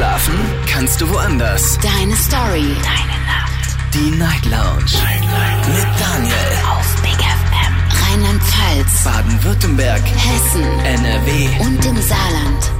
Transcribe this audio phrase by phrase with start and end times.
[0.00, 0.32] Schlafen
[0.66, 1.78] kannst du woanders.
[1.82, 2.74] Deine Story.
[2.82, 3.76] Deine Nacht.
[3.92, 4.90] Die Night Lounge.
[4.94, 5.68] Night, Night.
[5.68, 6.34] Mit Daniel.
[6.70, 7.74] Auf Big FM.
[8.08, 9.04] Rheinland-Pfalz.
[9.04, 10.00] Baden-Württemberg.
[10.00, 10.62] Hessen.
[10.86, 11.48] NRW.
[11.60, 12.72] Und im Saarland.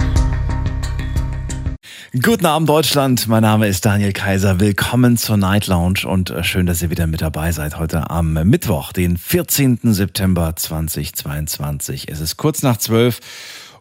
[2.22, 4.58] Guten Abend Deutschland, mein Name ist Daniel Kaiser.
[4.58, 8.32] Willkommen zur Night Lounge und äh, schön, dass ihr wieder mit dabei seid heute am
[8.32, 9.80] Mittwoch, den 14.
[9.82, 12.08] September 2022.
[12.08, 13.20] Es ist kurz nach zwölf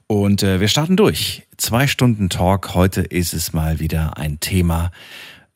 [0.08, 1.44] und äh, wir starten durch.
[1.60, 2.74] Zwei Stunden Talk.
[2.74, 4.92] Heute ist es mal wieder ein Thema,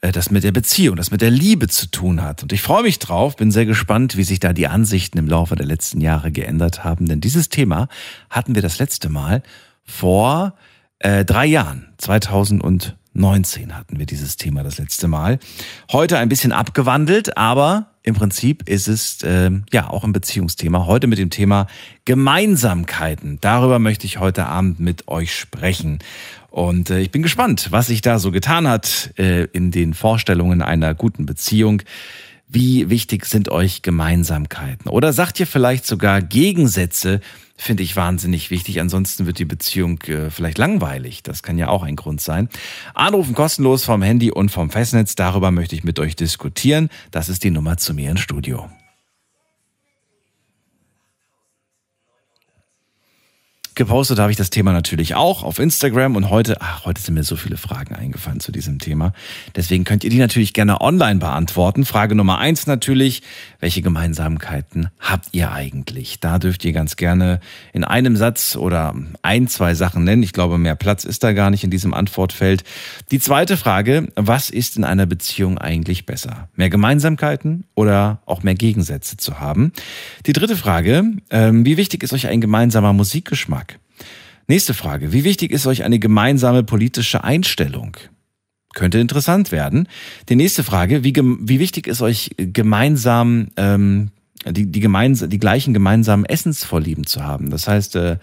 [0.01, 2.43] äh, das mit der Beziehung, das mit der Liebe zu tun hat.
[2.43, 5.55] Und ich freue mich drauf, bin sehr gespannt, wie sich da die Ansichten im Laufe
[5.55, 7.05] der letzten Jahre geändert haben.
[7.05, 7.87] Denn dieses Thema
[8.29, 9.43] hatten wir das letzte Mal
[9.85, 10.55] vor
[10.99, 15.39] äh, drei Jahren, 2019 hatten wir dieses Thema das letzte Mal.
[15.89, 20.85] Heute ein bisschen abgewandelt, aber im Prinzip ist es äh, ja auch ein Beziehungsthema.
[20.85, 21.67] Heute mit dem Thema
[22.03, 23.37] Gemeinsamkeiten.
[23.39, 25.99] Darüber möchte ich heute Abend mit euch sprechen.
[26.49, 30.61] Und äh, ich bin gespannt, was sich da so getan hat äh, in den Vorstellungen
[30.61, 31.81] einer guten Beziehung.
[32.49, 34.91] Wie wichtig sind euch Gemeinsamkeiten?
[34.91, 37.21] Oder sagt ihr vielleicht sogar Gegensätze,
[37.63, 38.81] finde ich wahnsinnig wichtig.
[38.81, 41.23] Ansonsten wird die Beziehung äh, vielleicht langweilig.
[41.23, 42.49] Das kann ja auch ein Grund sein.
[42.93, 45.15] Anrufen kostenlos vom Handy und vom Festnetz.
[45.15, 46.89] Darüber möchte ich mit euch diskutieren.
[47.11, 48.69] Das ist die Nummer zu mir ins Studio.
[53.75, 57.23] Gepostet habe ich das Thema natürlich auch auf Instagram und heute, ach, heute sind mir
[57.23, 59.13] so viele Fragen eingefallen zu diesem Thema.
[59.55, 61.83] Deswegen könnt ihr die natürlich gerne online beantworten.
[61.83, 63.23] Frage Nummer eins natürlich,
[63.59, 66.19] welche Gemeinsamkeiten habt ihr eigentlich?
[66.19, 67.39] Da dürft ihr ganz gerne
[67.71, 68.93] in einem Satz oder
[69.23, 70.21] ein, zwei Sachen nennen.
[70.21, 72.63] Ich glaube, mehr Platz ist da gar nicht in diesem Antwortfeld.
[73.09, 76.47] Die zweite Frage, was ist in einer Beziehung eigentlich besser?
[76.55, 79.71] Mehr Gemeinsamkeiten oder auch mehr Gegensätze zu haben?
[80.27, 83.62] Die dritte Frage, ähm, wie wichtig ist euch ein gemeinsamer Musikgeschmack?
[84.47, 85.13] Nächste Frage.
[85.13, 87.97] Wie wichtig ist euch eine gemeinsame politische Einstellung?
[88.73, 89.87] Könnte interessant werden.
[90.29, 91.03] Die nächste Frage.
[91.03, 94.09] Wie, wie wichtig ist euch gemeinsam ähm,
[94.45, 97.51] die, die, gemeinsam, die gleichen gemeinsamen Essensvorlieben zu haben?
[97.51, 98.17] Das heißt, äh,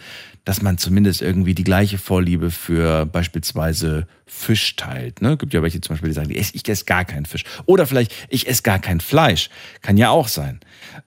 [0.44, 5.22] dass man zumindest irgendwie die gleiche Vorliebe für beispielsweise Fisch teilt.
[5.22, 5.36] Ne?
[5.36, 7.44] Gibt ja welche zum Beispiel, die sagen, ich, ich esse gar keinen Fisch.
[7.66, 9.50] Oder vielleicht, ich esse gar kein Fleisch.
[9.82, 10.60] Kann ja auch sein.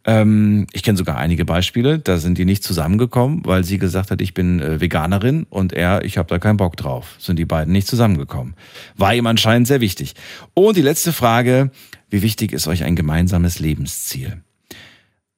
[0.05, 4.21] Ähm, ich kenne sogar einige Beispiele, da sind die nicht zusammengekommen, weil sie gesagt hat,
[4.21, 7.15] ich bin äh, Veganerin und er, ich habe da keinen Bock drauf.
[7.19, 8.55] Sind die beiden nicht zusammengekommen.
[8.95, 10.13] War ihm anscheinend sehr wichtig.
[10.53, 11.71] Und die letzte Frage,
[12.09, 14.41] wie wichtig ist euch ein gemeinsames Lebensziel?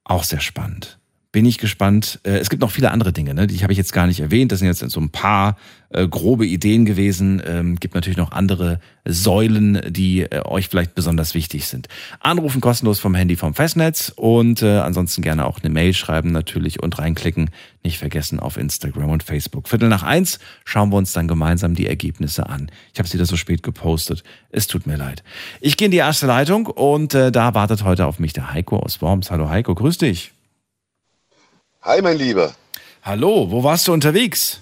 [0.04, 0.98] Auch sehr spannend
[1.36, 2.18] bin ich gespannt.
[2.22, 3.46] Äh, es gibt noch viele andere Dinge, ne?
[3.46, 4.52] die habe ich jetzt gar nicht erwähnt.
[4.52, 5.58] Das sind jetzt so ein paar
[5.90, 7.42] äh, grobe Ideen gewesen.
[7.46, 11.88] Ähm, gibt natürlich noch andere Säulen, die äh, euch vielleicht besonders wichtig sind.
[12.20, 16.82] Anrufen kostenlos vom Handy vom Festnetz und äh, ansonsten gerne auch eine Mail schreiben natürlich
[16.82, 17.50] und reinklicken.
[17.84, 19.68] Nicht vergessen auf Instagram und Facebook.
[19.68, 22.70] Viertel nach eins schauen wir uns dann gemeinsam die Ergebnisse an.
[22.94, 24.24] Ich habe es wieder so spät gepostet.
[24.48, 25.22] Es tut mir leid.
[25.60, 28.78] Ich gehe in die erste Leitung und äh, da wartet heute auf mich der Heiko
[28.78, 29.30] aus Worms.
[29.30, 30.35] Hallo Heiko, grüß dich.
[31.86, 32.52] Hi, mein Lieber.
[33.04, 34.60] Hallo, wo warst du unterwegs?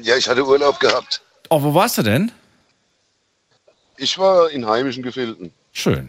[0.00, 1.22] Ja, ich hatte Urlaub gehabt.
[1.48, 2.30] Oh, wo warst du denn?
[3.96, 5.52] Ich war in heimischen Gefilden.
[5.72, 6.08] Schön.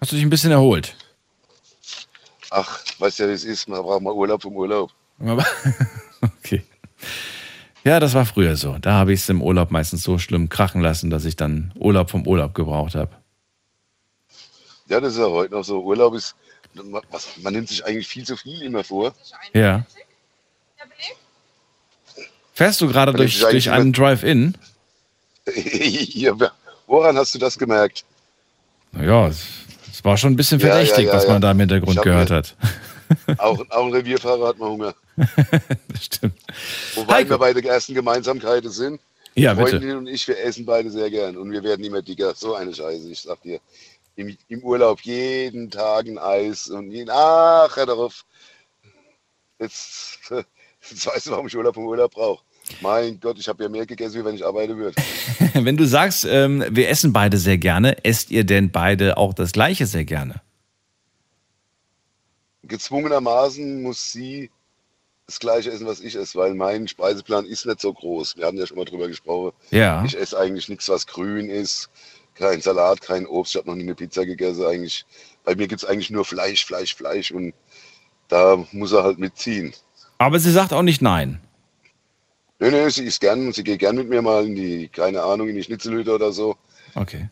[0.00, 0.96] Hast du dich ein bisschen erholt?
[2.50, 3.68] Ach, weißt ja, es ist.
[3.68, 4.90] Man braucht mal Urlaub vom Urlaub.
[6.40, 6.64] okay.
[7.84, 8.76] Ja, das war früher so.
[8.78, 12.10] Da habe ich es im Urlaub meistens so schlimm krachen lassen, dass ich dann Urlaub
[12.10, 13.12] vom Urlaub gebraucht habe.
[14.88, 15.80] Ja, das ist ja heute noch so.
[15.80, 16.34] Urlaub ist
[17.10, 19.14] was, man nimmt sich eigentlich viel zu viel immer vor.
[19.52, 19.84] Ja.
[22.54, 24.56] Fährst du gerade durch, durch einen Drive-In?
[25.54, 26.34] ja,
[26.86, 28.04] woran hast du das gemerkt?
[28.92, 32.02] Naja, es war schon ein bisschen verdächtig, ja, ja, ja, was man da im Hintergrund
[32.02, 32.56] gehört hat.
[33.38, 34.94] Auch, auch ein Revierfahrer hat mal Hunger.
[36.00, 36.38] stimmt.
[36.94, 37.30] Wobei Heiko.
[37.30, 39.00] wir beide ersten Gemeinsamkeiten sind.
[39.34, 39.98] Ja, Freundin bitte.
[39.98, 42.34] und ich, wir essen beide sehr gern und wir werden immer dicker.
[42.36, 43.58] So eine Scheiße, ich sag dir
[44.20, 48.24] im, im Urlaub jeden Tag ein Eis und jeden, ach, hör darauf.
[49.58, 50.18] Jetzt,
[50.90, 52.44] jetzt weißt du, warum ich Urlaub vom Urlaub brauche.
[52.80, 54.94] Mein Gott, ich habe ja mehr gegessen, wie wenn ich arbeiten würde.
[55.54, 59.52] wenn du sagst, ähm, wir essen beide sehr gerne, esst ihr denn beide auch das
[59.52, 60.40] Gleiche sehr gerne?
[62.62, 64.50] Gezwungenermaßen muss sie
[65.26, 68.36] das Gleiche essen, was ich esse, weil mein Speiseplan ist nicht so groß.
[68.36, 69.52] Wir hatten ja schon mal drüber gesprochen.
[69.70, 70.04] Ja.
[70.04, 71.90] Ich esse eigentlich nichts, was grün ist
[72.40, 73.54] kein Salat, kein Obst.
[73.54, 74.64] Ich habe noch nie eine Pizza gegessen.
[74.64, 75.04] Eigentlich,
[75.44, 77.30] bei mir gibt es eigentlich nur Fleisch, Fleisch, Fleisch.
[77.30, 77.54] Und
[78.28, 79.72] da muss er halt mitziehen.
[80.18, 81.40] Aber sie sagt auch nicht nein.
[82.58, 85.48] Nö, nö, sie ist gern, sie geht gern mit mir mal in die, keine Ahnung,
[85.48, 86.56] in die Schnitzelhütte oder so.
[86.94, 87.28] Okay.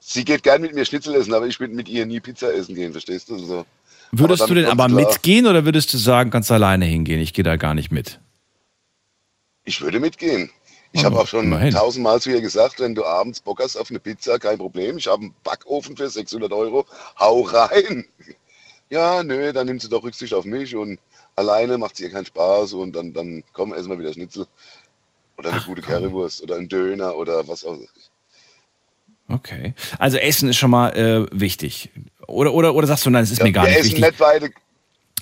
[0.00, 2.74] Sie geht gern mit mir Schnitzel essen, aber ich würde mit ihr nie Pizza essen
[2.74, 3.38] gehen, verstehst du?
[3.38, 3.64] So.
[4.12, 5.08] Würdest du denn aber klar.
[5.08, 7.20] mitgehen oder würdest du sagen, kannst alleine hingehen?
[7.20, 8.20] Ich gehe da gar nicht mit.
[9.64, 10.50] Ich würde mitgehen.
[10.92, 11.72] Ich habe auch schon immerhin.
[11.72, 14.98] tausendmal zu ihr gesagt, wenn du abends Bock hast auf eine Pizza, kein Problem.
[14.98, 16.86] Ich habe einen Backofen für 600 Euro.
[17.18, 18.06] Hau rein.
[18.92, 20.98] Ja, nö, dann nimmt sie doch Rücksicht auf mich und
[21.36, 24.48] alleine macht es ihr keinen Spaß und dann, dann komm, essen wir wieder Schnitzel.
[25.38, 27.78] Oder eine gute Currywurst oder ein Döner oder was auch.
[29.28, 29.74] Okay.
[29.98, 31.90] Also Essen ist schon mal äh, wichtig.
[32.26, 34.04] Oder, oder, oder sagst du, nein, es ist mir gar wir nicht essen wichtig.
[34.06, 34.50] nicht beide.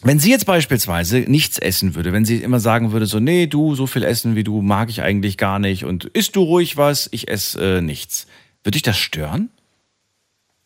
[0.02, 3.74] Wenn sie jetzt beispielsweise nichts essen würde, wenn sie immer sagen würde, so, nee, du,
[3.74, 7.08] so viel essen wie du mag ich eigentlich gar nicht und isst du ruhig was,
[7.10, 8.26] ich esse äh, nichts.
[8.62, 9.50] Würde dich das stören?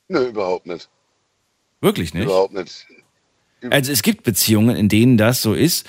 [0.08, 0.88] Nö, überhaupt nicht.
[1.80, 2.24] Wirklich nicht?
[2.24, 2.86] Überhaupt nicht.
[3.70, 5.86] Also es gibt Beziehungen, in denen das so ist,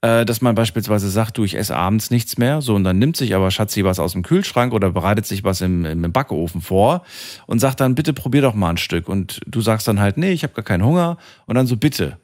[0.00, 3.16] äh, dass man beispielsweise sagt, du, ich esse abends nichts mehr, so und dann nimmt
[3.16, 7.04] sich aber Schatzi was aus dem Kühlschrank oder bereitet sich was im, im Backofen vor
[7.46, 10.32] und sagt dann, bitte probier doch mal ein Stück und du sagst dann halt, nee,
[10.32, 12.18] ich habe gar keinen Hunger und dann so, bitte.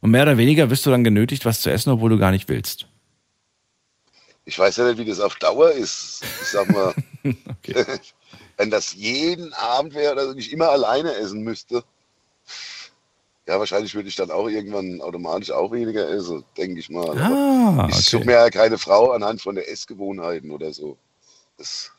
[0.00, 2.48] Und mehr oder weniger wirst du dann genötigt, was zu essen, obwohl du gar nicht
[2.48, 2.86] willst.
[4.44, 6.22] Ich weiß ja nicht, wie das auf Dauer ist.
[6.42, 6.94] Ich sag mal,
[8.56, 11.84] wenn das jeden Abend wäre oder ich immer alleine essen müsste,
[13.46, 17.18] ja, wahrscheinlich würde ich dann auch irgendwann automatisch auch weniger essen, denke ich mal.
[17.18, 18.26] Ah, ich suche okay.
[18.26, 20.96] mir ja keine Frau anhand von der Essgewohnheiten oder so.
[21.58, 21.90] Das,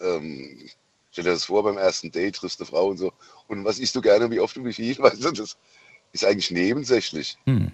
[0.00, 0.66] ähm,
[1.10, 3.12] stell dir das vor, beim ersten Date triffst du eine Frau und so.
[3.48, 4.98] Und was isst du gerne, wie oft und wie viel?
[4.98, 5.58] Weißt du, das
[6.12, 7.36] ist eigentlich nebensächlich.
[7.44, 7.72] Hm.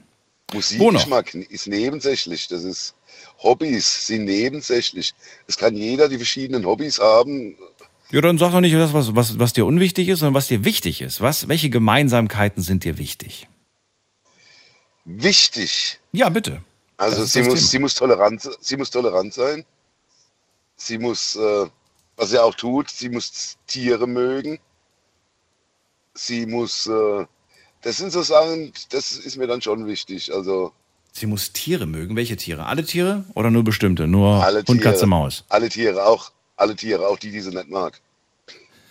[0.53, 2.49] Musikgeschmack ist nebensächlich.
[2.49, 2.95] Das ist
[3.39, 5.15] Hobbys sind nebensächlich.
[5.47, 7.57] Es kann jeder die verschiedenen Hobbys haben.
[8.11, 10.65] Ja, dann sag doch nicht das, was, was, was dir unwichtig ist, sondern was dir
[10.65, 11.21] wichtig ist.
[11.21, 13.49] Was, welche Gemeinsamkeiten sind dir wichtig?
[15.05, 15.99] Wichtig.
[16.13, 16.63] Ja, bitte.
[16.97, 17.71] Also sie muss, Thema.
[17.71, 19.65] sie muss tolerant, sie muss tolerant sein.
[20.77, 21.67] Sie muss, äh,
[22.17, 24.61] was sie auch tut, sie muss Tiere mögen.
[26.15, 27.27] Sie muss, äh,
[27.85, 30.33] das sind so Sachen, das ist mir dann schon wichtig.
[30.35, 30.73] Also
[31.13, 32.17] Sie muss Tiere mögen.
[32.17, 32.67] Welche Tiere?
[32.67, 34.09] Alle Tiere oder nur bestimmte?
[34.09, 35.45] Nur alle Hund, Tiere, Katze, Maus.
[35.49, 38.01] alle Tiere, auch alle Tiere, auch die, die sie nicht mag.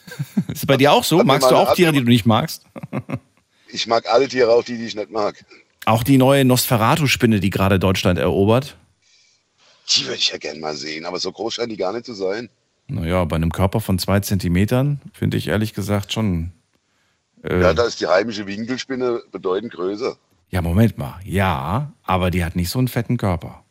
[0.48, 1.20] Ist es bei dir auch so?
[1.20, 2.64] hat Magst du auch Tiere, die du nicht magst?
[3.76, 5.44] Ich mag alle Tiere, auch die, die ich nicht mag.
[5.86, 8.78] Auch die neue Nosferatu-Spinne, die gerade Deutschland erobert?
[9.90, 12.14] Die würde ich ja gern mal sehen, aber so groß scheint die gar nicht zu
[12.14, 12.50] sein.
[12.88, 16.52] Naja, bei einem Körper von zwei Zentimetern finde ich ehrlich gesagt schon.
[17.44, 20.18] Äh, Ja, da ist die heimische Winkelspinne bedeutend größer.
[20.50, 21.20] ja, Moment mal.
[21.24, 23.64] Ja, aber die hat nicht so einen fetten Körper.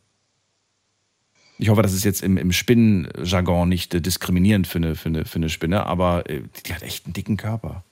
[1.58, 5.24] Ich hoffe, das ist jetzt im, im Spinnenjargon nicht äh, diskriminierend für eine, für, eine,
[5.24, 7.84] für eine Spinne, aber äh, die hat echt einen dicken Körper.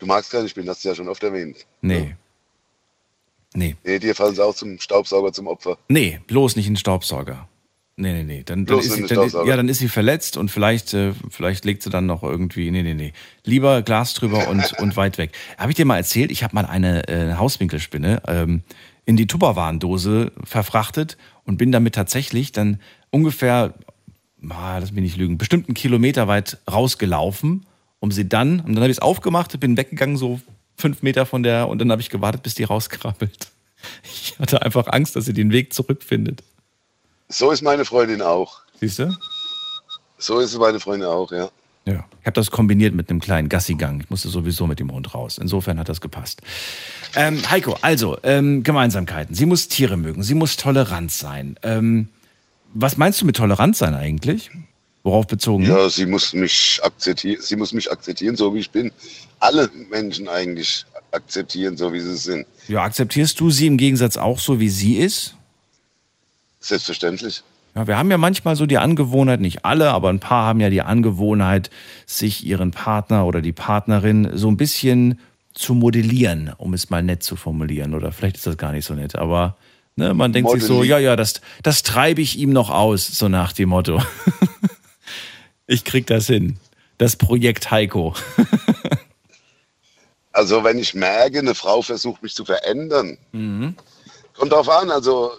[0.00, 1.64] Du magst keine Spinnen, hast du ja schon oft erwähnt.
[1.80, 2.16] Nee.
[3.54, 3.76] Nee.
[3.84, 5.78] Nee, dir fallen sie auch zum Staubsauger zum Opfer.
[5.88, 7.48] Nee, bloß nicht ein Staubsauger.
[7.96, 8.42] Nee, nee, nee.
[8.42, 9.48] Dann, dann, ist sie, dann, Staubsauger.
[9.48, 12.70] ja, dann ist sie verletzt und vielleicht, äh, vielleicht legt sie dann noch irgendwie.
[12.70, 13.12] Nee, nee, nee.
[13.44, 15.32] Lieber Glas drüber und, und weit weg.
[15.58, 18.62] Habe ich dir mal erzählt, ich habe mal eine äh, Hauswinkelspinne ähm,
[19.04, 22.80] in die Tupperwarendose verfrachtet und bin damit tatsächlich dann
[23.10, 23.74] ungefähr,
[24.48, 27.66] ah, lass mich nicht lügen, bestimmt einen Kilometer weit rausgelaufen,
[27.98, 30.40] um sie dann, und dann habe ich es aufgemacht, bin weggegangen, so
[30.76, 33.48] fünf Meter von der, und dann habe ich gewartet, bis die rauskrabbelt.
[34.04, 36.44] Ich hatte einfach Angst, dass sie den Weg zurückfindet.
[37.32, 38.60] So ist meine Freundin auch.
[38.80, 39.16] Siehst du?
[40.18, 41.50] So ist meine Freundin auch, ja.
[41.84, 42.04] Ja.
[42.20, 44.00] Ich habe das kombiniert mit einem kleinen Gassigang.
[44.02, 45.38] Ich musste sowieso mit dem Hund raus.
[45.38, 46.42] Insofern hat das gepasst.
[47.16, 49.34] Ähm, Heiko, also ähm, Gemeinsamkeiten.
[49.34, 50.22] Sie muss Tiere mögen.
[50.22, 51.58] Sie muss tolerant sein.
[51.62, 52.08] Ähm,
[52.74, 54.50] was meinst du mit tolerant sein eigentlich?
[55.02, 55.64] Worauf bezogen?
[55.64, 58.92] Ja, sie muss mich akzeptieren, sie muss mich akzeptieren, so wie ich bin.
[59.40, 62.46] Alle Menschen eigentlich akzeptieren, so wie sie sind.
[62.68, 65.34] Ja, akzeptierst du sie im Gegensatz auch so, wie sie ist?
[66.62, 67.42] Selbstverständlich.
[67.74, 70.70] Ja, wir haben ja manchmal so die Angewohnheit, nicht alle, aber ein paar haben ja
[70.70, 71.70] die Angewohnheit,
[72.06, 75.18] sich ihren Partner oder die Partnerin so ein bisschen
[75.54, 77.94] zu modellieren, um es mal nett zu formulieren.
[77.94, 79.56] Oder vielleicht ist das gar nicht so nett, aber
[79.96, 83.28] ne, man denkt sich so, ja, ja, das, das treibe ich ihm noch aus, so
[83.28, 84.02] nach dem Motto.
[85.66, 86.58] ich krieg das hin.
[86.98, 88.14] Das Projekt Heiko.
[90.34, 93.18] Also wenn ich merke, eine Frau versucht mich zu verändern,
[94.34, 95.32] kommt drauf an, also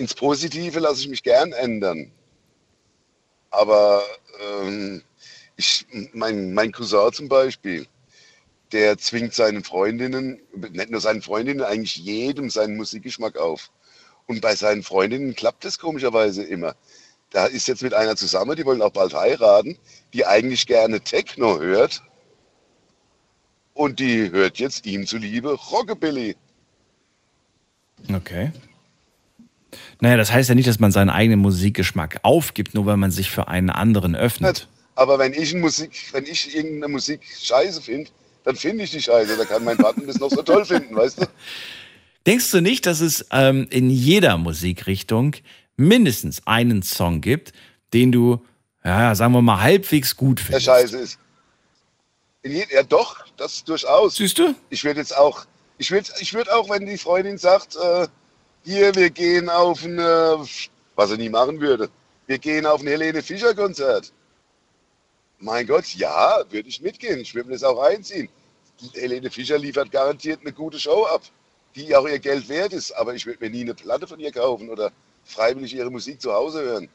[0.00, 2.10] ins Positive lasse ich mich gern ändern.
[3.50, 4.02] Aber
[4.40, 5.02] ähm,
[5.56, 7.86] ich, mein, mein Cousin zum Beispiel,
[8.72, 13.70] der zwingt seinen Freundinnen, nicht nur seinen Freundinnen, eigentlich jedem seinen Musikgeschmack auf.
[14.26, 16.76] Und bei seinen Freundinnen klappt das komischerweise immer.
[17.28, 19.76] Da ist jetzt mit einer zusammen, die wollen auch bald heiraten,
[20.14, 22.02] die eigentlich gerne Techno hört.
[23.74, 26.36] Und die hört jetzt ihm zuliebe Rockabilly.
[28.14, 28.50] Okay.
[30.00, 33.30] Naja, das heißt ja nicht, dass man seinen eigenen Musikgeschmack aufgibt, nur weil man sich
[33.30, 34.68] für einen anderen öffnet.
[34.94, 38.10] Aber wenn ich, Musik, wenn ich irgendeine Musik scheiße finde,
[38.44, 39.36] dann finde ich die scheiße.
[39.36, 41.26] Da kann mein Partner das noch so toll finden, weißt du?
[42.26, 45.36] Denkst du nicht, dass es ähm, in jeder Musikrichtung
[45.76, 47.52] mindestens einen Song gibt,
[47.92, 48.44] den du,
[48.84, 50.66] ja, sagen wir mal, halbwegs gut Der findest.
[50.66, 51.18] Scheiße ist.
[52.44, 54.16] Je, ja, doch, das durchaus.
[54.16, 54.54] Siehst du?
[54.70, 55.46] Ich würde jetzt auch,
[55.78, 58.06] ich würde ich würd auch, wenn die Freundin sagt, äh,
[58.64, 61.88] hier, wir gehen auf ein, was er nie machen würde,
[62.26, 64.12] wir gehen auf ein Helene Fischer Konzert.
[65.38, 67.20] Mein Gott, ja, würde ich mitgehen.
[67.20, 68.28] Ich würde mir das auch reinziehen.
[68.94, 71.22] Helene Fischer liefert garantiert eine gute Show ab,
[71.74, 72.92] die auch ihr Geld wert ist.
[72.92, 74.92] Aber ich würde mir nie eine Platte von ihr kaufen oder
[75.24, 76.88] freiwillig ihre Musik zu Hause hören.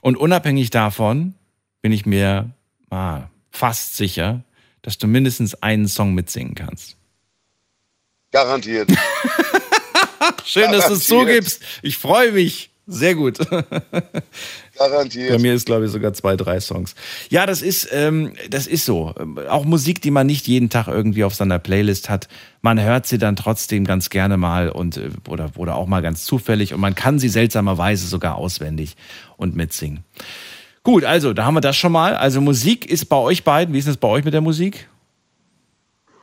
[0.00, 1.34] Und unabhängig davon
[1.82, 2.50] bin ich mir
[2.90, 4.44] ah, fast sicher,
[4.82, 6.96] dass du mindestens einen Song mitsingen kannst.
[8.30, 8.88] Garantiert.
[10.46, 11.60] Schön, dass du es zugibst.
[11.82, 12.70] Ich freue mich.
[12.88, 13.38] Sehr gut.
[13.50, 13.64] Bei
[14.78, 15.40] Garantiert.
[15.40, 16.94] mir ist, glaube ich, sogar zwei, drei Songs.
[17.30, 19.12] Ja, das ist, ähm, das ist so.
[19.48, 22.28] Auch Musik, die man nicht jeden Tag irgendwie auf seiner Playlist hat.
[22.62, 26.24] Man hört sie dann trotzdem ganz gerne mal und äh, oder, oder auch mal ganz
[26.24, 28.94] zufällig und man kann sie seltsamerweise sogar auswendig
[29.36, 30.04] und mitsingen.
[30.84, 32.14] Gut, also, da haben wir das schon mal.
[32.14, 34.88] Also Musik ist bei euch beiden, wie ist es bei euch mit der Musik?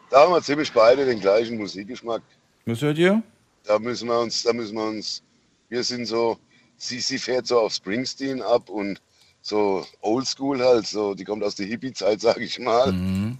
[0.10, 2.22] Da haben wir ziemlich beide den gleichen Musikgeschmack.
[2.65, 3.22] Was hört ihr?
[3.63, 5.24] Da müssen wir uns, da müssen wir uns,
[5.70, 6.38] wir sind so,
[6.77, 9.01] sie, sie fährt so auf Springsteen ab und
[9.41, 12.93] so oldschool halt, so, die kommt aus der Hippie-Zeit, sag ich mal.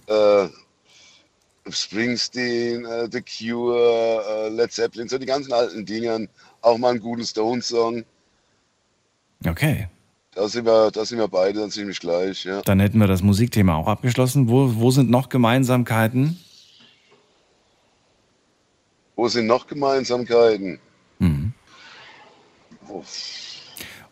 [0.06, 0.48] Äh,
[1.70, 6.28] Springsteen, äh, The Cure, äh, Led Zeppelin, so die ganzen alten Dingern,
[6.60, 8.04] auch mal einen guten Stones-Song.
[9.46, 9.88] Okay.
[10.34, 12.60] Da sind wir, da sind wir beide dann ziemlich gleich, ja.
[12.62, 14.48] Dann hätten wir das Musikthema auch abgeschlossen.
[14.48, 16.38] Wo, wo sind noch Gemeinsamkeiten?
[19.16, 20.78] Wo sind noch Gemeinsamkeiten?
[21.18, 21.52] Mhm.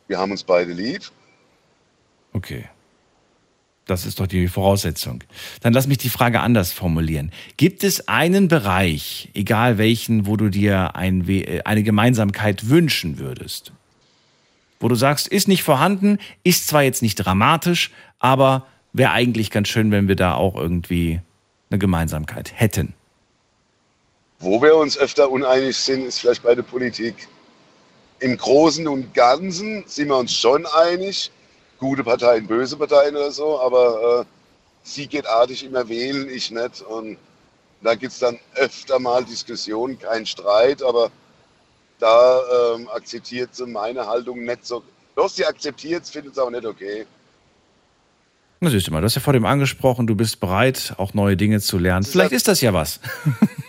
[0.07, 1.03] Wir haben uns beide lieb.
[2.33, 2.69] Okay.
[3.87, 5.25] Das ist doch die Voraussetzung.
[5.61, 7.33] Dann lass mich die Frage anders formulieren.
[7.57, 13.73] Gibt es einen Bereich, egal welchen, wo du dir ein, äh, eine Gemeinsamkeit wünschen würdest?
[14.79, 19.69] Wo du sagst, ist nicht vorhanden, ist zwar jetzt nicht dramatisch, aber wäre eigentlich ganz
[19.69, 21.21] schön, wenn wir da auch irgendwie
[21.71, 22.95] eine Gemeinsamkeit hätten.
[24.43, 27.29] Wo wir uns öfter uneinig sind, ist vielleicht bei der Politik.
[28.19, 31.31] Im Großen und Ganzen sind wir uns schon einig.
[31.79, 34.25] Gute Parteien, böse Parteien oder so, aber äh,
[34.83, 36.83] sie geht artig immer wählen, ich nicht.
[36.83, 37.19] Und
[37.83, 41.13] da gibt es dann öfter mal Diskussionen, kein Streit, aber
[42.01, 44.83] da ähm, akzeptiert sie meine Haltung nicht so.
[45.15, 47.07] Doch, sie akzeptiert es, findet es auch nicht okay.
[48.59, 51.37] Na siehst du mal, du hast ja vor dem angesprochen, du bist bereit, auch neue
[51.37, 52.05] Dinge zu lernen.
[52.05, 52.99] Vielleicht ist das ja was.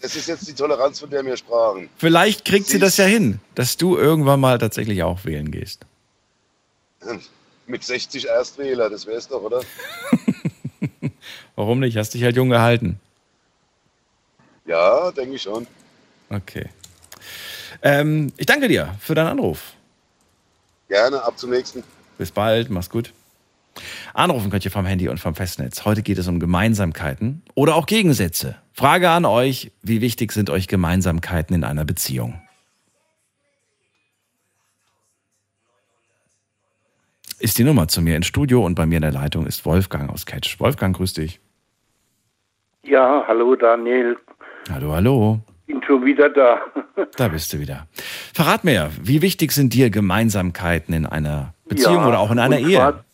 [0.00, 1.88] Es ist jetzt die Toleranz, von der wir sprachen.
[1.96, 5.86] Vielleicht kriegt sie Sie das ja hin, dass du irgendwann mal tatsächlich auch wählen gehst.
[7.66, 9.62] Mit 60 Erstwähler, das wäre es doch, oder?
[11.56, 11.96] Warum nicht?
[11.96, 13.00] Hast dich halt jung gehalten.
[14.66, 15.66] Ja, denke ich schon.
[16.28, 16.68] Okay.
[17.82, 19.72] Ähm, ich danke dir für deinen Anruf.
[20.88, 21.82] Gerne, ab zum nächsten.
[22.18, 23.12] Bis bald, mach's gut.
[24.12, 25.84] Anrufen könnt ihr vom Handy und vom Festnetz.
[25.84, 28.56] Heute geht es um Gemeinsamkeiten oder auch Gegensätze.
[28.76, 32.40] Frage an euch, wie wichtig sind euch Gemeinsamkeiten in einer Beziehung?
[37.38, 40.10] Ist die Nummer zu mir ins Studio und bei mir in der Leitung ist Wolfgang
[40.10, 40.58] aus Catch.
[40.60, 41.40] Wolfgang, grüß dich.
[42.82, 44.16] Ja, hallo Daniel,
[44.70, 45.40] Hallo, hallo.
[45.66, 46.60] bin schon wieder da.
[47.16, 47.86] Da bist du wieder.
[48.32, 52.58] Verrat mir, wie wichtig sind dir Gemeinsamkeiten in einer Beziehung Ja, oder auch in einer
[52.58, 52.76] Ehe?
[52.76, 53.04] zwar-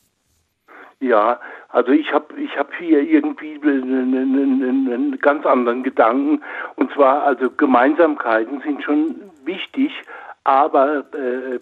[1.00, 1.40] Ja,
[1.72, 6.42] also ich habe ich hab hier irgendwie einen, einen, einen, ganz anderen Gedanken.
[6.76, 9.92] Und zwar, also Gemeinsamkeiten sind schon wichtig,
[10.44, 11.60] aber äh,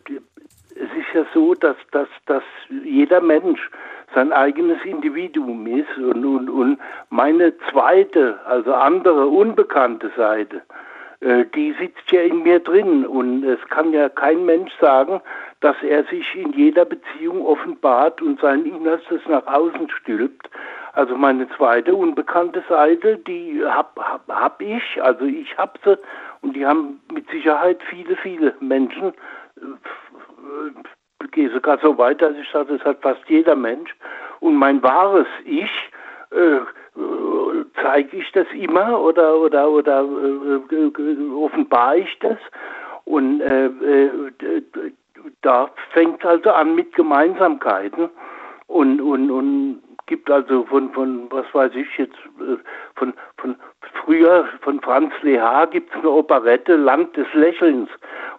[0.74, 2.42] es ist ja so, dass, dass, dass
[2.84, 3.70] jeder Mensch
[4.14, 6.78] sein eigenes Individuum ist und, und, und
[7.10, 10.62] meine zweite, also andere, unbekannte Seite,
[11.20, 15.20] äh, die sitzt ja in mir drin und es kann ja kein Mensch sagen,
[15.60, 20.48] dass er sich in jeder Beziehung offenbart und sein Innerstes nach außen stülpt.
[20.92, 25.96] Also meine zweite unbekannte Seite, die hab, hab, hab ich, also ich hab sie
[26.42, 29.12] und die haben mit Sicherheit viele, viele Menschen.
[29.56, 29.62] Äh,
[31.24, 33.94] Ich gehe sogar so weit, dass ich sage, das hat fast jeder Mensch.
[34.40, 35.90] Und mein wahres Ich,
[36.30, 36.60] äh,
[37.82, 42.38] zeige ich das immer oder oder oder äh, äh, offenbare ich das
[43.04, 44.10] und äh, äh,
[45.42, 48.10] da fängt also an mit Gemeinsamkeiten
[48.66, 52.56] und und und gibt also von von was weiß ich jetzt äh,
[52.96, 53.56] von von
[54.04, 57.88] früher von Franz Lehar gibt es eine Operette Land des Lächelns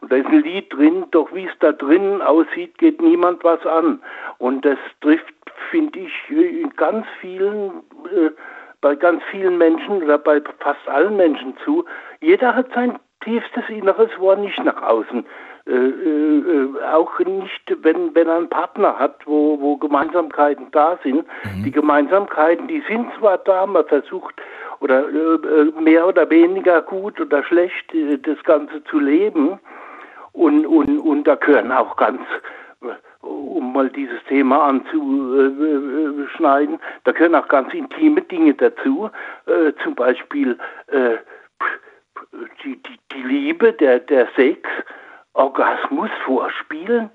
[0.01, 3.65] und da ist ein Lied drin, doch wie es da drin aussieht, geht niemand was
[3.65, 4.01] an
[4.37, 5.33] und das trifft
[5.69, 8.31] finde ich in ganz vielen äh,
[8.81, 11.85] bei ganz vielen Menschen oder bei fast allen Menschen zu.
[12.21, 15.25] Jeder hat sein tiefstes Inneres, wo er nicht nach außen
[15.69, 21.25] äh, äh, auch nicht, wenn, wenn er einen Partner hat, wo, wo Gemeinsamkeiten da sind.
[21.63, 24.33] Die Gemeinsamkeiten, die sind zwar da, man versucht
[24.79, 29.59] oder äh, mehr oder weniger gut oder schlecht äh, das Ganze zu leben.
[30.31, 32.21] Und, und, und da gehören auch ganz,
[32.81, 32.87] äh,
[33.25, 39.11] um mal dieses Thema anzuschneiden, da gehören auch ganz intime Dinge dazu.
[39.45, 40.57] Äh, zum Beispiel
[40.87, 41.17] äh,
[42.63, 44.61] die, die, die Liebe, der, der Sex,
[45.33, 47.09] Orgasmus vorspielen,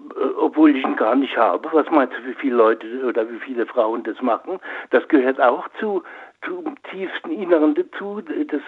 [0.00, 1.68] äh, obwohl ich ihn gar nicht habe.
[1.72, 4.58] Was meinst du, wie viele Leute oder wie viele Frauen das machen?
[4.90, 6.02] Das gehört auch zu,
[6.44, 8.60] zum tiefsten Inneren dazu, das,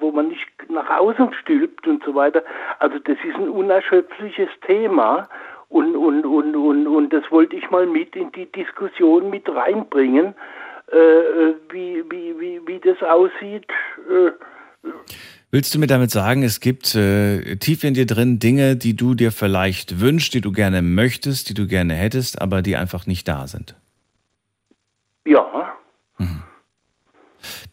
[0.00, 2.42] wo man nicht nach außen stülpt und so weiter.
[2.78, 5.28] Also das ist ein unerschöpfliches Thema
[5.68, 10.34] und, und, und, und, und das wollte ich mal mit in die Diskussion mit reinbringen,
[10.88, 13.66] äh, wie, wie, wie, wie das aussieht.
[14.10, 14.32] Äh,
[15.54, 19.14] Willst du mir damit sagen, es gibt äh, tief in dir drin Dinge, die du
[19.14, 23.28] dir vielleicht wünschst, die du gerne möchtest, die du gerne hättest, aber die einfach nicht
[23.28, 23.76] da sind?
[25.26, 25.76] Ja.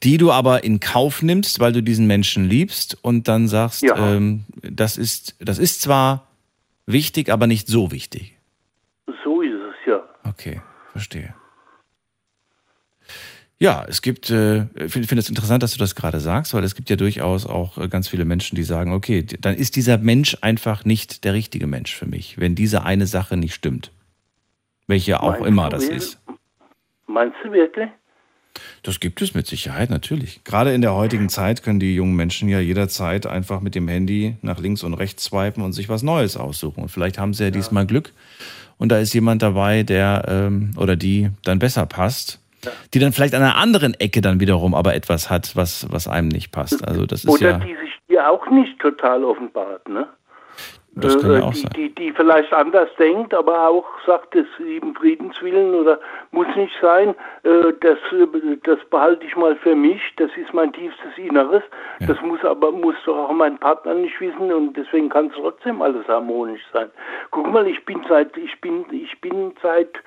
[0.03, 4.13] Die du aber in Kauf nimmst, weil du diesen Menschen liebst und dann sagst, Ja.
[4.13, 6.27] ähm, das, ist, das ist zwar
[6.85, 8.35] wichtig, aber nicht so wichtig.
[9.23, 10.01] So ist es ja.
[10.25, 11.33] Okay, verstehe.
[13.61, 16.63] Ja, es gibt, äh, ich finde find es interessant, dass du das gerade sagst, weil
[16.63, 19.97] es gibt ja durchaus auch äh, ganz viele Menschen, die sagen, okay, dann ist dieser
[19.97, 23.91] Mensch einfach nicht der richtige Mensch für mich, wenn diese eine Sache nicht stimmt.
[24.87, 25.97] Welche auch Meinst immer das wirklich?
[25.97, 26.21] ist.
[27.07, 27.89] Meinst du wirklich?
[28.81, 30.43] Das gibt es mit Sicherheit, natürlich.
[30.45, 34.37] Gerade in der heutigen Zeit können die jungen Menschen ja jederzeit einfach mit dem Handy
[34.41, 36.81] nach links und rechts swipen und sich was Neues aussuchen.
[36.83, 38.13] Und vielleicht haben sie ja, diesmal Glück
[38.77, 42.38] und da ist jemand dabei, der ähm, oder die dann besser passt,
[42.93, 46.27] die dann vielleicht an einer anderen Ecke dann wiederum aber etwas hat, was, was einem
[46.29, 46.87] nicht passt.
[46.87, 50.07] Also das ist Oder ja, die sich dir auch nicht total offenbart, ne?
[50.95, 51.71] das kann ja Äh, auch die, sein.
[51.75, 55.99] Die, die vielleicht anders denkt, aber auch sagt, des lieben Friedenswillen oder
[56.31, 57.09] muss nicht sein,
[57.43, 61.63] äh, das, äh, das behalte ich mal für mich, das ist mein tiefstes Inneres,
[61.99, 62.07] Ja.
[62.07, 65.81] das muss aber, muss doch auch mein Partner nicht wissen und deswegen kann es trotzdem
[65.81, 66.89] alles harmonisch sein.
[67.31, 69.99] Guck mal, ich bin seit, ich bin, ich bin seit, äh,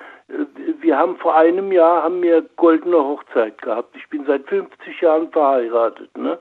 [0.81, 5.31] wir haben vor einem Jahr, haben wir goldene Hochzeit gehabt, ich bin seit 50 Jahren
[5.31, 6.39] verheiratet, ne?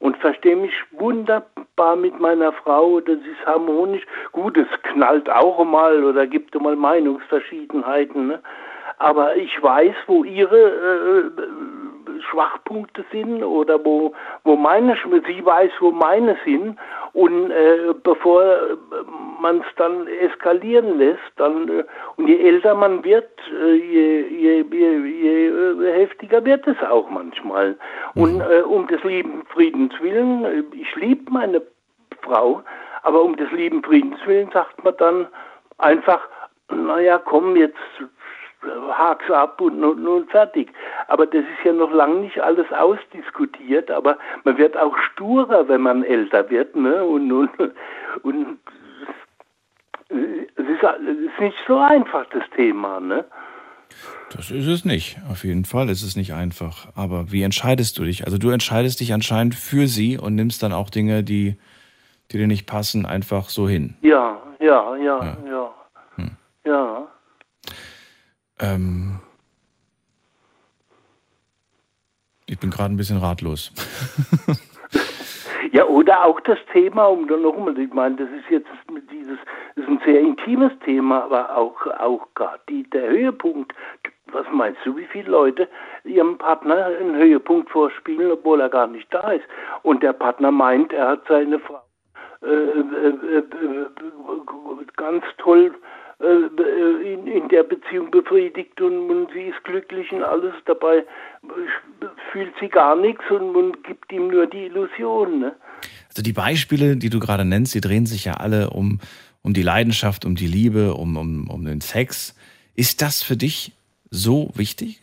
[0.00, 3.00] und verstehe mich wunderbar mit meiner Frau.
[3.00, 4.04] Das ist harmonisch.
[4.32, 8.28] Gut, es knallt auch mal oder gibt mal Meinungsverschiedenheiten.
[8.28, 8.40] Ne?
[8.98, 11.30] Aber ich weiß, wo ihre äh,
[12.22, 14.12] Schwachpunkte sind oder wo,
[14.44, 16.78] wo meine, sie weiß, wo meine sind.
[17.12, 18.44] Und äh, bevor
[19.40, 21.84] man es dann eskalieren lässt, dann, äh,
[22.16, 27.08] und je älter man wird, äh, je, je, je, je äh, heftiger wird es auch
[27.10, 27.76] manchmal.
[28.14, 31.62] Und äh, um des lieben Friedens willen, äh, ich liebe meine
[32.22, 32.62] Frau,
[33.02, 35.26] aber um des lieben Friedens willen sagt man dann
[35.78, 36.20] einfach,
[36.70, 38.04] naja, komm, jetzt äh,
[38.62, 40.70] hak's ab und, und fertig.
[41.08, 45.82] Aber das ist ja noch lange nicht alles ausdiskutiert, aber man wird auch sturer, wenn
[45.82, 47.04] man älter wird, ne?
[47.04, 47.50] Und, und,
[48.22, 48.58] und
[50.10, 53.24] äh, es ist, es ist nicht so einfach, das Thema, ne?
[54.30, 55.18] Das ist es nicht.
[55.30, 56.88] Auf jeden Fall ist es nicht einfach.
[56.96, 58.24] Aber wie entscheidest du dich?
[58.24, 61.56] Also du entscheidest dich anscheinend für sie und nimmst dann auch Dinge, die,
[62.32, 63.94] die dir nicht passen, einfach so hin.
[64.02, 65.72] Ja, ja, ja, ja.
[66.66, 67.06] Ja.
[68.58, 69.20] Ähm,
[72.46, 73.72] ich bin gerade ein bisschen ratlos.
[75.72, 78.68] Ja, oder auch das Thema, um dann nochmal, ich meine, das ist jetzt
[79.10, 79.38] dieses,
[79.74, 82.60] ist ein sehr intimes Thema, aber auch, auch gerade
[82.92, 83.74] der Höhepunkt.
[84.32, 85.68] Was meinst du, wie viele Leute
[86.04, 89.44] ihrem Partner einen Höhepunkt vorspielen, obwohl er gar nicht da ist?
[89.82, 91.82] Und der Partner meint, er hat seine Frau
[92.42, 93.86] äh, äh, äh, äh,
[94.96, 95.74] ganz toll
[96.18, 101.04] in, in der Beziehung befriedigt und, und sie ist glücklich und alles dabei
[102.32, 105.40] fühlt sie gar nichts und, und gibt ihm nur die Illusion.
[105.40, 105.56] Ne?
[106.08, 109.00] Also die Beispiele, die du gerade nennst, die drehen sich ja alle um,
[109.42, 112.34] um die Leidenschaft, um die Liebe, um, um, um den Sex.
[112.74, 113.72] Ist das für dich
[114.10, 115.02] so wichtig?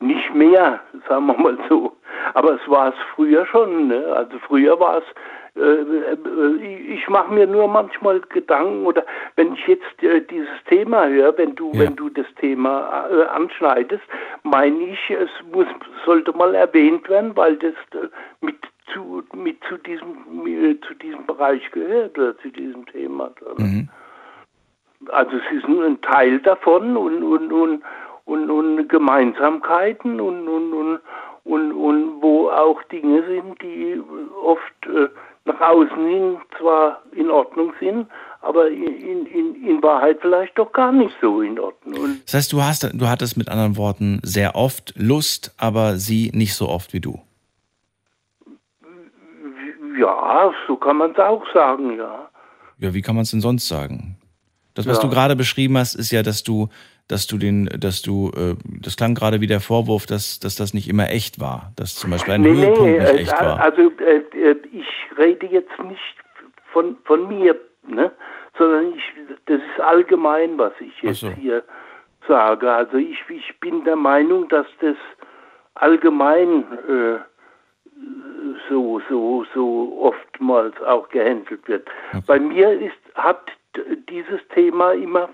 [0.00, 1.96] Nicht mehr, sagen wir mal so.
[2.34, 3.88] Aber es war es früher schon.
[3.88, 4.04] Ne?
[4.14, 5.04] Also früher war es,
[5.56, 9.04] äh, äh, ich mache mir nur manchmal Gedanken oder
[9.36, 11.80] wenn ich jetzt äh, dieses Thema höre, wenn du, Ja.
[11.80, 14.04] wenn du das Thema äh, anschneidest,
[14.42, 15.66] meine ich, es muss,
[16.04, 18.08] sollte mal erwähnt werden, weil das äh,
[18.40, 18.56] mit
[18.92, 23.30] zu, mit zu diesem, mit, zu diesem Bereich gehört oder zu diesem Thema.
[23.56, 23.88] Mhm.
[25.08, 27.82] Also es ist nur ein Teil davon und, und, und,
[28.26, 31.00] und, und Gemeinsamkeiten und, und, und,
[31.50, 34.00] und, und wo auch Dinge sind, die
[34.42, 35.08] oft äh,
[35.44, 38.06] nach außen hin zwar in Ordnung sind,
[38.42, 42.00] aber in, in, in Wahrheit vielleicht doch gar nicht so in Ordnung.
[42.04, 46.30] Und Das heißt, du hast, du hattest mit anderen Worten sehr oft Lust, aber sie
[46.34, 47.20] nicht so oft wie du.
[49.98, 52.28] ja, so kann man es auch sagen, ja.
[52.78, 54.16] Ja, wie kann man es denn sonst sagen?
[54.74, 55.02] Das, was Ja.
[55.02, 56.68] du gerade beschrieben hast, ist ja, dass du,
[57.10, 60.74] dass du den, dass du, äh, das klang gerade wie der Vorwurf, dass, dass das
[60.74, 63.60] nicht immer echt war, dass zum Beispiel ein Nee, Höhepunkt nee, nicht äh, echt war.
[63.60, 64.86] also äh, äh, ich
[65.18, 66.14] rede jetzt nicht
[66.72, 67.56] von, von mir,
[67.88, 68.12] ne?
[68.56, 69.02] sondern ich,
[69.46, 71.30] das ist allgemein, was ich jetzt so.
[71.30, 71.64] hier
[72.28, 72.70] sage.
[72.70, 74.96] Also ich, ich bin der Meinung, dass das
[75.74, 77.18] allgemein äh,
[78.68, 81.88] so, so, so oftmals auch gehandelt wird.
[82.26, 83.50] Bei mir ist, hat
[84.08, 85.30] dieses Thema immer f-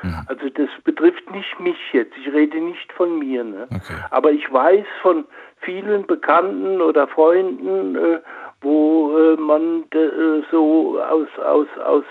[0.00, 0.28] funktioniert.
[0.28, 3.44] Also das betrifft nicht mich jetzt, ich rede nicht von mir.
[3.44, 3.66] Ne?
[3.70, 3.94] Okay.
[4.10, 5.24] Aber ich weiß von
[5.60, 8.20] vielen Bekannten oder Freunden, äh,
[8.60, 12.04] wo äh, man äh, so aus, aus, aus,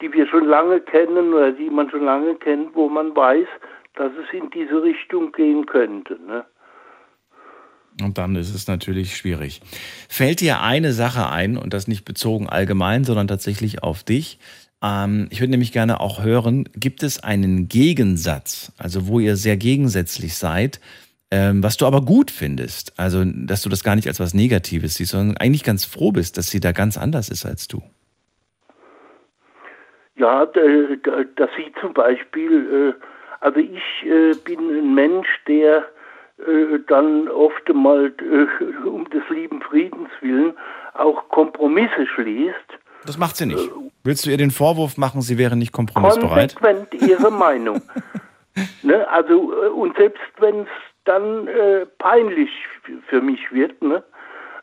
[0.00, 3.46] die wir schon lange kennen oder die man schon lange kennt, wo man weiß,
[3.94, 6.18] dass es in diese Richtung gehen könnte.
[6.26, 6.44] Ne?
[8.00, 9.60] Und dann ist es natürlich schwierig.
[10.08, 14.38] Fällt dir eine Sache ein, und das nicht bezogen allgemein, sondern tatsächlich auf dich?
[14.82, 19.56] Ähm, ich würde nämlich gerne auch hören, gibt es einen Gegensatz, also wo ihr sehr
[19.56, 20.80] gegensätzlich seid,
[21.30, 22.98] ähm, was du aber gut findest?
[22.98, 26.36] Also, dass du das gar nicht als was Negatives siehst, sondern eigentlich ganz froh bist,
[26.36, 27.82] dass sie da ganz anders ist als du.
[30.16, 33.04] Ja, dass Sie zum Beispiel, äh,
[33.40, 35.86] also ich äh, bin ein Mensch, der
[36.38, 38.12] äh, dann oft mal
[38.84, 40.52] um des lieben Friedens willen
[40.94, 42.78] auch Kompromisse schließt.
[43.06, 43.70] Das macht sie nicht.
[44.04, 46.56] Willst du ihr den Vorwurf machen, sie wäre nicht kompromissbereit?
[46.56, 47.82] konsequent ihre Meinung.
[48.82, 49.08] ne?
[49.08, 50.68] Also, äh, und selbst wenn es
[51.04, 52.50] dann äh, peinlich
[53.08, 54.02] für mich wird, ne?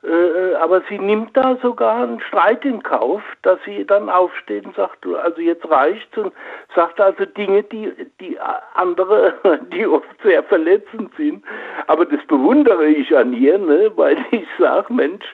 [0.02, 4.76] Äh, aber sie nimmt da sogar einen Streit in Kauf, dass sie dann aufsteht und
[4.76, 6.32] sagt, also jetzt reicht's und
[6.74, 8.38] sagt also Dinge, die, die
[8.76, 9.34] andere,
[9.74, 11.44] die oft sehr verletzend sind.
[11.88, 13.92] Aber das bewundere ich an ihr, ne?
[13.98, 15.26] weil ich sage, Mensch,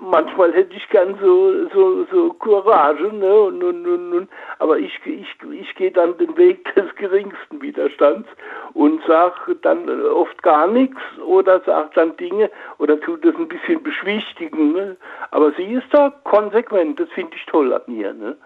[0.00, 3.40] manchmal hätte ich gern so, so, so Courage, ne?
[3.40, 8.28] Und, und, und, und, aber ich, ich, ich gehe dann den Weg des geringsten Widerstands
[8.74, 13.82] und sage dann oft gar nichts oder sage dann Dinge oder tut das ein bisschen
[14.00, 14.72] beschwichtigen.
[14.72, 14.96] Ne?
[15.30, 18.12] Aber sie ist da konsequent, das finde ich toll an ihr.
[18.12, 18.36] Ne?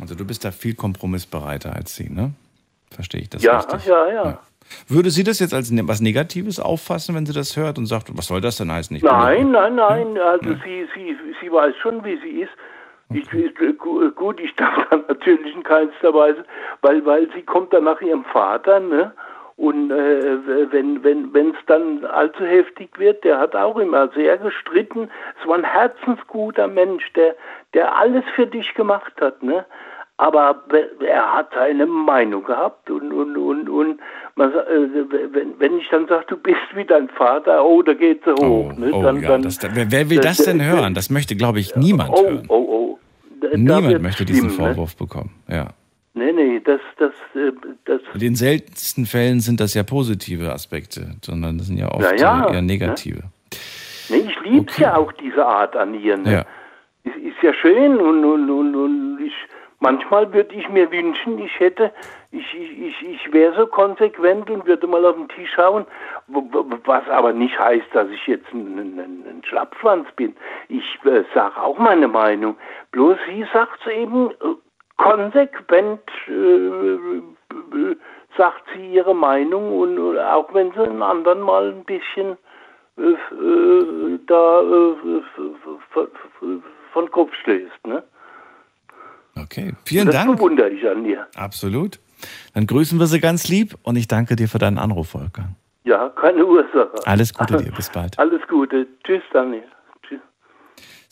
[0.00, 2.32] Also du bist da viel kompromissbereiter als sie, ne?
[2.90, 3.86] Verstehe ich das Ja, richtig?
[3.86, 4.38] ja, ja.
[4.88, 8.16] Würde sie das jetzt als ne- was Negatives auffassen, wenn sie das hört und sagt,
[8.16, 8.96] was soll das denn heißen?
[8.96, 10.16] Ich Nein, nein, nein.
[10.18, 12.52] Also sie, sie, sie weiß schon, wie sie ist.
[13.12, 16.44] Ich, ich, äh, gu- gut, ich darf dann natürlich in keinster Weise,
[16.82, 19.12] weil, weil sie kommt dann nach ihrem Vater, ne?
[19.60, 24.38] Und äh, wenn wenn wenn es dann allzu heftig wird, der hat auch immer sehr
[24.38, 25.10] gestritten.
[25.38, 27.36] Es war ein herzensguter Mensch, der
[27.74, 29.66] der alles für dich gemacht hat, ne?
[30.16, 30.64] Aber
[31.06, 34.00] er hat seine Meinung gehabt und und und und
[34.34, 38.24] man, äh, wenn wenn ich dann sage, du bist wie dein Vater, oh, da geht
[38.24, 38.90] sie hoch, Oh, ne?
[38.94, 40.94] oh, dann, ja, dann, das, wer, will das denn hören?
[40.94, 42.46] Das möchte, glaube ich, niemand oh, hören.
[42.48, 42.98] oh, oh.
[43.54, 44.54] Niemand möchte diesen ne?
[44.54, 45.34] Vorwurf bekommen.
[45.48, 45.68] Ja.
[46.12, 47.52] Nee, nee, das, das, äh,
[47.84, 52.18] das, In den seltensten Fällen sind das ja positive Aspekte, sondern das sind ja oft
[52.20, 53.22] Ja, äh, eher negative.
[54.08, 54.82] nee, ich lieb's Okay.
[54.82, 56.32] ja auch, diese Art an ihr, ne?
[56.32, 56.44] Ja.
[57.04, 59.32] Ist, ist ja schön und, und, und, und ich,
[59.78, 61.92] manchmal würde ich mir wünschen, ich hätte,
[62.32, 65.86] ich, ich, ich, ich wäre so konsequent und würde mal auf den Tisch schauen,
[66.26, 70.34] was aber nicht heißt, dass ich jetzt ein, ein, ein Schlappschwanz bin.
[70.68, 72.56] Ich äh, sage auch meine Meinung.
[72.92, 74.34] Bloß sie sagt eben äh,
[75.00, 77.96] konsequent, äh,
[78.36, 82.36] sagt sie ihre Meinung und auch wenn sie einen anderen mal ein bisschen
[82.98, 85.22] äh, äh, da äh,
[86.92, 87.86] von Kopf stößt.
[87.86, 88.02] Ne?
[89.42, 90.36] Okay, vielen das Dank.
[90.36, 91.26] bewundere ich an ihr.
[91.36, 91.98] Absolut.
[92.54, 95.48] Dann grüßen wir sie ganz lieb und ich danke dir für deinen Anruf, Volker.
[95.84, 96.92] Ja, keine Ursache.
[97.06, 98.18] Alles Gute dir, bis bald.
[98.18, 98.86] Alles Gute.
[99.04, 99.64] Tschüss, Daniel.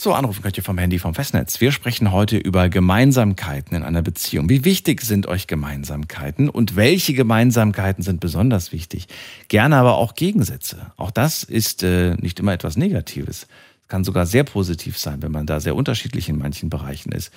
[0.01, 1.61] So, anrufen könnt ihr vom Handy vom Festnetz.
[1.61, 4.49] Wir sprechen heute über Gemeinsamkeiten in einer Beziehung.
[4.49, 9.09] Wie wichtig sind euch Gemeinsamkeiten und welche Gemeinsamkeiten sind besonders wichtig?
[9.49, 10.93] Gerne aber auch Gegensätze.
[10.97, 13.49] Auch das ist äh, nicht immer etwas Negatives.
[13.83, 17.33] Es kann sogar sehr positiv sein, wenn man da sehr unterschiedlich in manchen Bereichen ist.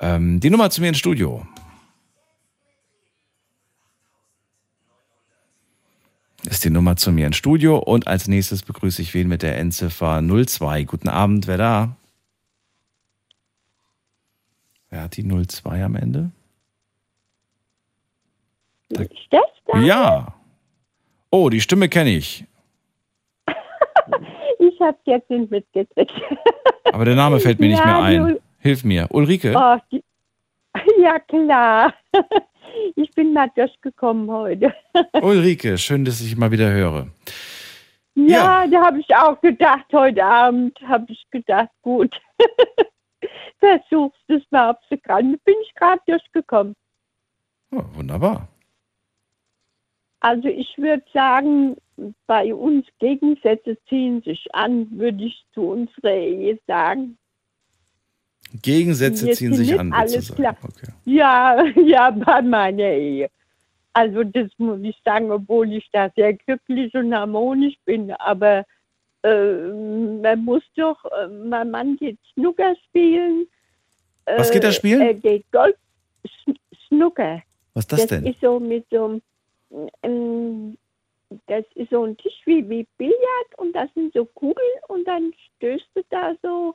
[0.00, 1.46] Ähm, die Nummer zu mir ins Studio.
[6.50, 9.56] Ist die Nummer zu mir ins Studio und als nächstes begrüße ich wen mit der
[9.58, 10.82] Endziffer 02.
[10.82, 11.96] Guten Abend, wer da?
[14.90, 16.32] Wer hat die 02 am Ende?
[18.88, 19.78] Da- Ist das da?
[19.78, 20.34] Ja.
[21.30, 22.44] Oh, die Stimme kenne ich.
[24.58, 26.12] Ich habe jetzt nicht mitgekriegt.
[26.84, 28.38] Aber der Name fällt mir nicht mehr Ja, ein.
[28.58, 29.06] Hilf mir.
[29.10, 29.54] Ulrike?
[29.56, 30.02] Oh, die,
[31.02, 31.94] ja, klar.
[32.96, 34.74] Ich bin mal durchgekommen heute.
[35.22, 37.08] Ulrike, schön, dass ich mal wieder höre.
[38.14, 42.14] Ja, da habe ich auch gedacht, heute Abend habe ich gedacht, gut.
[43.58, 45.38] Versuchst es mal, ob sie kann.
[45.44, 46.74] Bin ich gerade durchgekommen.
[47.72, 48.48] Oh, wunderbar.
[50.20, 51.76] Also ich würde sagen,
[52.26, 57.16] bei uns Gegensätze ziehen sich an, würde ich zu unserer Ehe sagen.
[58.62, 60.56] Gegensätze Wir ziehen sich an, alles klar.
[60.62, 60.92] Okay.
[61.04, 63.30] Ja, ja, bei meiner Ehe.
[63.92, 68.12] Also das muss ich sagen, obwohl ich da sehr glücklich und harmonisch bin.
[68.12, 68.64] Aber
[69.22, 69.54] äh,
[70.22, 73.46] man muss doch, äh, mein Mann geht Snooker spielen.
[74.24, 75.00] Was geht er spielen?
[75.00, 75.74] Er geht Golf,
[76.24, 77.42] Sn- Snooker.
[77.74, 78.26] Was ist das, denn?
[78.26, 79.20] ist so mit so
[80.02, 80.76] ähm,
[81.46, 85.32] das ist so ein Tisch wie, wie Billard und das sind so Kugeln und dann
[85.56, 86.74] stößt du da so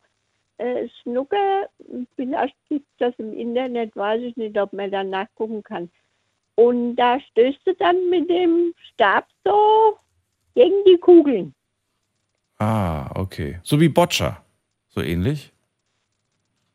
[0.58, 1.70] äh, Snooker.
[2.16, 5.90] Vielleicht gibt es das im Internet, weiß ich nicht, ob man da nachgucken kann.
[6.56, 9.98] Und da stößt du dann mit dem Stab so
[10.56, 11.54] gegen die Kugeln.
[12.58, 13.60] Ah, okay.
[13.64, 14.42] So wie Boccia.
[14.88, 15.52] So ähnlich?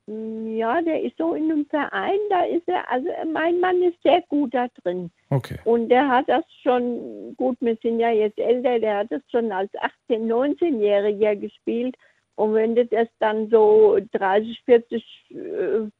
[0.07, 4.03] Mm, Ja, der ist so in einem Verein, da ist er, also mein Mann ist
[4.03, 5.11] sehr gut da drin.
[5.31, 5.59] Okay.
[5.65, 9.51] Und der hat das schon, gut, wir sind ja jetzt älter, der hat das schon
[9.51, 9.73] als
[10.09, 11.97] 18-, 19-Jähriger gespielt.
[12.41, 15.35] Und wenn du das dann so 30, 40, äh,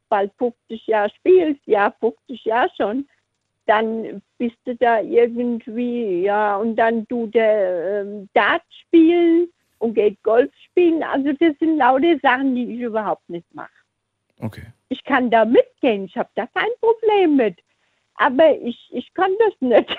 [0.09, 3.07] bald 50 Jahre spielst, ja, 50 Jahre schon,
[3.67, 10.23] dann bist du da irgendwie, ja, und dann du der ähm, Dart spielen und geht
[10.23, 11.03] Golf spielen.
[11.03, 13.69] Also das sind lauter Sachen, die ich überhaupt nicht mache.
[14.39, 14.65] Okay.
[14.89, 17.59] Ich kann da mitgehen, ich habe da kein Problem mit.
[18.15, 19.95] Aber ich, ich kann das nicht.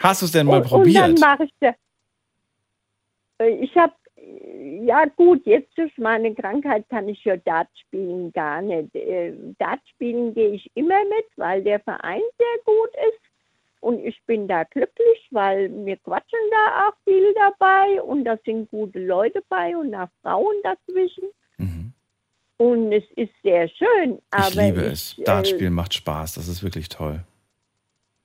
[0.00, 1.20] Hast du es denn mal und, und dann probiert?
[1.20, 1.72] mache ich da.
[3.38, 3.94] Äh, Ich habe,
[4.84, 8.94] ja gut, jetzt durch meine Krankheit kann ich ja Dart spielen gar nicht.
[8.94, 13.20] Äh, Dart spielen gehe ich immer mit, weil der Verein sehr gut ist.
[13.80, 18.70] Und ich bin da glücklich, weil wir quatschen da auch viel dabei und da sind
[18.70, 21.24] gute Leute bei und auch Frauen dazwischen.
[21.56, 21.92] Mhm.
[22.58, 24.20] Und es ist sehr schön.
[24.38, 25.18] Ich liebe es.
[25.18, 26.34] äh, Dartspielen macht Spaß.
[26.34, 27.24] Das ist wirklich toll.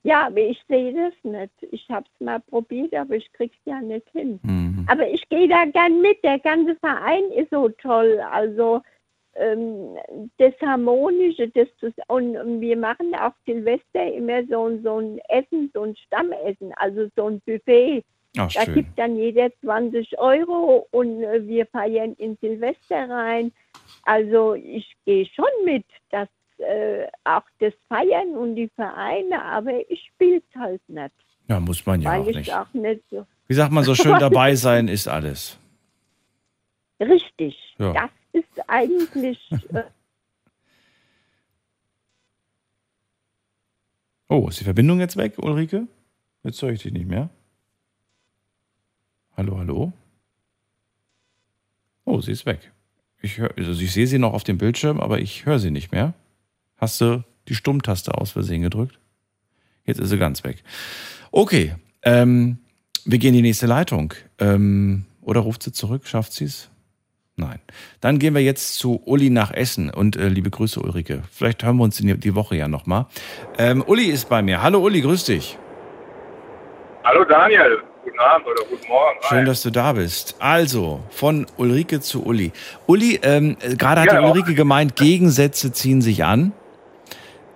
[0.04, 1.52] Ja, aber ich sehe das nicht.
[1.72, 4.38] Ich habe es mal probiert, aber ich krieg's ja nicht hin.
[4.42, 4.67] Mhm.
[4.88, 6.22] Aber ich gehe da gern mit.
[6.24, 8.20] Der ganze Verein ist so toll.
[8.30, 8.80] Also
[9.34, 9.96] ähm,
[10.38, 11.68] das Harmonische, das
[12.08, 16.72] und, und wir machen auch Silvester immer so, ein- so ein Essen, so ein Stammessen,
[16.76, 18.02] also so ein Buffet.
[18.36, 18.74] Ach, Da schön.
[18.74, 23.52] gibt dann jeder 20 Euro und äh, wir feiern in Silvester rein.
[24.04, 30.02] Also ich gehe schon mit, dass äh, auch das Feiern und die Vereine, aber ich
[30.14, 31.12] spiele es halt nicht,
[31.48, 32.52] Ja, muss man ja weil auch ich nicht.
[32.54, 35.58] auch nicht so Wie sagt man so schön, dabei sein ist alles.
[37.00, 37.56] richtig.
[37.78, 37.92] Ja.
[37.94, 39.82] Das ist eigentlich äh,
[44.28, 45.86] Oh, ist die Verbindung jetzt weg, Ulrike?
[46.44, 47.30] Jetzt höre ich dich nicht mehr.
[49.36, 49.92] Hallo, hallo?
[52.04, 52.72] Oh, sie ist weg.
[53.22, 55.92] Ich, hör, also ich sehe sie noch auf dem Bildschirm, aber ich höre sie nicht
[55.92, 56.12] mehr.
[56.76, 58.98] Hast du die Stummtaste aus Versehen gedrückt?
[59.84, 60.62] Jetzt ist sie ganz weg.
[61.30, 62.58] Okay, ähm,
[63.04, 64.14] wir gehen in die nächste Leitung.
[64.38, 66.06] Ähm, oder ruft sie zurück?
[66.06, 66.70] Schafft sie es?
[67.36, 67.60] Nein.
[68.00, 69.90] Dann gehen wir jetzt zu Uli nach Essen.
[69.90, 71.22] Und äh, liebe Grüße, Ulrike.
[71.30, 73.06] Vielleicht hören wir uns die, die Woche ja nochmal.
[73.58, 74.60] Ähm, Uli ist bei mir.
[74.62, 75.56] Hallo Uli, grüß dich.
[77.04, 79.18] Hallo Daniel, guten Abend oder guten Morgen.
[79.28, 80.34] Schön, dass du da bist.
[80.40, 82.52] Also, von Ulrike zu Uli.
[82.86, 84.20] Uli, ähm, äh, gerade hat Ja.
[84.20, 86.52] die Ulrike gemeint, Gegensätze ziehen sich an.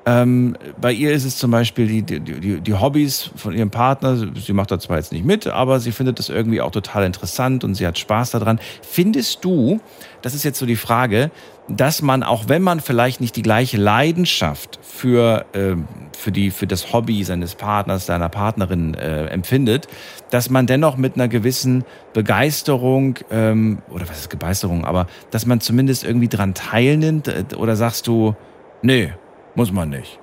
[0.05, 4.17] Ähm, bei ihr ist es zum Beispiel die, die, die, die Hobbys von ihrem Partner.
[4.17, 7.63] Sie macht da zwar jetzt nicht mit, aber sie findet das irgendwie auch total interessant
[7.63, 8.59] und sie hat Spaß daran.
[8.83, 9.81] Findest du,
[10.21, 11.31] das ist jetzt so die Frage,
[11.69, 15.87] dass man, auch wenn man vielleicht nicht die gleiche Leidenschaft für, ähm,
[16.17, 19.87] für, die, für das Hobby seines Partners, seiner Partnerin äh, empfindet,
[20.31, 25.61] dass man dennoch mit einer gewissen Begeisterung, ähm, oder was ist Begeisterung, aber dass man
[25.61, 28.35] zumindest irgendwie dran teilnimmt, äh, oder sagst du,
[28.83, 29.13] nee,
[29.55, 30.19] muss man nicht.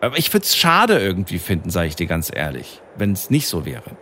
[0.00, 3.46] Aber ich würde es schade irgendwie finden, sage ich dir ganz ehrlich, wenn es nicht
[3.46, 3.96] so wäre.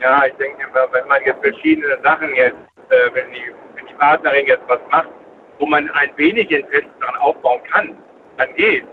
[0.00, 2.56] Ja, ich denke, wenn man jetzt verschiedene Sachen jetzt,
[2.90, 3.42] äh, wenn, die,
[3.74, 5.08] wenn die Partnerin jetzt was macht,
[5.58, 7.96] wo man ein wenig Interesse daran aufbauen kann,
[8.36, 8.84] dann geht.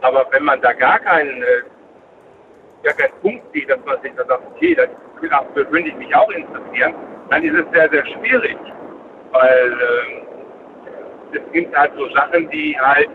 [0.00, 1.62] Aber wenn man da gar keinen, äh,
[2.82, 4.88] gar keinen Punkt sieht, dass man sich da sagt, okay, das
[5.30, 6.94] dafür würde ich mich auch interessieren,
[7.30, 8.56] dann ist es sehr, sehr schwierig.
[9.32, 10.21] Weil ähm,
[11.32, 13.08] es gibt halt so Sachen, die halt,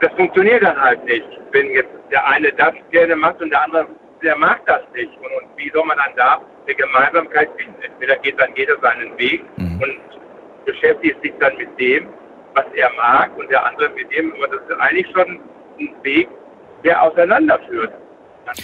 [0.00, 1.24] das funktioniert dann halt nicht.
[1.52, 3.86] Wenn jetzt der eine das gerne macht und der andere
[4.22, 5.10] der mag das nicht.
[5.18, 7.74] Und, und wie soll man dann da eine Gemeinsamkeit finden?
[7.82, 9.82] Entweder geht dann jeder seinen Weg Mhm.
[9.82, 10.00] und
[10.64, 12.08] beschäftigt sich dann mit dem,
[12.54, 14.32] was er mag und der andere mit dem.
[14.34, 15.40] Aber das ist eigentlich schon
[15.78, 16.28] ein Weg,
[16.84, 17.92] der auseinanderführt.
[18.46, 18.54] Man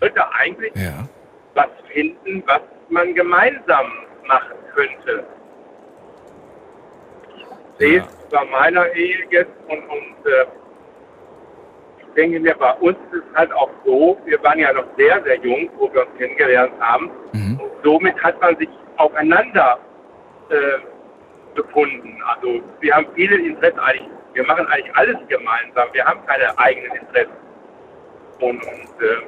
[0.00, 1.06] sollte eigentlich Ja.
[1.54, 3.86] was finden, was man gemeinsam
[4.26, 5.24] machen könnte.
[7.78, 8.04] Sehe Ja.
[8.04, 10.46] es bei meiner Ehe jetzt und, und äh,
[11.98, 15.22] ich denke mir, bei uns ist es halt auch so, wir waren ja noch sehr,
[15.24, 17.10] sehr jung, wo wir uns kennengelernt haben.
[17.32, 17.60] Mhm.
[17.60, 19.78] Und somit hat man sich aufeinander
[20.50, 22.16] äh, gefunden.
[22.26, 25.88] Also wir haben viele Interessen eigentlich, wir machen eigentlich alles gemeinsam.
[25.92, 27.32] Wir haben keine eigenen Interessen.
[28.40, 29.22] Und, und äh,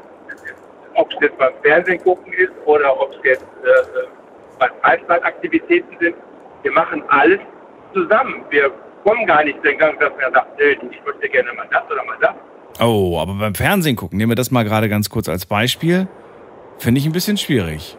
[0.94, 4.06] ob es jetzt beim Fernsehen gucken ist oder ob es jetzt äh, äh,
[4.58, 6.16] bei Freizeitaktivitäten sind,
[6.62, 7.40] wir machen alles
[7.96, 8.44] zusammen.
[8.50, 8.70] Wir
[9.04, 12.04] kommen gar nicht den Gang, dass er sagt, nee, ich möchte gerne mal das oder
[12.04, 12.34] mal das.
[12.80, 16.08] Oh, aber beim Fernsehen gucken, nehmen wir das mal gerade ganz kurz als Beispiel.
[16.78, 17.96] Finde ich ein bisschen schwierig.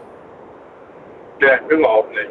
[1.40, 2.30] Nee, überhaupt nicht.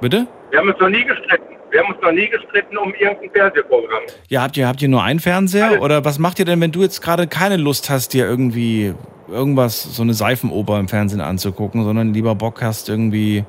[0.00, 0.26] Bitte?
[0.50, 1.56] Wir haben uns noch nie gestritten.
[1.70, 4.02] Wir haben uns noch nie gestritten um irgendein Fernsehprogramm.
[4.28, 5.68] Ja, habt ihr, habt ihr nur einen Fernseher?
[5.68, 5.80] Alles.
[5.80, 8.94] Oder was macht ihr denn, wenn du jetzt gerade keine Lust hast, dir irgendwie
[9.28, 13.44] irgendwas, so eine Seifenoper im Fernsehen anzugucken, sondern lieber Bock hast, irgendwie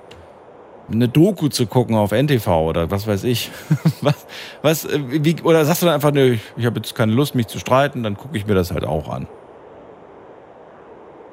[0.91, 3.51] eine Doku zu gucken auf NTV oder was weiß ich.
[4.01, 4.27] was,
[4.61, 7.47] was, äh, wie, oder sagst du dann einfach, nö, ich habe jetzt keine Lust, mich
[7.47, 9.27] zu streiten, dann gucke ich mir das halt auch an.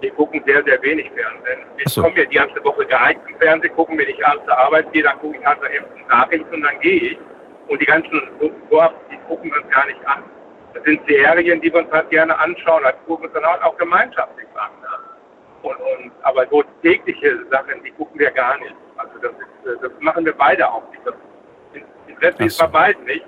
[0.00, 1.66] Wir gucken sehr, sehr wenig Fernsehen.
[1.78, 2.02] Ich so.
[2.02, 5.02] komme ja die ganze Woche geheim im Fernsehen, gucken, wenn ich abends zur Arbeit gehe,
[5.02, 7.18] dann gucke ich halt eben Nachrichten und dann gehe ich.
[7.66, 8.22] Und die ganzen
[8.70, 10.22] Vorab, die gucken wir uns gar nicht an.
[10.74, 12.82] Das sind Serien, die wir uns halt gerne anschauen.
[12.84, 14.70] Das gucken wir uns dann halt auch gemeinschaftlich an.
[14.80, 14.88] Ne?
[15.62, 18.74] Und, und, aber so tägliche Sachen, die gucken wir gar nicht.
[18.98, 21.02] Also das, ist, äh, das machen wir beide auch nicht.
[21.04, 21.14] Das
[22.06, 23.24] Interesse ist bei beiden nicht.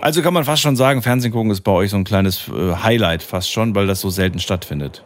[0.00, 2.74] Also kann man fast schon sagen, Fernsehen gucken ist bei euch so ein kleines äh,
[2.82, 5.04] Highlight fast schon, weil das so selten stattfindet.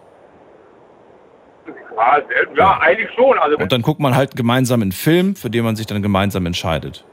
[1.96, 2.56] Ja, selten.
[2.56, 3.38] ja, eigentlich schon.
[3.38, 6.46] Also Und dann guckt man halt gemeinsam einen Film, für den man sich dann gemeinsam
[6.46, 7.04] entscheidet.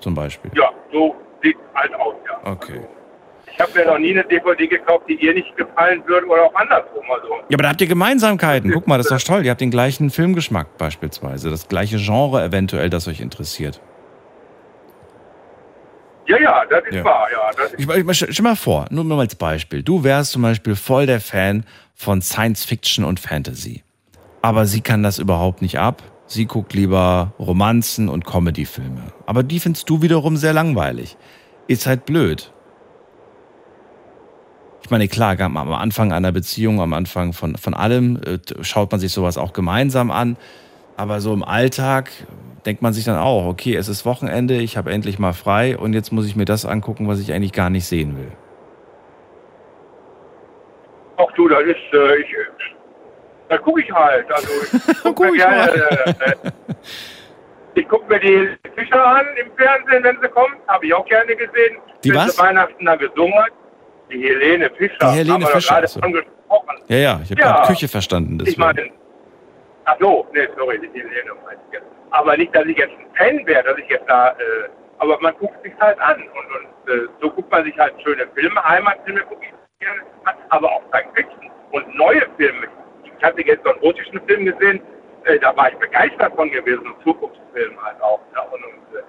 [0.00, 0.50] Zum Beispiel.
[0.54, 2.52] ja, so sieht es halt aus, ja.
[2.52, 2.80] Okay.
[3.56, 6.54] Ich habe mir noch nie eine DVD gekauft, die ihr nicht gefallen würde oder auch
[6.56, 7.04] andersrum.
[7.14, 8.72] Also, Ja, aber da habt ihr Gemeinsamkeiten.
[8.72, 9.44] Guck mal, das ist doch toll.
[9.44, 11.50] Ihr habt den gleichen Filmgeschmack beispielsweise.
[11.50, 13.80] Das gleiche Genre eventuell, das euch interessiert.
[16.26, 17.04] ja, ja, das ist Ja.
[17.04, 17.50] wahr, ja.
[17.56, 19.82] Das ist, Ich, ich, stell mal vor, nur mal als Beispiel.
[19.82, 21.64] Du wärst zum Beispiel voll der Fan
[21.94, 23.82] von Science Fiction und Fantasy.
[24.42, 26.02] Aber sie kann das überhaupt nicht ab.
[26.26, 29.12] Sie guckt lieber Romanzen und Comedy-Filme.
[29.26, 31.16] Aber die findest du wiederum sehr langweilig.
[31.68, 32.50] Ist halt blöd.
[34.84, 39.00] Ich meine, klar, am Anfang einer Beziehung, am Anfang von, von allem, äh, schaut man
[39.00, 40.36] sich sowas auch gemeinsam an.
[40.96, 42.10] Aber so im Alltag
[42.66, 45.94] denkt man sich dann auch, okay, es ist Wochenende, ich habe endlich mal frei und
[45.94, 48.30] jetzt muss ich mir das angucken, was ich eigentlich gar nicht sehen will.
[51.16, 52.36] auch du, das ist, äh, ich,
[53.48, 54.30] da gucke ich halt.
[54.30, 56.50] Also, ich gucke Guck mir äh, äh,
[57.74, 60.56] ich gucke mir die Fischer an im Fernsehen, wenn sie kommt.
[60.68, 61.78] Habe ich auch gerne gesehen.
[62.04, 62.38] Die wenn was?
[62.38, 63.52] Weihnachten da gesungen hat.
[64.14, 64.96] Die Helene Fischer.
[65.00, 66.24] Die Helene Fischer, gesprochen.
[66.88, 67.66] Ja, ja, ich habe Ja.
[67.66, 68.34] Küche verstanden.
[68.40, 68.60] Ich Deswegen.
[68.60, 68.90] meine,
[69.86, 71.86] ach so, nee, sorry, die Helene meinte ich jetzt.
[72.10, 74.34] Aber nicht, dass ich jetzt ein Fan wäre, dass ich jetzt da, äh,
[74.98, 78.26] aber man guckt sich halt an und, und äh, so guckt man sich halt schöne
[78.34, 80.00] Filme, Heimatfilme gucke ich gerne
[80.50, 82.68] aber auch Science Fiction und neue Filme.
[83.04, 84.80] Ich hatte jetzt so einen russischen Film gesehen,
[85.24, 88.20] äh, da war ich begeistert von gewesen, ein Zukunftsfilm halt auch.
[88.34, 89.02] Ja, und, und, äh,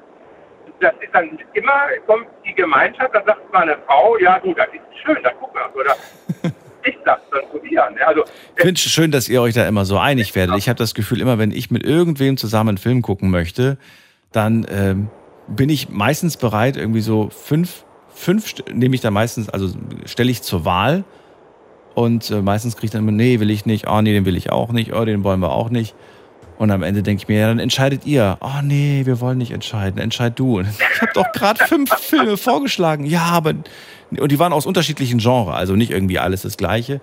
[0.80, 4.82] das ist dann immer, kommt die Gemeinschaft, da sagt meine Frau, ja du, das ist
[5.04, 5.82] schön, da gucken wir.
[5.82, 5.96] Oder
[6.84, 7.90] ich sag's dann ihr.
[7.92, 8.08] Ne?
[8.08, 8.24] Also,
[8.56, 10.58] Ich finde es schön, dass ihr euch da immer so einig werdet.
[10.58, 13.78] Ich habe das Gefühl, immer wenn ich mit irgendwem zusammen einen Film gucken möchte,
[14.32, 15.10] dann ähm,
[15.48, 20.42] bin ich meistens bereit, irgendwie so fünf, fünf nehme ich da meistens, also stelle ich
[20.42, 21.04] zur Wahl
[21.94, 24.36] und äh, meistens kriege ich dann immer, nee, will ich nicht, oh nee, den will
[24.36, 25.96] ich auch nicht, oh, den wollen wir auch nicht.
[26.58, 28.38] Und am Ende denke ich mir, ja, dann entscheidet ihr.
[28.42, 30.62] Oh nee, wir wollen nicht entscheiden, entscheid du.
[30.96, 33.06] Ich habe doch gerade fünf Filme vorgeschlagen.
[33.06, 33.54] Ja, aber
[34.18, 37.02] und die waren aus unterschiedlichen Genres, also nicht irgendwie alles das gleiche.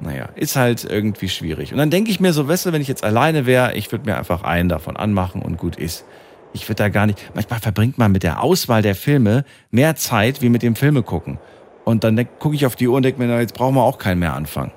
[0.00, 1.72] Naja, ist halt irgendwie schwierig.
[1.72, 4.04] Und dann denke ich mir so, weißt du, wenn ich jetzt alleine wäre, ich würde
[4.04, 6.04] mir einfach einen davon anmachen und gut ist.
[6.52, 7.30] Ich würde da gar nicht.
[7.34, 11.38] Manchmal verbringt man mit der Auswahl der Filme mehr Zeit wie mit dem Filme gucken.
[11.84, 13.98] Und dann gucke ich auf die Uhr und denke mir, na, jetzt brauchen wir auch
[13.98, 14.72] keinen mehr anfangen.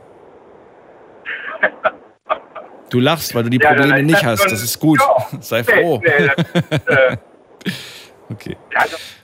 [2.90, 4.46] Du lachst, weil du die Ja, Probleme ist nicht hast.
[4.46, 5.00] Das ist gut.
[5.00, 5.28] Ja.
[5.42, 6.02] Sei Nee, froh.
[6.04, 6.30] nee,
[6.88, 7.18] das, äh,
[8.32, 8.56] Okay.
[8.74, 9.20] Ja, das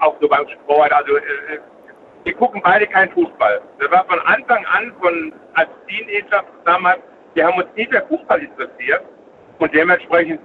[0.00, 0.92] auch, so beim Sport.
[0.92, 1.58] Also äh, äh,
[2.24, 3.60] wir gucken beide keinen Fußball.
[3.80, 7.00] Das war von Anfang an, von als Teenager damals,
[7.34, 9.02] wir haben uns nie für Fußball interessiert.
[9.58, 10.40] Und dementsprechend,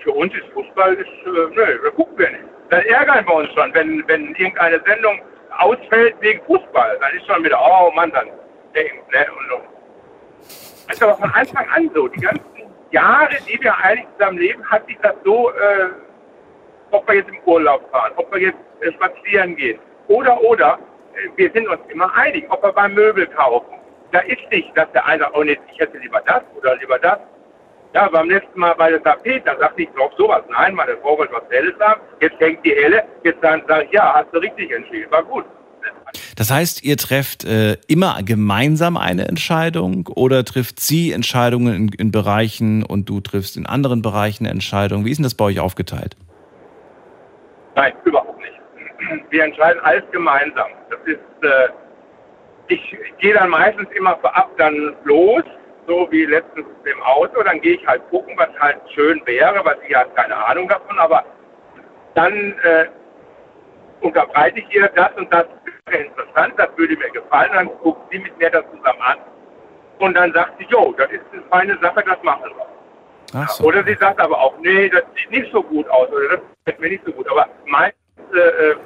[0.00, 2.44] für uns ist Fußball, ist, äh, nö, da gucken wir nicht.
[2.70, 5.20] Dann ärgern wir uns schon, wenn, wenn irgendeine Sendung
[5.58, 6.98] ausfällt wegen Fußball.
[7.00, 8.26] Dann ist schon wieder, oh Mann, dann.
[8.26, 8.82] Ne?
[9.38, 9.68] Und, und.
[10.86, 12.08] Das ist aber von Anfang an so.
[12.08, 12.44] Die ganzen
[12.90, 15.88] Jahre, die wir eigentlich zusammen leben, hat sich das so, äh,
[16.90, 19.78] ob wir jetzt im Urlaub fahren, ob wir jetzt äh, spazieren gehen
[20.08, 20.78] oder, oder,
[21.14, 23.74] äh, wir sind uns immer einig, ob wir beim Möbel kaufen.
[24.12, 27.18] Da ist nicht, dass der eine, oh nee, ich hätte lieber das oder lieber das.
[27.94, 30.42] Ja, beim letzten Mal bei der Tapete, da sagte ich drauf sowas.
[30.48, 32.00] Nein, meine Frau wollte was Helles haben.
[32.20, 33.04] Jetzt hängt die Helle.
[33.22, 35.10] Jetzt sage ich, ja, hast du richtig entschieden.
[35.12, 35.44] War gut.
[36.36, 42.10] Das heißt, ihr trefft äh, immer gemeinsam eine Entscheidung oder trifft sie Entscheidungen in, in,
[42.10, 45.04] Bereichen und du triffst in anderen Bereichen Entscheidungen?
[45.04, 46.16] Wie ist denn das bei euch aufgeteilt?
[47.74, 49.24] Nein, überhaupt nicht.
[49.30, 50.68] Wir entscheiden alles gemeinsam.
[50.90, 51.68] Das ist, äh,
[52.68, 55.42] ich gehe dann meistens immer vorab dann los
[55.86, 57.42] so wie letztens im Auto.
[57.42, 60.98] Dann gehe ich halt gucken, was halt schön wäre, weil sie hat keine Ahnung davon,
[60.98, 61.24] aber
[62.14, 62.32] dann
[62.62, 62.86] äh,
[64.04, 65.46] unterbreite ich ihr das und das
[65.86, 69.18] wäre interessant, das würde mir gefallen, dann guckt sie mit mir das zusammen an
[69.98, 72.64] und dann sagt sie, jo, das ist eine feine Sache, das machen wir.
[73.48, 73.64] So.
[73.64, 76.80] Oder sie sagt aber auch, nee, das sieht nicht so gut aus oder das gefällt
[76.80, 77.28] mir nicht so gut.
[77.28, 77.98] Aber meistens,
[78.32, 78.76] äh, äh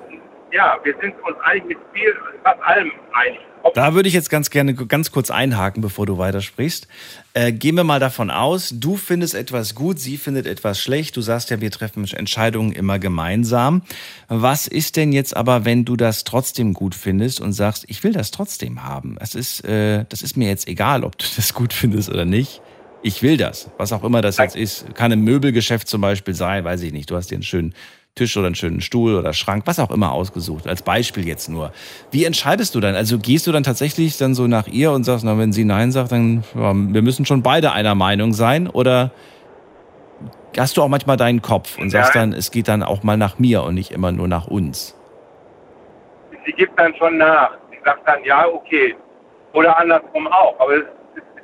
[0.51, 3.41] ja, wir sind uns eigentlich mit viel, fast allem einig.
[3.75, 6.89] Da würde ich jetzt ganz gerne ganz kurz einhaken, bevor du weitersprichst.
[7.35, 11.17] Äh, gehen wir mal davon aus, du findest etwas gut, sie findet etwas schlecht.
[11.17, 13.83] Du sagst ja, wir treffen Entscheidungen immer gemeinsam.
[14.29, 18.13] Was ist denn jetzt aber, wenn du das trotzdem gut findest und sagst, ich will
[18.13, 19.17] das trotzdem haben?
[19.21, 22.61] Es ist, äh, das ist mir jetzt egal, ob du das gut findest oder nicht.
[23.03, 24.93] Ich will das, was auch immer das jetzt ist.
[24.95, 27.11] Kann im Möbelgeschäft zum Beispiel sein, weiß ich nicht.
[27.11, 27.75] Du hast dir einen schönen
[28.19, 31.73] Tisch oder einen schönen Stuhl oder Schrank, was auch immer ausgesucht, als Beispiel jetzt nur.
[32.11, 32.95] Wie entscheidest du dann?
[32.95, 35.93] Also gehst du dann tatsächlich dann so nach ihr und sagst, na, wenn sie Nein
[35.93, 39.13] sagt, dann ja, wir müssen schon beide einer Meinung sein oder
[40.57, 43.39] hast du auch manchmal deinen Kopf und sagst dann, es geht dann auch mal nach
[43.39, 44.97] mir und nicht immer nur nach uns?
[46.45, 47.53] Sie gibt dann schon nach.
[47.71, 48.97] Sie sagt dann, ja, okay.
[49.53, 50.59] Oder andersrum auch.
[50.59, 50.85] Aber es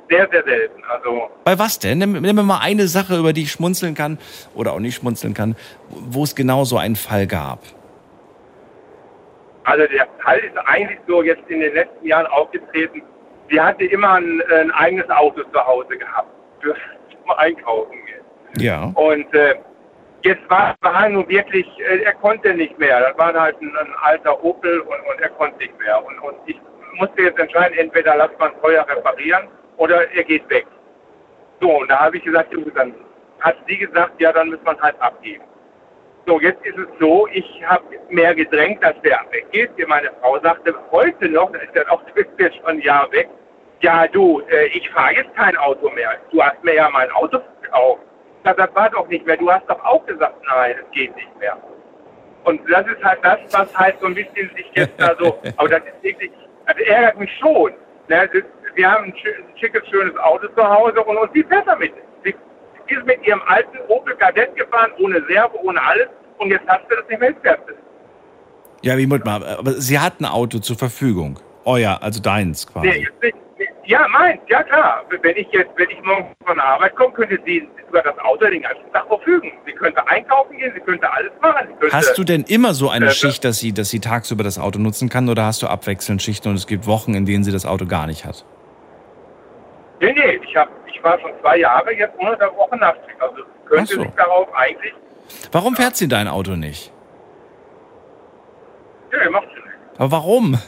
[0.09, 0.83] sehr, sehr selten.
[0.87, 1.97] Also Bei was denn?
[1.97, 4.17] Nimm, nimm mir mal eine Sache, über die ich schmunzeln kann
[4.53, 5.55] oder auch nicht schmunzeln kann,
[5.89, 7.59] wo es genau so einen Fall gab.
[9.63, 13.01] Also der Fall ist eigentlich so jetzt in den letzten Jahren aufgetreten.
[13.49, 16.29] Sie hatte immer ein, ein eigenes Auto zu Hause gehabt
[16.61, 16.75] für
[17.09, 18.63] zum Einkaufen gehen.
[18.63, 18.91] Ja.
[18.95, 19.55] Und äh,
[20.23, 22.99] jetzt war, war nun wirklich, äh, er konnte nicht mehr.
[22.99, 26.03] Das war halt ein, ein alter Opel und, und, er konnte nicht mehr.
[26.05, 26.59] Und, und ich
[26.99, 29.47] musste jetzt entscheiden, entweder lass man teuer reparieren
[29.77, 30.65] oder er geht weg.
[31.61, 32.93] So, und da habe ich gesagt, dann
[33.39, 35.43] hat sie gesagt, ja, dann muss man halt abgeben.
[36.27, 39.71] So, jetzt ist es so, ich habe mehr gedrängt, dass der weggeht.
[39.87, 43.29] Meine Frau sagte heute noch, das ist ja auch jetzt schon ein Jahr weg,
[43.81, 46.17] ja du, äh, ich fahre jetzt kein Auto mehr.
[46.31, 48.01] Du hast mir ja mein Auto gekauft.
[48.43, 49.37] Das, das war doch nicht mehr.
[49.37, 51.57] Du hast doch auch gesagt, nein, es geht nicht mehr.
[52.43, 55.69] Und das ist halt das, was halt so ein bisschen sich jetzt da so, aber
[55.69, 56.31] das ist wirklich,
[56.65, 57.73] das ärgert mich schon.
[58.07, 58.29] Ne?
[58.75, 59.13] Wir haben ein
[59.55, 61.93] schickes, schönes Auto zu Hause und uns die fährt damit.
[62.23, 62.33] Sie
[62.93, 66.07] ist mit ihrem alten Opel Kadett gefahren, ohne Servo, ohne alles
[66.37, 67.59] und jetzt hast du das nicht mehr fährt.
[68.81, 71.39] Ja, wie mal, aber sie hat ein Auto zur Verfügung.
[71.63, 73.07] Euer, also deins quasi.
[73.21, 73.33] Nee,
[73.87, 75.03] ja, meins, ja klar.
[75.21, 78.45] Wenn ich jetzt, wenn ich morgen von der Arbeit komme, könnte sie über das Auto
[78.45, 79.51] den ganzen Tag verfügen.
[79.65, 81.67] Sie könnte einkaufen gehen, sie könnte alles machen.
[81.79, 84.59] Könnte, hast du denn immer so eine äh, Schicht, dass sie, dass sie tagsüber das
[84.59, 87.51] Auto nutzen kann oder hast du abwechselnd Schichten und es gibt Wochen, in denen sie
[87.51, 88.45] das Auto gar nicht hat?
[89.99, 93.19] Nee, nee, ich, hab, ich war schon zwei Jahre jetzt unter der Woche Nachtschicht.
[93.21, 94.01] Also könnte so.
[94.01, 94.93] sich darauf eigentlich.
[95.51, 96.91] Warum fährt sie dein Auto nicht?
[99.11, 99.75] Nee, macht sie nicht.
[99.97, 100.59] Aber warum?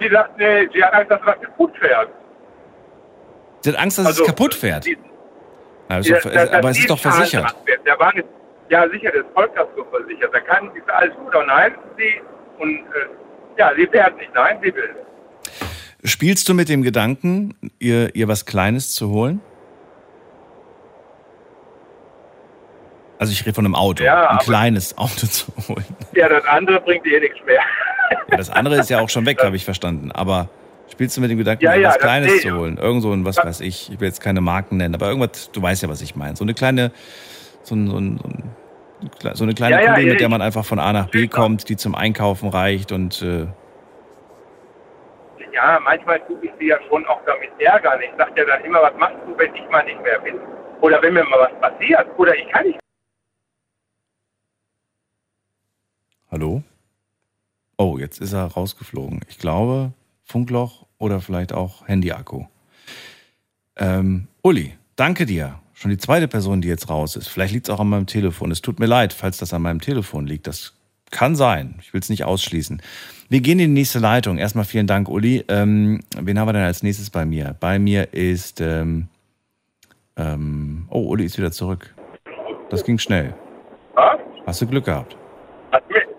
[0.00, 2.08] sie sagt, nee, sie hat Angst, dass das kaputt fährt.
[3.60, 4.84] Sie hat Angst, dass also, es kaputt fährt?
[4.86, 4.98] Die,
[5.88, 7.54] Na, die, doch, das, aber es ist doch versichert.
[7.86, 8.26] Der war nicht,
[8.68, 10.34] ja, sicher, das Vollkasko versichert.
[10.34, 12.20] Da kann sie alles gut oder nein, sie
[12.58, 13.08] und äh,
[13.56, 14.94] ja, sie fährt nicht, nein, sie will.
[16.04, 19.40] Spielst du mit dem Gedanken, ihr, ihr was Kleines zu holen?
[23.18, 25.84] Also ich rede von einem Auto, ja, ein kleines Auto zu holen.
[26.14, 27.60] Ja, das andere bringt dir nichts mehr.
[28.30, 30.10] Ja, das andere ist ja auch schon weg, habe ich verstanden.
[30.10, 30.48] Aber
[30.90, 32.78] spielst du mit dem Gedanken, ja, ja, was Kleines zu holen?
[32.78, 35.60] Irgend so ein, was weiß ich, ich will jetzt keine Marken nennen, aber irgendwas, du
[35.60, 36.34] weißt ja, was ich meine.
[36.34, 36.92] So eine kleine,
[37.62, 38.20] so, ein, so, ein,
[39.34, 41.94] so eine kleine Kugel, mit der man einfach von A nach B kommt, die zum
[41.94, 43.48] Einkaufen reicht und äh,
[45.52, 48.00] ja, manchmal tue ich sie ja schon auch damit ärgern.
[48.02, 50.38] Ich sage ja dann immer, was machst du, wenn ich mal nicht mehr bin?
[50.80, 52.06] Oder wenn mir mal was passiert?
[52.18, 52.78] Oder ich kann nicht.
[56.30, 56.62] Hallo?
[57.76, 59.20] Oh, jetzt ist er rausgeflogen.
[59.28, 59.92] Ich glaube,
[60.22, 62.44] Funkloch oder vielleicht auch Handyakku.
[63.76, 65.60] Ähm, Uli, danke dir.
[65.74, 67.28] Schon die zweite Person, die jetzt raus ist.
[67.28, 68.50] Vielleicht liegt es auch an meinem Telefon.
[68.50, 70.46] Es tut mir leid, falls das an meinem Telefon liegt.
[70.46, 70.74] Das
[71.10, 71.76] Kann sein.
[71.80, 72.82] Ich will es nicht ausschließen.
[73.28, 74.38] Wir gehen in die nächste Leitung.
[74.38, 75.44] Erstmal vielen Dank, Uli.
[75.48, 77.56] Ähm, wen haben wir denn als nächstes bei mir?
[77.60, 78.60] Bei mir ist.
[78.60, 79.08] Ähm,
[80.16, 81.94] ähm, oh, Uli ist wieder zurück.
[82.70, 83.34] Das ging schnell.
[83.94, 84.18] Was?
[84.46, 85.16] Hast du Glück gehabt?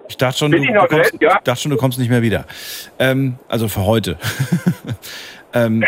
[0.09, 1.15] Ich dachte schon, Bin du, du kommst?
[1.21, 1.39] Ja.
[1.43, 2.45] dachte schon, du kommst nicht mehr wieder.
[2.99, 4.17] Ähm, also für heute.
[5.53, 5.83] ähm,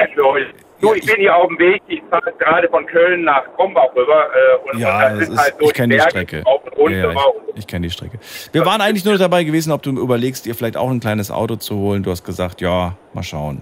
[0.83, 1.81] So, ich ich- bin hier auf dem Weg.
[1.87, 4.25] Ich fahre gerade von Köln nach Krombach rüber.
[4.35, 6.43] Äh, und, ja, und das ist ist, halt so ich kenne die Strecke.
[6.45, 8.19] Ja, ja, ich ich kenne die Strecke.
[8.51, 11.55] Wir waren eigentlich nur dabei gewesen, ob du überlegst, dir vielleicht auch ein kleines Auto
[11.55, 12.03] zu holen.
[12.03, 13.61] Du hast gesagt, ja, mal schauen.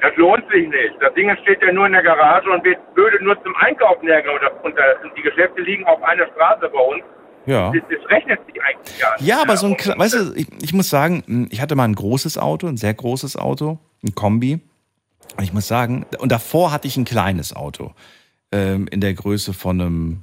[0.00, 0.94] Das lohnt sich nicht.
[1.00, 4.40] Das Ding steht ja nur in der Garage und wird blöde nur zum Einkaufen hergenommen.
[4.62, 7.02] Und das- die Geschäfte liegen auf einer Straße bei uns.
[7.46, 7.72] Ja.
[7.72, 9.26] Das, das rechnet sich eigentlich gar nicht.
[9.26, 11.94] Ja, aber so ein, weißt du, ich, ich muss sagen, hm, ich hatte mal ein
[11.94, 14.60] großes Auto, ein sehr großes Auto, ein Kombi.
[15.36, 17.92] Und ich muss sagen, und davor hatte ich ein kleines Auto
[18.52, 20.22] ähm, in der Größe von einem,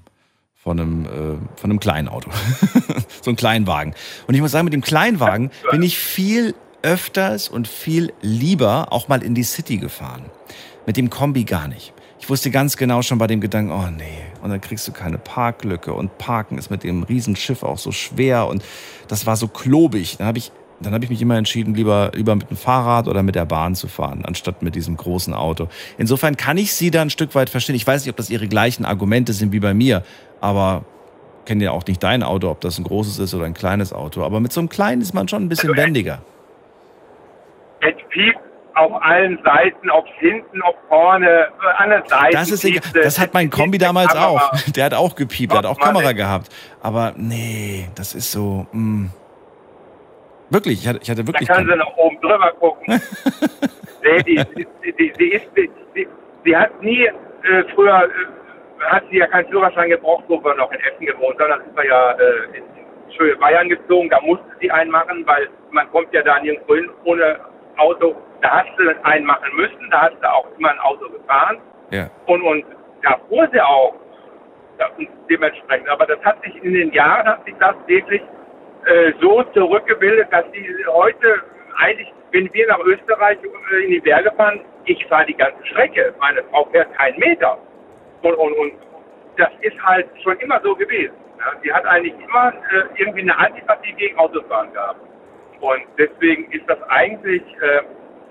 [0.55, 2.31] von einem, äh, von einem kleinen Auto,
[3.21, 3.93] so ein Kleinwagen.
[4.27, 9.07] Und ich muss sagen, mit dem Kleinwagen bin ich viel öfters und viel lieber auch
[9.07, 10.25] mal in die City gefahren.
[10.85, 11.93] Mit dem Kombi gar nicht.
[12.19, 15.17] Ich wusste ganz genau schon bei dem Gedanken, oh nee, und dann kriegst du keine
[15.17, 18.63] Parklücke und Parken ist mit dem Riesenschiff auch so schwer und
[19.07, 20.17] das war so klobig.
[20.17, 20.51] Dann habe ich,
[20.83, 23.75] dann habe ich mich immer entschieden, lieber, lieber mit dem Fahrrad oder mit der Bahn
[23.75, 25.67] zu fahren, anstatt mit diesem großen Auto.
[25.97, 27.75] Insofern kann ich Sie da ein Stück weit verstehen.
[27.75, 30.03] Ich weiß nicht, ob das Ihre gleichen Argumente sind wie bei mir,
[30.39, 30.83] aber
[31.45, 34.23] kenne ja auch nicht dein Auto, ob das ein großes ist oder ein kleines Auto.
[34.23, 36.21] Aber mit so einem kleinen ist man schon ein bisschen Also, wendiger.
[37.81, 38.39] Es piept
[38.75, 42.31] auf allen Seiten, ob hinten, ob vorne, äh, an den Seiten.
[42.31, 42.81] Das ist egal.
[42.93, 44.51] Das hat mein Kombi damals auch.
[44.75, 46.49] Der hat auch gepiept, der hat auch Kamera gehabt.
[46.81, 48.67] Aber nee, das ist so.
[48.71, 49.09] Mh.
[50.51, 51.47] Wirklich, ich hatte, ich hatte Da wirklich.
[51.47, 52.85] kann sie nach oben drüber gucken.
[54.03, 54.35] nee, die,
[54.83, 56.07] die, die, ist, die,
[56.45, 60.69] die, hat nie, äh, früher äh, hat sie ja keinen Führerschein gebraucht, wo wir noch
[60.73, 61.51] in Essen gewohnt haben.
[61.51, 62.63] Dann ist wir ja äh, in
[63.15, 64.09] schöne Bayern gezogen.
[64.09, 67.39] Da musste sie einen machen, weil man kommt ja da nirgendwo hin ohne
[67.77, 68.13] Auto.
[68.41, 69.89] Da hast du einen machen müssen.
[69.89, 71.59] Da hast du auch immer ein Auto gefahren.
[71.91, 72.09] ja.
[72.25, 72.65] Und, und
[73.03, 73.95] da fuhr sie auch
[74.79, 74.89] ja,
[75.29, 75.87] dementsprechend.
[75.87, 78.21] Aber das hat sich in den Jahren, hat sich das wirklich
[78.85, 81.41] äh, so zurückgebildet, dass die heute
[81.77, 86.13] eigentlich, wenn wir nach Österreich äh, in die Berge fahren, ich fahre die ganze Strecke.
[86.19, 87.57] Meine Frau fährt keinen Meter.
[88.21, 88.73] Und, und, und
[89.37, 91.13] das ist halt schon immer so gewesen.
[91.39, 91.53] Ja.
[91.63, 94.99] Sie hat eigentlich immer äh, irgendwie eine Antipathie gegen Autofahren gehabt.
[95.59, 97.81] Und deswegen ist das eigentlich, äh,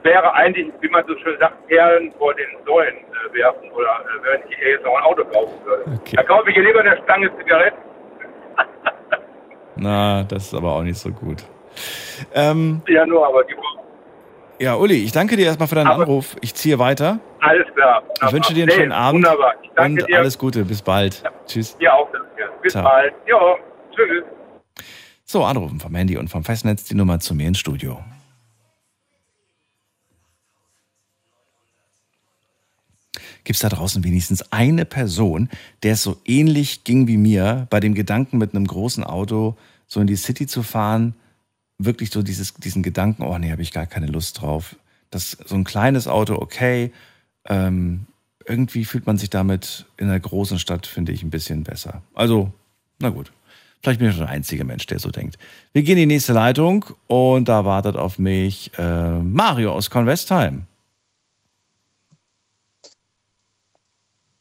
[0.03, 4.24] wäre eigentlich, wie man so schön sagt, Perlen vor den Säulen äh, werfen oder äh,
[4.24, 5.84] wenn ich jetzt noch ein Auto kaufen würde.
[5.86, 6.16] Okay.
[6.16, 7.89] Da kaufe ich lieber eine Stange Zigaretten.
[9.76, 11.44] Na, das ist aber auch nicht so gut.
[12.34, 13.54] Ähm, Ja, nur, aber die
[14.62, 16.36] ja, Uli, ich danke dir erstmal für deinen Aber- Anruf.
[16.42, 17.18] Ich ziehe weiter.
[17.40, 18.02] alles klar.
[18.26, 19.54] Ich wünsche dir einen schönen Abend Wunderbar.
[19.62, 20.18] Ich danke und dir.
[20.18, 20.64] alles Gute.
[20.66, 21.22] Bis bald.
[21.46, 21.78] Tschüss.
[21.78, 22.08] Dir auch.
[22.12, 22.52] Danke.
[22.62, 22.84] Bis Ciao.
[22.84, 23.14] bald.
[23.26, 23.56] Jo,
[23.96, 24.22] tschüss.
[25.24, 28.00] So, anrufen vom Handy und vom Festnetz die Nummer zu mir ins Studio.
[33.51, 35.48] Gibt es da draußen wenigstens eine Person,
[35.82, 39.57] der es so ähnlich ging wie mir, bei dem Gedanken mit einem großen Auto
[39.88, 41.14] so in die City zu fahren,
[41.76, 44.76] wirklich so dieses, diesen Gedanken, oh nee, habe ich gar keine Lust drauf.
[45.11, 46.92] Das so ein kleines Auto, okay.
[47.44, 48.07] Ähm,
[48.46, 52.03] irgendwie fühlt man sich damit in einer großen Stadt, finde ich, ein bisschen besser.
[52.14, 52.53] Also,
[53.01, 53.32] na gut.
[53.82, 55.38] Vielleicht bin ich der einzige Mensch, der so denkt.
[55.72, 60.66] Wir gehen in die nächste Leitung und da wartet auf mich äh, Mario aus Convestheim.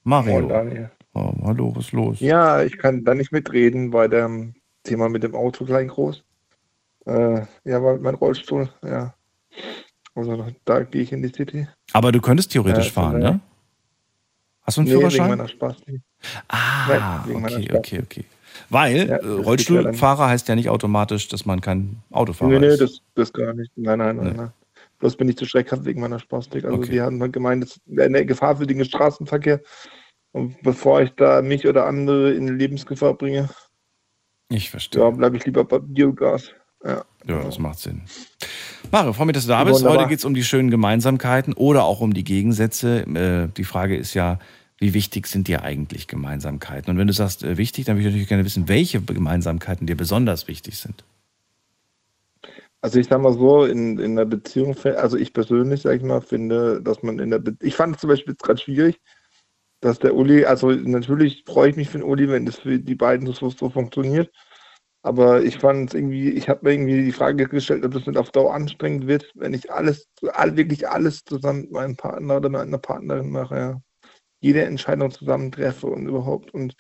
[0.10, 0.34] Mario.
[0.41, 0.91] Moin, Daniel.
[1.14, 2.20] Oh, hallo, was ist los?
[2.20, 6.24] Ja, ich kann da nicht mitreden bei dem Thema mit dem Auto klein groß.
[7.05, 9.14] Äh, ja, weil mein Rollstuhl, ja.
[10.16, 11.68] Also da gehe ich in die City.
[11.93, 13.39] Aber du könntest theoretisch Ja, von fahren, ne?
[14.64, 15.30] Hast du einen Nee, wegen Führerschein?
[15.30, 16.01] meiner Spasti.
[16.47, 17.78] Ah, Nein, wegen meiner okay, Stadt.
[17.78, 18.26] okay, okay.
[18.70, 22.82] Weil Ja, äh, Rollstuhlfahrer heißt ja nicht automatisch, dass man kein Autofahrer Nee, nee, ist.
[22.82, 23.72] das, das gar nicht.
[23.76, 24.34] Nein, nein, nein, Nee.
[24.38, 24.51] nein.
[24.99, 26.66] Bloß bin ich zu schreckhaft wegen meiner Spastik.
[26.66, 26.91] Also Okay.
[26.91, 29.62] die haben gemeint, das wäre eine Gefahr für den Straßenverkehr.
[30.32, 33.49] Und bevor ich da mich oder andere in Lebensgefahr bringe,
[34.49, 35.01] Ich verstehe.
[35.01, 36.51] ja, bleibe ich lieber bei Biogas.
[36.84, 37.03] Ja.
[37.27, 38.03] Ja, das macht Sinn.
[38.91, 39.80] Mario, freue mich, dass du da bist.
[39.80, 39.99] Wunderbar.
[39.99, 43.01] Heute geht es um die schönen Gemeinsamkeiten oder auch um die Gegensätze.
[43.01, 44.39] Äh, die Frage ist ja,
[44.77, 46.89] wie wichtig sind dir eigentlich Gemeinsamkeiten?
[46.91, 49.97] Und wenn du sagst, äh, wichtig, dann würde ich natürlich gerne wissen, welche Gemeinsamkeiten dir
[49.97, 51.03] besonders wichtig sind.
[52.82, 56.21] Also ich sag mal so, in, in der Beziehung, also ich persönlich, sag ich mal,
[56.21, 59.01] finde, dass man in der Be ich fand es zum Beispiel jetzt gerade schwierig,
[59.82, 62.95] dass der Uli, also natürlich freue ich mich für den Uli, wenn das für die
[62.95, 64.32] beiden so, so funktioniert.
[65.01, 68.17] Aber ich fand es irgendwie, ich habe mir irgendwie die Frage gestellt, ob das nicht
[68.17, 72.49] auf Dauer anstrengend wird, wenn ich alles, all, wirklich alles zusammen mit meinem Partner oder
[72.49, 73.82] mit einer Partnerin mache, ja.
[74.41, 76.53] Jede Entscheidung zusammen treffe und überhaupt.
[76.53, 76.75] Und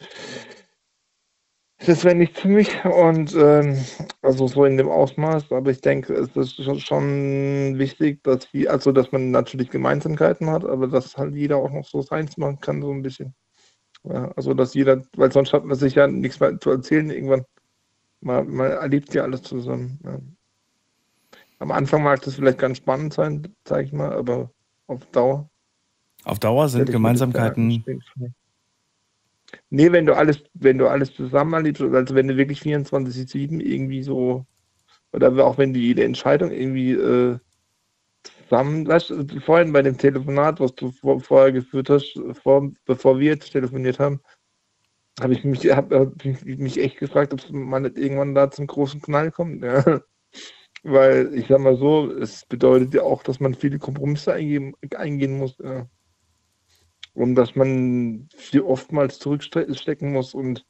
[1.85, 3.77] Das wäre nicht für mich und ähm,
[4.21, 8.91] also so in dem Ausmaß, aber ich denke, es ist schon, wichtig, dass wir, also
[8.91, 12.81] dass man natürlich Gemeinsamkeiten hat, aber dass halt jeder auch noch so seins machen kann,
[12.81, 13.33] so ein bisschen.
[14.03, 17.45] Ja, also dass jeder, weil sonst hat man sich ja nichts mehr zu erzählen irgendwann.
[18.21, 19.99] Man, man erlebt ja alles zusammen.
[20.03, 20.19] Ja.
[21.59, 24.51] Am Anfang mag das vielleicht ganz spannend sein, sage ich mal, aber
[24.87, 25.49] auf Dauer.
[26.25, 27.83] Auf Dauer sind Gemeinsamkeiten.
[29.69, 34.03] Nee, wenn du alles, wenn du alles zusammen erlebst, also wenn du wirklich 24-7 irgendwie
[34.03, 34.45] so,
[35.13, 37.39] oder auch wenn du jede Entscheidung irgendwie äh,
[38.43, 43.19] zusammen, weißt du, vorhin bei dem Telefonat, was du vor, vorher geführt hast, vor, bevor
[43.19, 44.21] wir jetzt telefoniert haben,
[45.21, 49.01] habe ich mich, hab, hab mich echt gefragt, ob man nicht irgendwann da zum großen
[49.01, 49.63] Knall kommt.
[49.63, 50.01] Ja.
[50.83, 55.37] Weil ich sag mal so, es bedeutet ja auch, dass man viele Kompromisse eingehen, eingehen
[55.37, 55.57] muss.
[55.61, 55.87] Ja
[57.13, 60.65] und dass man viel oftmals zurückstecken muss und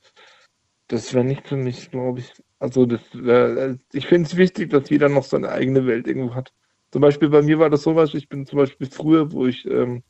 [0.87, 2.33] das wäre nicht für mich, glaube ich.
[2.57, 6.51] Also das, äh, ich finde es wichtig, dass jeder noch seine eigene Welt irgendwo hat.
[6.91, 10.03] Zum Beispiel bei mir war das sowas, ich bin zum Beispiel früher, wo ich ähm,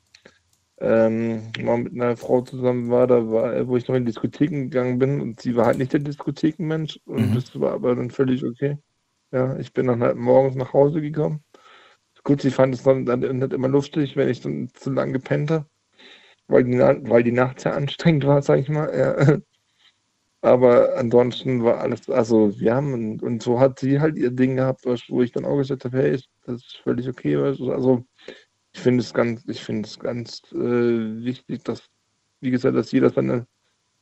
[0.79, 4.97] ähm, mal mit einer Frau zusammen war, da war, wo ich noch in Diskotheken gegangen
[4.97, 7.35] bin und sie war halt nicht der Diskothekenmensch und mhm.
[7.35, 8.77] das war aber dann völlig okay.
[9.31, 11.43] Ja, ich bin dann halt morgens nach Hause gekommen.
[12.23, 15.51] Gut, sie fand es dann, dann nicht immer lustig, wenn ich dann zu lange gepennt
[15.51, 15.65] habe
[16.49, 18.91] weil die, weil die Nacht sehr anstrengend war, sag ich mal.
[18.97, 19.37] Ja.
[20.41, 24.85] Aber ansonsten war alles, also wir haben, und so hat sie halt ihr Ding gehabt,
[24.85, 27.35] wo ich dann auch gesagt habe, hey, das ist völlig okay.
[27.35, 28.05] Also
[28.73, 31.89] ich finde es ganz, ich finde es ganz äh, wichtig, dass,
[32.41, 33.47] wie gesagt, dass jeder seine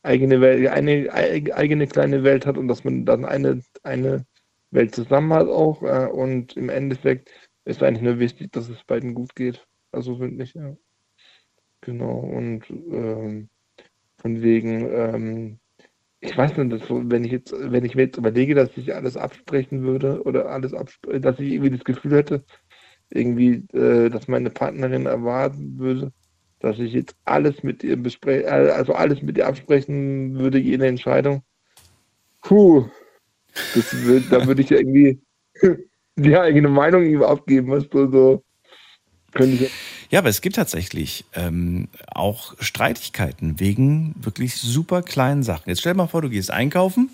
[0.03, 4.25] eigene Welt, eine eigene kleine Welt hat und dass man dann eine, eine
[4.71, 5.81] Welt zusammen hat auch.
[5.83, 7.29] Äh, und im Endeffekt
[7.65, 9.65] ist eigentlich nur wichtig, dass es beiden gut geht.
[9.91, 10.75] Also finde ich, ja.
[11.81, 13.49] Genau, und ähm,
[14.19, 15.59] von wegen, ähm,
[16.21, 19.17] ich weiß nicht, dass, wenn ich jetzt, wenn ich mir jetzt überlege, dass ich alles
[19.17, 22.45] absprechen würde oder alles absprechen, dass ich irgendwie das Gefühl hätte,
[23.09, 26.13] irgendwie, äh, dass meine Partnerin erwarten würde,
[26.59, 30.87] dass ich jetzt alles mit ihr bespreche, äh, also alles mit ihr absprechen würde, jede
[30.87, 31.43] Entscheidung.
[32.41, 32.89] Puh,
[33.73, 35.21] das würd, da würde ich ja irgendwie
[36.17, 38.43] die eigene Meinung irgendwie abgeben, was du so
[39.33, 39.71] könnte ich
[40.09, 45.69] ja, aber es gibt tatsächlich ähm, auch Streitigkeiten wegen wirklich super kleinen Sachen.
[45.69, 47.09] Jetzt stell dir mal vor, du gehst einkaufen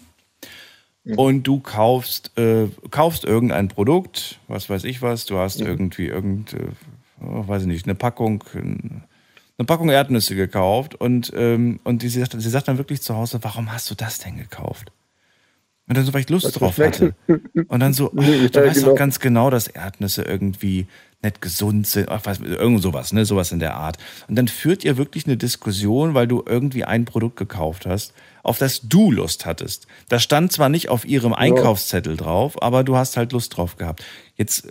[1.03, 1.17] mhm.
[1.17, 5.67] und du kaufst, äh, kaufst irgendein Produkt, was weiß ich was, du hast mhm.
[5.67, 6.67] irgendwie irgend, äh,
[7.21, 12.19] oh, weiß ich nicht, eine Packung, eine Packung Erdnüsse gekauft und, ähm, und die, sie,
[12.19, 14.91] sagt, sie sagt dann wirklich zu Hause, warum hast du das denn gekauft?
[15.87, 17.13] Und dann so, weil ich Lust drauf hatte.
[17.67, 20.87] Und dann so, ach, du weißt doch ganz genau, dass Erdnüsse irgendwie
[21.24, 23.97] nicht gesund sind, ach, was, irgend sowas, ne, sowas in der Art.
[24.28, 28.13] Und dann führt ihr wirklich eine Diskussion, weil du irgendwie ein Produkt gekauft hast,
[28.43, 29.88] auf das du Lust hattest.
[30.09, 34.03] Das stand zwar nicht auf ihrem Einkaufszettel drauf, aber du hast halt Lust drauf gehabt.
[34.36, 34.67] Jetzt,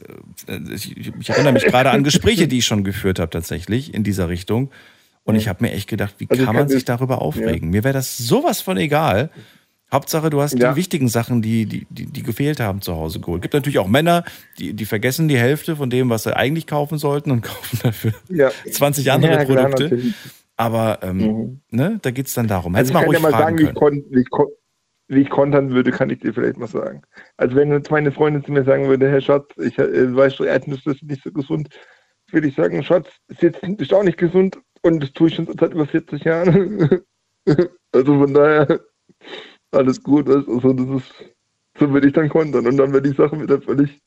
[0.46, 4.05] äh, ich, ich erinnere mich gerade an Gespräche, die ich schon geführt habe tatsächlich in
[4.05, 4.70] dieser Richtung.
[5.24, 7.68] Und ich habe mir echt gedacht, wie also kann man sich darüber aufregen?
[7.68, 7.78] Ja.
[7.78, 9.30] Mir wäre das sowas von egal.
[9.93, 10.70] Hauptsache, du hast ja.
[10.70, 13.43] die wichtigen Sachen, die, die, die, die gefehlt haben, zu Hause geholt.
[13.43, 14.24] Gibt natürlich auch Männer,
[14.59, 18.12] die, die vergessen die Hälfte von dem, was sie eigentlich kaufen sollten und kaufen dafür
[18.28, 18.51] ja.
[18.70, 19.88] 20 andere ja, Produkte.
[19.88, 20.01] Klar,
[20.57, 21.61] Aber ähm, mhm.
[21.70, 22.74] ne, da geht es dann darum.
[22.74, 24.28] Also Hättest mal ruhig sagen, wie ich, kon wie, ich
[25.09, 27.03] wie ich kontern würde, kann ich dir vielleicht mal sagen.
[27.36, 30.45] Also wenn jetzt meine Freundin zu mir sagen würde, Herr Schatz, ich äh, weiß, du
[30.45, 31.68] Erdnüsse ist nicht so gesund,
[32.30, 35.47] würde ich sagen, Schatz, ist jetzt ist auch nicht gesund und das tue ich schon
[35.47, 37.03] seit über 40 Jahren.
[37.93, 38.80] also von daher
[39.74, 40.48] alles gut ist.
[40.48, 41.34] Also das ist,
[41.78, 42.66] so würde ich dann kontern.
[42.66, 44.00] Und dann werde die Sachen wieder völlig,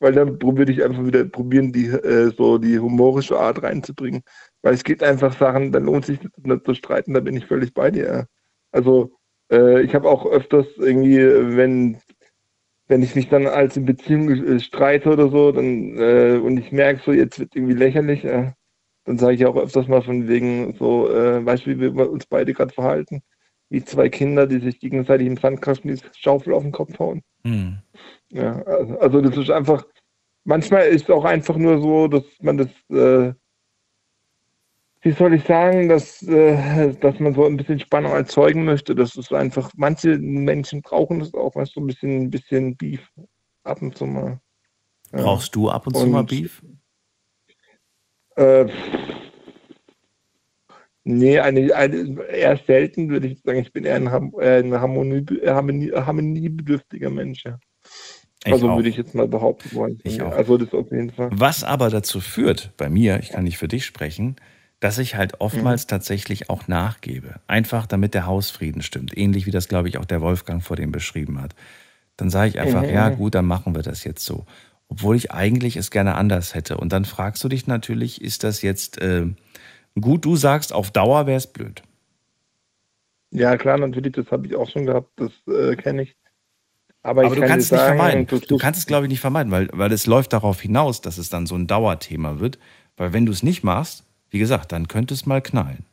[0.00, 4.22] weil dann probiere ich einfach wieder probieren, die äh, so die humorische Art reinzubringen.
[4.62, 7.74] Weil es gibt einfach Sachen, dann lohnt sich nicht zu streiten, da bin ich völlig
[7.74, 8.26] bei dir.
[8.72, 9.12] Also
[9.50, 11.98] äh, ich habe auch öfters irgendwie, wenn
[12.88, 16.72] wenn ich mich dann als in Beziehung äh, streite oder so, dann äh, und ich
[16.72, 18.52] merke so, jetzt wird irgendwie lächerlich, äh,
[19.06, 22.26] dann sage ich auch öfters mal von wegen so, äh, weißt du, wie wir uns
[22.26, 23.22] beide gerade verhalten
[23.72, 27.22] wie zwei Kinder, die sich gegenseitig im Sandkasten die Schaufel auf den Kopf hauen.
[27.44, 27.78] Hm.
[28.30, 29.86] Ja, also, also, das ist einfach,
[30.44, 33.32] manchmal ist es auch einfach nur so, dass man das, äh,
[35.00, 38.94] wie soll ich sagen, dass, äh, dass man so ein bisschen Spannung erzeugen möchte.
[38.94, 42.76] Das ist einfach, manche Menschen brauchen das auch, weißt du, so ein bisschen, ein bisschen
[42.76, 43.00] Beef
[43.64, 44.38] ab und zu mal.
[45.12, 45.22] Ja.
[45.22, 46.62] Brauchst du ab und zu und, mal Beef?
[48.36, 48.66] Äh,
[51.04, 55.92] Nee, eine, eine, eher selten würde ich sagen, ich bin eher ein, ein Harmonie, Harmonie,
[55.92, 57.44] harmoniebedürftiger Mensch.
[57.44, 57.58] Ja.
[58.44, 58.76] Ich also auch.
[58.76, 59.98] würde ich jetzt mal behaupten wollen.
[60.04, 60.32] Ich auch.
[60.32, 61.30] Also das auf jeden Fall.
[61.32, 64.36] Was aber dazu führt, bei mir, ich kann nicht für dich sprechen,
[64.80, 65.88] dass ich halt oftmals mhm.
[65.88, 67.36] tatsächlich auch nachgebe.
[67.46, 69.16] Einfach damit der Hausfrieden stimmt.
[69.16, 71.54] Ähnlich wie das, glaube ich, auch der Wolfgang vor dem beschrieben hat.
[72.16, 72.90] Dann sage ich einfach, mhm.
[72.90, 74.44] ja gut, dann machen wir das jetzt so.
[74.88, 76.76] Obwohl ich eigentlich es gerne anders hätte.
[76.76, 79.26] Und dann fragst du dich natürlich, ist das jetzt äh,
[80.00, 80.24] gut?
[80.24, 81.82] Du sagst, auf Dauer wäre es blöd.
[83.30, 86.16] Ja, klar, natürlich, das habe ich auch schon gehabt, das äh, kenne ich.
[87.02, 88.26] Aber, Aber du kannst es nicht sagen, vermeiden.
[88.26, 91.18] Du, du kannst es, glaube ich, nicht vermeiden, weil, weil es läuft darauf hinaus, dass
[91.18, 92.58] es dann so ein Dauerthema wird.
[92.96, 95.84] Weil wenn du es nicht machst, wie gesagt, dann könnte es mal knallen.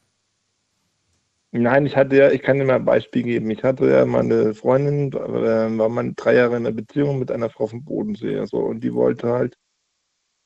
[1.52, 3.50] Nein, ich hatte ja, ich kann dir mal ein Beispiel geben.
[3.50, 7.50] Ich hatte ja meine Freundin, äh, war mal drei Jahre in einer Beziehung mit einer
[7.50, 8.46] Frau vom Bodensee.
[8.46, 9.58] So, und die wollte halt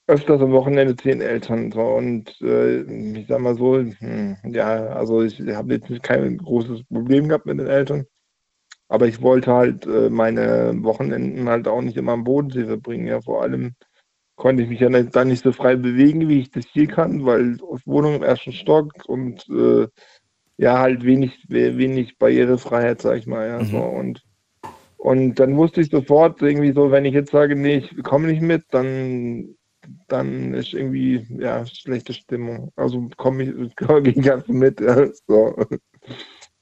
[0.07, 1.71] öfters am Wochenende zu den Eltern.
[1.71, 2.81] So, und äh,
[3.19, 7.59] ich sag mal so, hm, ja, also ich habe jetzt kein großes Problem gehabt mit
[7.59, 8.05] den Eltern.
[8.89, 13.07] Aber ich wollte halt äh, meine Wochenenden halt auch nicht immer am Bodensee verbringen.
[13.07, 13.73] Ja, vor allem
[14.35, 17.25] konnte ich mich ja nicht, dann nicht so frei bewegen, wie ich das hier kann,
[17.25, 19.87] weil Wohnung im ersten Stock und äh,
[20.57, 23.47] ja, halt wenig, wenig Barrierefreiheit, sag ich mal.
[23.47, 23.65] Ja, mhm.
[23.65, 23.77] so.
[23.77, 24.23] und,
[24.97, 28.41] und dann wusste ich sofort irgendwie so, wenn ich jetzt sage, nee, ich komme nicht
[28.41, 29.55] mit, dann,
[30.07, 32.71] dann ist irgendwie ja schlechte Stimmung.
[32.75, 34.79] Also komme ich, komm ich ganz mit.
[34.81, 35.55] Ja, so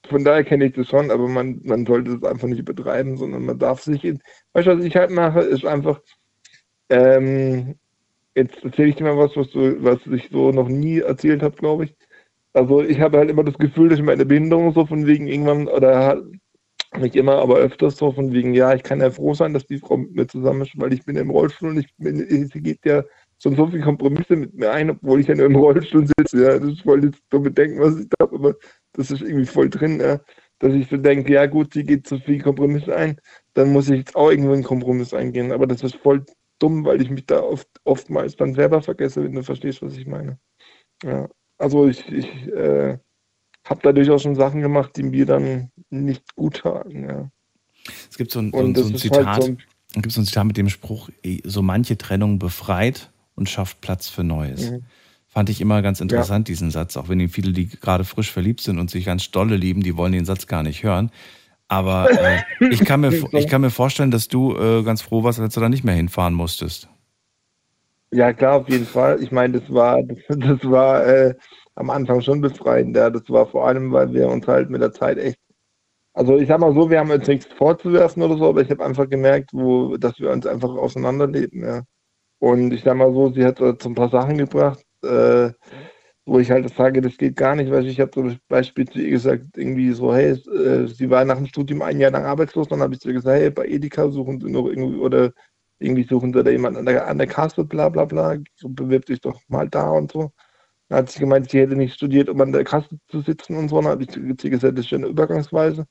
[0.10, 3.46] von daher kenne ich das schon, aber man, man sollte es einfach nicht übertreiben, sondern
[3.46, 4.04] man darf sich.
[4.04, 4.20] In,
[4.54, 6.02] weißt du, was ich halt mache, ist einfach,
[6.90, 7.76] ähm,
[8.36, 11.56] jetzt erzähle ich dir mal was, was, du, was ich so noch nie erzählt habe,
[11.58, 11.96] glaube ich.
[12.54, 15.68] Also ich habe halt immer das Gefühl, dass ich meine Behinderung so von wegen irgendwann,
[15.68, 16.24] oder
[16.98, 19.78] nicht immer, aber öfters so von wegen, ja, ich kann ja froh sein, dass die
[19.78, 22.18] Frau mit mir zusammen ist, weil ich bin im Rollstuhl und ich bin,
[22.48, 23.04] sie geht ja
[23.42, 26.44] schon so viele Kompromisse mit mir ein, obwohl ich ja nur im Rollstuhl sitze.
[26.44, 28.56] Ja, das wollte jetzt so bedenken, was ich habe, aber
[28.94, 30.20] das ist irgendwie voll drin, ja,
[30.60, 33.20] dass ich so denke, ja gut, sie geht zu viel Kompromisse ein,
[33.54, 35.52] dann muss ich jetzt auch irgendwo einen Kompromiss eingehen.
[35.52, 36.26] Aber das ist voll
[36.60, 40.06] dumm, weil ich mich da oft, oftmals dann selber vergesse, wenn du verstehst, was ich
[40.06, 40.38] meine.
[41.04, 43.00] Ja, also ich, ich äh,
[43.66, 47.04] habe da durchaus schon Sachen gemacht, die mir dann nicht gut taten.
[47.08, 47.32] Ja.
[48.10, 49.58] Es gibt so ein, so ein, so ein Zitat, halt so ein,
[50.02, 51.10] gibt so ein Zitat mit dem Spruch,
[51.44, 54.72] so manche Trennung befreit und schafft Platz für Neues.
[54.72, 54.84] Mhm.
[55.28, 56.52] Fand ich immer ganz interessant, ja.
[56.52, 59.82] diesen Satz, auch wenn viele, die gerade frisch verliebt sind und sich ganz dolle lieben,
[59.82, 61.10] die wollen den Satz gar nicht hören.
[61.70, 65.40] Aber äh, ich, kann mir, ich kann mir vorstellen, dass du äh, ganz froh warst,
[65.40, 66.90] als du da nicht mehr hinfahren musstest.
[68.14, 69.24] Ja, klar, auf jeden Fall.
[69.24, 71.34] Ich meine, das war, das, das war äh,
[71.76, 72.96] am Anfang schon befreiend.
[72.98, 73.10] Ja.
[73.10, 75.38] Das war vor allem, weil wir uns halt mit der Zeit echt.
[76.14, 78.84] Also ich sag mal so, wir haben jetzt nichts vorzuwerfen oder so, aber ich habe
[78.86, 81.64] einfach gemerkt, wo, dass wir uns einfach auseinanderleben.
[81.64, 81.84] Ja.
[82.40, 85.52] Und ich sag mal so, sie hat so ein paar Sachen gebracht, äh,
[86.26, 89.12] wo ich halt sage, das geht gar nicht, weil ich habe zum Beispiel zu ihr
[89.12, 92.82] gesagt, irgendwie so, hey, äh, sie war nach dem Studium ein Jahr lang arbeitslos, dann
[92.82, 95.32] habe ich zu ihr gesagt, hey, bei Edeka suchen sie noch irgendwie, oder
[95.80, 99.08] irgendwie suchen sie da jemanden an der, an der Kasse, bla bla bla, so bewirbt
[99.08, 100.32] sich doch mal da und so.
[100.90, 103.70] Dann hat sie gemeint, sie hätte nicht studiert, um an der Kasse zu sitzen und
[103.70, 103.78] so.
[103.82, 105.88] Dann habe ich zu ihr gesagt, das ist ja eine Übergangsweise.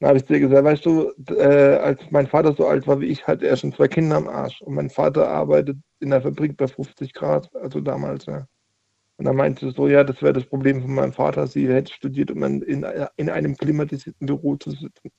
[0.00, 3.06] Dann habe ich ihr gesagt, weißt du, äh, als mein Vater so alt war wie
[3.06, 4.60] ich, hatte er schon zwei Kinder am Arsch.
[4.60, 8.46] Und mein Vater arbeitet in der Fabrik bei 50 Grad, also damals, ja.
[9.18, 11.46] Und dann meinte sie so, ja, das wäre das Problem von meinem Vater.
[11.46, 12.86] Sie hätte studiert, um in,
[13.16, 15.10] in einem klimatisierten Büro zu sitzen.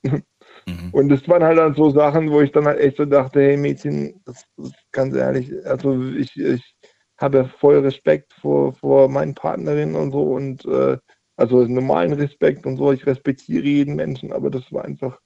[0.67, 0.89] Mhm.
[0.91, 3.57] Und das waren halt dann so Sachen, wo ich dann halt echt so dachte, hey
[3.57, 6.75] Mädchen, das, das ganz ehrlich, also ich, ich
[7.17, 10.97] habe voll Respekt vor, vor meinen Partnerinnen und so und äh,
[11.37, 12.91] also normalen Respekt und so.
[12.91, 15.19] Ich respektiere jeden Menschen, aber das war einfach,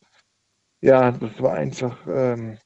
[0.82, 2.58] ja, das war einfach ähm,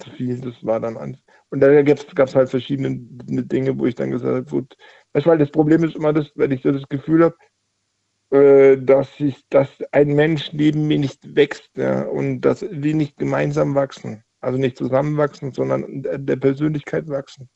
[0.00, 0.40] zu viel.
[0.40, 1.22] Das war dann einfach.
[1.50, 4.76] Und da gab es halt verschiedene Dinge, wo ich dann gesagt habe, gut,
[5.14, 9.08] weißt weil das Problem ist immer das, wenn ich so das Gefühl habe, äh, dass
[9.18, 14.24] ich, dass ein Mensch neben mir nicht wächst, ja, und dass wir nicht gemeinsam wachsen.
[14.40, 17.48] Also nicht zusammenwachsen, sondern der Persönlichkeit wachsen.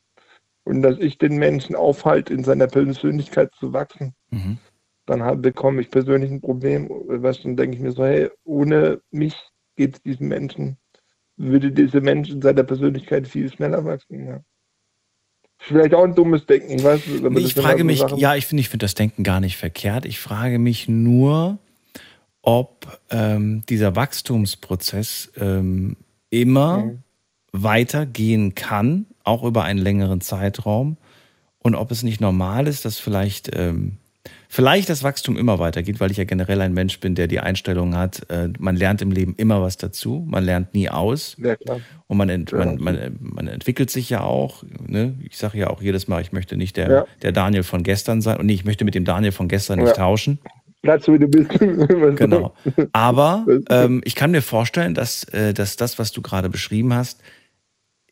[0.65, 4.15] Und dass ich den Menschen aufhalte, in seiner Persönlichkeit zu wachsen.
[4.31, 4.59] Mhm
[5.07, 6.89] dann bekomme ich persönlich ein Problem.
[6.89, 9.35] Weißt, dann denke ich mir so, hey, ohne mich
[9.77, 10.77] geht es diesem Menschen,
[11.37, 14.27] würde dieser Mensch in seiner Persönlichkeit viel schneller wachsen.
[14.27, 14.41] Ja.
[15.59, 18.61] Vielleicht auch ein dummes Denken, ich weiß nee, Ich frage mich, Sachen ja, ich finde
[18.63, 20.05] ich find das Denken gar nicht verkehrt.
[20.07, 21.59] Ich frage mich nur,
[22.43, 25.97] ob ähm, dieser Wachstumsprozess ähm,
[26.31, 26.99] immer mhm.
[27.53, 30.97] weitergehen kann, auch über einen längeren Zeitraum.
[31.61, 33.99] Und ob es nicht normal ist, dass vielleicht ähm,
[34.49, 37.97] vielleicht das Wachstum immer weitergeht, weil ich ja generell ein Mensch bin, der die Einstellung
[37.97, 41.37] hat, äh, man lernt im Leben immer was dazu, man lernt nie aus.
[41.39, 41.81] Ja, klar.
[42.07, 44.65] Und man, ent, man, man, man, entwickelt sich ja auch.
[44.87, 45.15] Ne?
[45.23, 47.07] Ich sage ja auch jedes Mal, ich möchte nicht der, ja.
[47.23, 48.39] der Daniel von gestern sein.
[48.39, 50.39] Und nee, ich möchte mit dem Daniel von gestern nicht tauschen.
[50.83, 51.49] Bleib so, wie du bist.
[52.17, 52.55] genau.
[52.93, 57.21] Aber ähm, ich kann mir vorstellen, dass, äh, dass das, was du gerade beschrieben hast,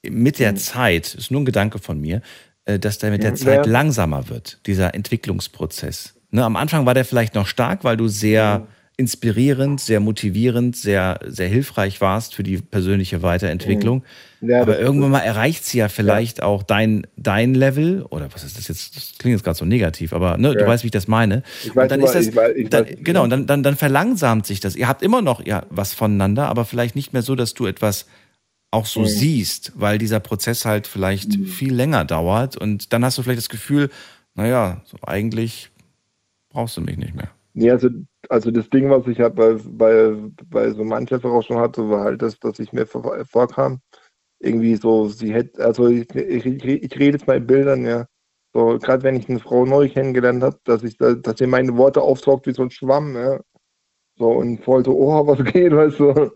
[0.03, 0.57] mit der mhm.
[0.57, 2.23] Zeit, ist nur ein Gedanke von mir,
[2.67, 3.37] dass der mit der Ja.
[3.37, 3.73] Zeit Ja.
[3.73, 6.15] langsamer wird, dieser Entwicklungsprozess.
[6.31, 11.19] Ne, am Anfang war der vielleicht noch stark, weil du sehr inspirierend, sehr motivierend, sehr,
[11.27, 14.05] sehr hilfreich warst für die persönliche Weiterentwicklung.
[14.43, 18.59] Ja, Aber irgendwann mal erreicht sie ja vielleicht auch dein, dein Level, oder was ist
[18.59, 18.95] das jetzt?
[18.97, 20.67] Das klingt jetzt gerade so negativ, aber ne, du Ja.
[20.67, 21.43] weißt, wie ich das meine.
[21.65, 23.63] Ich weiß und dann ist das, ich weiß- ich dann, weiß- genau, und dann, dann,
[23.63, 24.77] dann verlangsamt sich das.
[24.77, 28.05] Ihr habt immer noch ja, was voneinander, aber vielleicht nicht mehr so, dass du etwas
[28.71, 29.07] auch so Mhm.
[29.07, 33.49] siehst, weil dieser Prozess halt vielleicht viel länger dauert und dann hast du vielleicht das
[33.49, 33.91] Gefühl,
[34.35, 35.71] naja, so eigentlich
[36.51, 37.31] brauchst du mich nicht mehr.
[37.53, 37.89] Nee, also,
[38.29, 40.15] also das Ding, was ich halt bei, bei,
[40.47, 43.81] bei so mancher auch schon hatte, war halt das, dass ich mir vor- vorkam,
[44.41, 48.07] irgendwie so, sie hätte, also ich, ich, ich rede jetzt mal in Bildern, ja.
[48.55, 51.77] So, gerade wenn ich eine Frau neu kennengelernt habe, dass ich da, dass sie meine
[51.77, 53.41] Worte aufsaugt wie so ein Schwamm, ja.
[54.19, 56.31] So und voll so, oh, was geht, weißt du.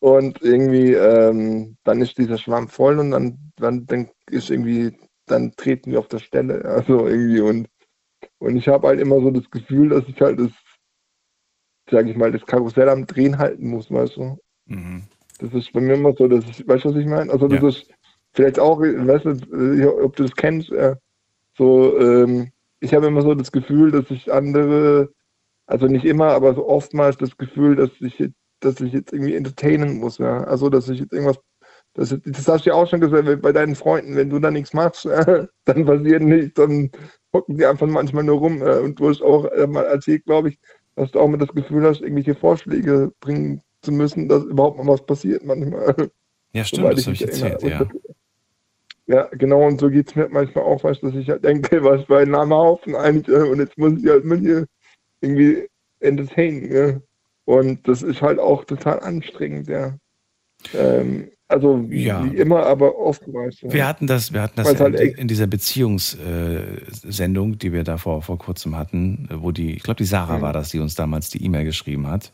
[0.00, 4.96] Und irgendwie, ähm, dann ist dieser Schwamm voll und dann, dann, dann ist irgendwie,
[5.26, 7.68] dann treten wir auf der Stelle, also irgendwie und
[8.38, 10.50] und ich habe halt immer so das Gefühl, dass ich halt das,
[11.90, 14.38] sage ich mal, das Karussell am Drehen halten muss, weißt du.
[14.66, 15.04] Mhm.
[15.38, 17.32] Das ist bei mir immer so, dass ich, weißt du, was ich meine?
[17.32, 17.68] Also das Ja.
[17.68, 17.90] ist
[18.32, 20.96] vielleicht auch, weißt du, äh, ob du das kennst, äh,
[21.56, 25.10] so, ähm, ich habe immer so das Gefühl, dass ich andere,
[25.66, 28.30] also nicht immer, aber so oftmals das Gefühl, dass ich,
[28.60, 30.44] dass ich jetzt irgendwie entertainen muss, ja.
[30.44, 31.38] Also dass ich jetzt irgendwas,
[31.94, 34.72] das, das hast du ja auch schon gesagt, bei deinen Freunden, wenn du da nichts
[34.74, 36.90] machst, äh, dann passiert nichts, dann
[37.34, 38.62] hocken die einfach manchmal nur rum.
[38.62, 40.58] Äh, und du hast auch äh, mal erzählt, glaube ich,
[40.96, 44.86] dass du auch mit das Gefühl hast, irgendwelche Vorschläge bringen zu müssen, dass überhaupt mal
[44.86, 46.10] was passiert manchmal.
[46.52, 47.84] Ja, stimmt, Soweit das habe ich erzählt, ja.
[47.84, 47.88] Das-
[49.06, 52.06] Ja, genau, und so geht es mir manchmal auch, weißt dass ich halt denke, was
[52.06, 54.66] bei einem Haufen eigentlich, äh, und jetzt muss ich halt mit hier
[55.20, 55.68] irgendwie
[56.00, 57.00] entertainen, ja.
[57.44, 59.96] Und das ist halt auch total anstrengend, ja.
[60.74, 62.24] Ähm, also Ja.
[62.24, 63.60] wie immer, aber oftmals.
[63.62, 63.72] Ja.
[63.72, 67.96] Wir hatten das, wir hatten das halt in, echt- in dieser Beziehungssendung, die wir da
[67.96, 70.42] vor, vor kurzem hatten, wo die, ich glaube, die Sarah Mhm.
[70.42, 72.32] war das, die uns damals die E-Mail geschrieben hat.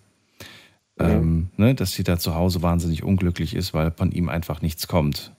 [0.99, 4.89] Ähm, ne, dass sie da zu Hause wahnsinnig unglücklich ist, weil von ihm einfach nichts
[4.89, 5.36] kommt.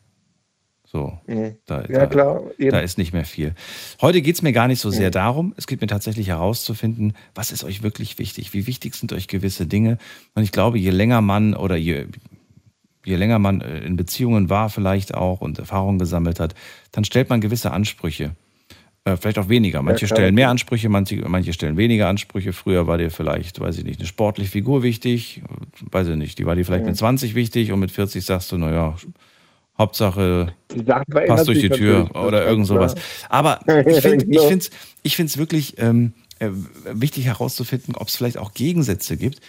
[0.89, 1.57] So, Mhm.
[1.65, 2.71] da, Ja, da, klar, eben.
[2.71, 3.53] da ist nicht mehr viel.
[4.01, 5.53] Heute geht es mir gar nicht so sehr darum.
[5.57, 8.53] Es geht mir tatsächlich herauszufinden, was ist euch wirklich wichtig?
[8.53, 9.97] Wie wichtig sind euch gewisse Dinge?
[10.33, 12.05] Und ich glaube, je länger man oder je,
[13.05, 16.55] je länger man äh, in Beziehungen war vielleicht auch und Erfahrungen gesammelt hat,
[16.93, 18.31] dann stellt man gewisse Ansprüche.
[19.03, 19.81] Äh, Vielleicht auch weniger.
[19.81, 20.17] Manche klar.
[20.17, 22.53] stellen mehr Ansprüche, manche, manche stellen weniger Ansprüche.
[22.53, 25.41] Früher war dir vielleicht, weiß ich nicht, eine sportliche Figur wichtig.
[25.91, 28.57] Weiß ich nicht, die war dir vielleicht mit 20 wichtig und mit 40 sagst du,
[28.57, 28.95] naja,
[29.77, 30.53] Hauptsache
[31.27, 32.95] passt durch die Tür oder irgend sowas.
[33.29, 34.41] Aber ich finde Genau.
[34.41, 34.69] ich find's,
[35.03, 36.49] ich find's wirklich ähm, äh,
[36.93, 39.39] wichtig herauszufinden, ob es vielleicht auch Gegensätze gibt.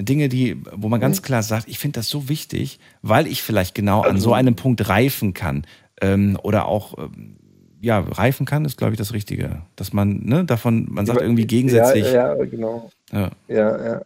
[0.00, 1.02] Dinge, die, wo man Mhm.
[1.02, 4.54] ganz klar sagt, ich finde das so wichtig, weil ich vielleicht genau an so einem
[4.56, 5.66] Punkt reifen kann.
[6.00, 7.36] Ähm, oder auch, ähm,
[7.80, 9.62] ja, reifen kann, ist, glaube ich, das Richtige.
[9.76, 12.04] Dass man, ne, davon, man sagt irgendwie gegensätzlich.
[12.12, 12.90] Ja, ja genau.
[13.12, 13.30] Ja.
[13.48, 14.02] Ja, ja.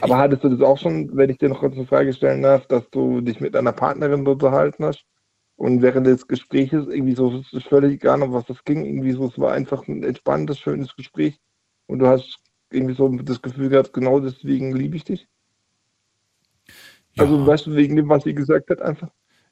[0.00, 2.66] Aber hattest du das auch schon, wenn ich dir noch kurz eine Frage stellen darf,
[2.66, 5.04] dass du dich mit deiner Partnerin so unterhalten hast
[5.56, 9.12] und während des Gespräches irgendwie so, es ist völlig egal, um was das ging, irgendwie
[9.12, 11.40] so, es war einfach ein entspanntes, schönes Gespräch
[11.86, 12.38] und du hast
[12.70, 15.28] irgendwie so das Gefühl gehabt, genau deswegen liebe ich dich?
[17.16, 17.46] Also, Ja.
[17.46, 19.08] weißt du, wegen dem, was sie gesagt hat, einfach?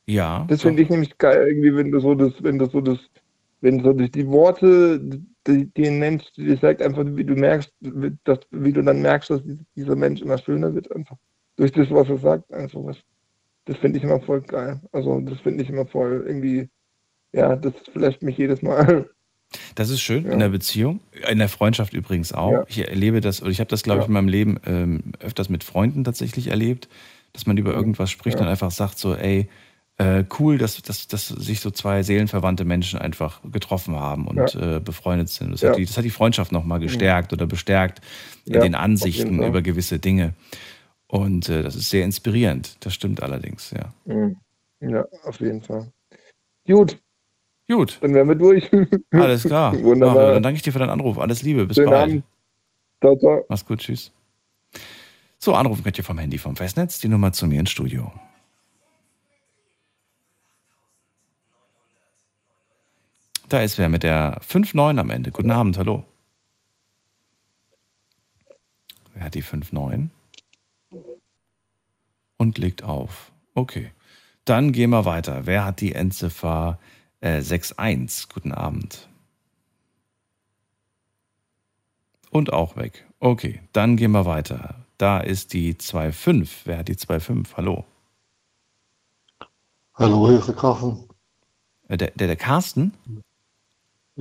[0.07, 0.45] Ja.
[0.49, 2.99] Das finde ich nämlich geil, irgendwie, wenn du so das, wenn du so das,
[3.63, 5.01] wenn so die, die Worte,
[5.47, 9.31] die, die nennst, die sagt einfach, wie du merkst, wie- dass, wie du dann merkst,
[9.31, 9.41] dass
[9.75, 11.17] dieser Mensch immer schöner wird, einfach.
[11.57, 12.99] Durch das, was er sagt, einfach was.
[13.65, 14.81] Das finde ich immer voll geil.
[14.93, 16.69] Also, das finde ich immer voll irgendwie,
[17.33, 19.09] ja, das flasht mich jedes Mal.
[19.75, 20.33] Das ist schön Ja.
[20.33, 21.01] in der Beziehung,
[21.31, 22.53] in der Freundschaft übrigens auch.
[22.53, 22.65] Ja.
[22.69, 24.09] Ich erlebe das, oder ich habe das, glaube ich, Ja.
[24.09, 26.89] in meinem Leben ähm, öfters mit Freunden tatsächlich erlebt,
[27.35, 29.49] dass man über irgendwas spricht und einfach sagt so, ey,
[30.03, 34.81] äh, cool, dass, dass, dass sich so zwei seelenverwandte Menschen einfach getroffen haben und äh,
[34.81, 35.53] befreundet sind.
[35.53, 35.71] Das, Ja.
[35.71, 38.01] hat die, das hat die Freundschaft nochmal gestärkt oder bestärkt
[38.45, 40.35] in Ja, den Ansichten über gewisse Dinge.
[41.07, 42.77] Und äh, das ist sehr inspirierend.
[42.81, 43.93] Das stimmt allerdings, ja.
[44.05, 44.37] Mhm.
[44.81, 45.93] Ja, auf jeden Fall.
[46.67, 46.99] Gut,
[47.69, 48.69] Gut, dann wären wir durch.
[49.13, 49.73] alles klar.
[49.83, 50.15] Wunderbar.
[50.17, 51.19] Mario, dann danke ich dir für deinen Anruf.
[51.19, 52.03] Alles Liebe, bis Schönen bald.
[52.11, 52.25] Abend.
[53.01, 53.45] Ciao, ciao.
[53.49, 54.13] Mach's gut, tschüss.
[55.39, 58.13] So, anrufen könnt ihr vom Handy vom Festnetz, die Nummer zu mir ins Studio.
[63.53, 65.31] Da ist wer mit der 5-9 am Ende.
[65.31, 66.07] Guten Abend, hallo.
[69.13, 70.09] Wer hat die 5-9?
[72.39, 73.31] Und legt auf.
[73.53, 73.93] Okay.
[74.47, 75.45] Dann gehen wir weiter.
[75.45, 76.79] Wer hat die Endziffer
[77.21, 78.33] äh, 6-1?
[78.33, 79.07] Guten Abend.
[82.31, 83.07] Und auch weg.
[83.21, 84.87] Okay, dann gehen wir weiter.
[84.97, 86.49] Da ist die 2.5.
[86.65, 87.49] Wer hat die 2.5?
[87.59, 87.85] Hallo.
[89.93, 91.07] Hallo, hier ist der Carsten.
[91.89, 92.95] Äh, Der, der, der Carsten?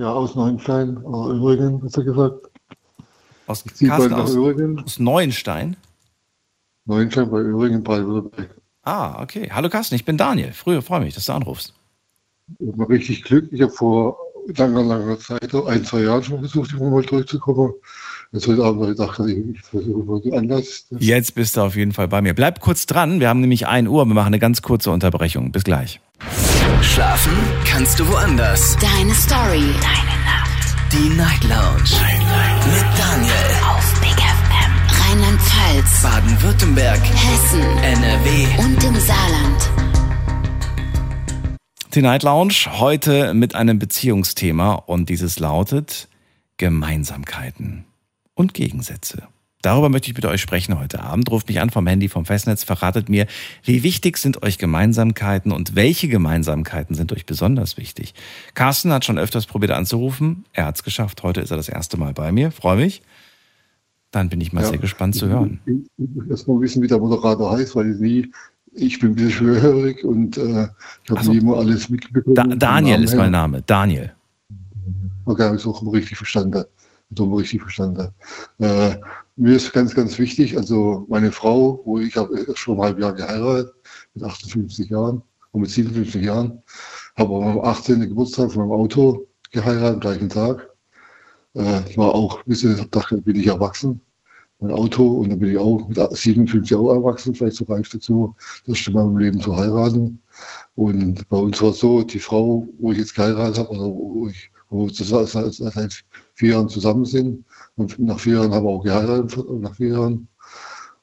[0.02, 2.48] Ja, aus Neuenstein, oder Übrigen, besser gesagt.
[3.46, 4.82] Aus, nach aus, Übrigen?
[4.82, 5.76] aus Neuenstein?
[6.86, 8.50] Neuenstein bei Übrigen, Baden-Württemberg.
[8.82, 9.48] Ah, okay.
[9.52, 10.50] Hallo Carsten, ich bin Daniel.
[10.54, 11.72] Früher freue mich, dass du anrufst.
[12.58, 13.48] Ich habe richtig Glück.
[13.52, 14.16] Ich habe vor
[14.56, 17.72] langer, langer Zeit, ein, zwei Jahren schon versucht, irgendwo mal durchzukommen.
[18.32, 19.20] Jetzt heute Abend habe ich gedacht,
[19.54, 20.84] ich versuche mal anders.
[20.98, 22.34] Jetzt bist du auf jeden Fall bei mir.
[22.34, 23.20] Bleib kurz dran.
[23.20, 24.04] Wir haben nämlich 1 Uhr.
[24.04, 25.52] Wir machen eine ganz kurze Unterbrechung.
[25.52, 26.00] Bis gleich.
[26.80, 27.32] Schlafen
[27.64, 28.76] kannst du woanders.
[28.78, 29.74] Deine Story.
[29.80, 30.92] Deine Nacht.
[30.92, 31.90] Die Night Lounge.
[32.72, 33.32] Mit Daniel.
[33.68, 34.72] Auf Big FM.
[35.04, 36.02] Rheinland-Pfalz.
[36.02, 37.00] Baden-Württemberg.
[37.02, 37.60] Hessen.
[37.82, 38.46] NRW.
[38.58, 39.70] Und im Saarland.
[41.94, 46.08] Die Night Lounge heute mit einem Beziehungsthema und dieses lautet
[46.56, 47.84] Gemeinsamkeiten
[48.34, 49.28] und Gegensätze.
[49.62, 51.30] Darüber möchte ich mit euch sprechen heute Abend.
[51.30, 53.26] Ruft mich an vom Handy vom Festnetz, verratet mir,
[53.62, 58.12] wie wichtig sind euch Gemeinsamkeiten und welche Gemeinsamkeiten sind euch besonders wichtig.
[58.54, 60.44] Carsten hat schon öfters probiert anzurufen.
[60.52, 61.22] Er hat es geschafft.
[61.22, 62.50] Heute ist er das erste Mal bei mir.
[62.50, 63.02] Freue mich.
[64.10, 64.68] Dann bin ich mal Ja.
[64.68, 65.60] sehr gespannt zu hören.
[65.64, 68.32] Ich, ich muss erst mal wissen, wie der Moderator heißt, weil ich nie,
[68.74, 70.68] ich bin ein bisschen schwerhörig und äh,
[71.04, 71.32] ich habe so.
[71.32, 72.34] nie immer alles mitbekommen.
[72.34, 73.62] Da, Daniel ist mein Name.
[73.62, 74.12] Daniel.
[75.24, 76.64] Okay, habe ich es auch richtig verstanden.
[77.14, 78.08] Ich habe richtig verstanden.
[78.58, 78.96] Äh,
[79.36, 83.14] mir ist ganz, ganz wichtig, also meine Frau, wo ich habe schon ein halbes Jahr
[83.14, 83.72] geheiratet,
[84.14, 85.22] mit 58 Jahren
[85.52, 86.62] und mit 57 Jahren,
[87.16, 88.00] habe am 18.
[88.00, 90.68] Geburtstag von meinem Auto geheiratet, am gleichen Tag.
[91.54, 94.00] Äh, ich war auch ein bisschen, dachte, bin ich erwachsen,
[94.60, 98.34] mein Auto, und dann bin ich auch mit 57 auch erwachsen, vielleicht so reif dazu,
[98.66, 100.22] das erste Mal im Leben zu heiraten.
[100.74, 104.28] Und bei uns war es so, die Frau, wo ich jetzt geheiratet habe, oder wo
[104.28, 106.04] ich wo wir seit
[106.34, 107.44] vier Jahren zusammen sind.
[107.76, 110.28] Und nach vier Jahren haben wir auch geheiratet, nach vier Jahren.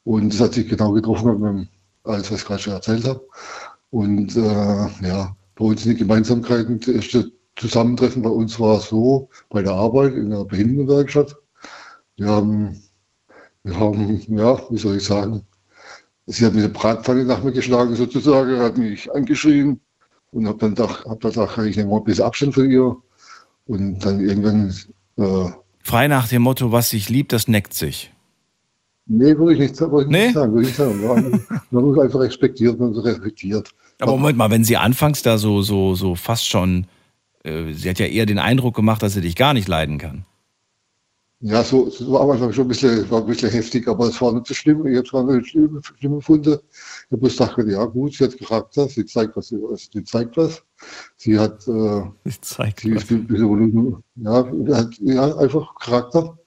[0.04, 1.70] Und das hat sich genau getroffen mit
[2.04, 3.22] alles, was ich gerade schon erzählt habe.
[3.92, 9.30] Und äh, ja, bei uns sind die Gemeinsamkeiten, das erste Zusammentreffen bei uns war so,
[9.50, 11.36] bei der Arbeit in der Behindertenwerkstatt.
[12.16, 12.82] Wir haben,
[13.64, 15.46] wir haben, ja, wie soll ich sagen,
[16.26, 19.80] sie hat mir eine Bratpfanne nach mir geschlagen sozusagen, hat mich angeschrien
[20.32, 22.96] und habe dann gedacht, hab gedacht, ich nehme mal ein bisschen Abstand von ihr.
[23.66, 24.74] Und dann irgendwann,
[25.18, 25.52] äh,
[25.90, 28.12] Frei nach dem Motto, was sich liebt, das neckt sich.
[29.08, 30.26] nee, würde ich nicht, würde ich Nee?
[30.26, 31.08] nicht sagen, würde ich sagen.
[31.08, 33.70] Man man muss einfach respektiert, man respektiert.
[34.00, 36.86] Aber Moment mal, wenn sie anfangs da so, so, so fast schon,
[37.44, 40.26] äh, sie hat ja eher den Eindruck gemacht, dass sie dich gar nicht leiden kann.
[41.42, 44.32] Ja, so, so war manchmal schon ein bisschen, war ein bisschen heftig, aber es war
[44.34, 44.86] nicht so schlimm.
[44.86, 46.60] Ich habe es gar nicht schlimm, schlimm gefunden.
[47.10, 49.58] Ich habe bloß gedacht, ja gut, sie hat Charakter, sie zeigt was, sie,
[49.92, 50.62] sie zeigt was.
[51.18, 52.92] Sie hat, äh, Ich zeig sie
[53.26, 54.46] bisschen, ja,
[54.76, 56.38] hat, ja, einfach Charakter.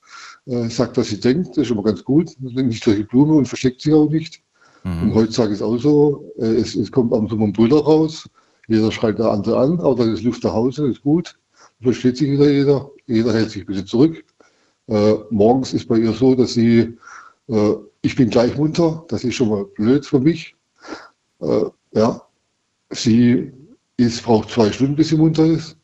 [0.47, 2.31] Äh, sagt, was sie denkt, das ist immer ganz gut.
[2.41, 4.43] Nicht durch die Blume und versteckt sich auch nicht.
[4.85, 8.29] Und heutzutage ist es auch so, äh, es, es kommt zu mal ein Brüller raus,
[8.69, 11.37] jeder schreit der andere an, aber dann ist Luft nach Hause, das ist gut.
[11.81, 14.25] Versteht sich wieder jeder, jeder hält sich ein bisschen zurück.
[14.89, 16.97] Äh, morgens ist bei ihr so, dass sie,
[17.49, 20.57] äh, ich bin gleich munter, das ist schon mal blöd für mich.
[21.41, 22.23] Äh, ja,
[22.91, 23.53] sie
[23.97, 25.77] ist, braucht zwei Stunden, bis sie munter ist.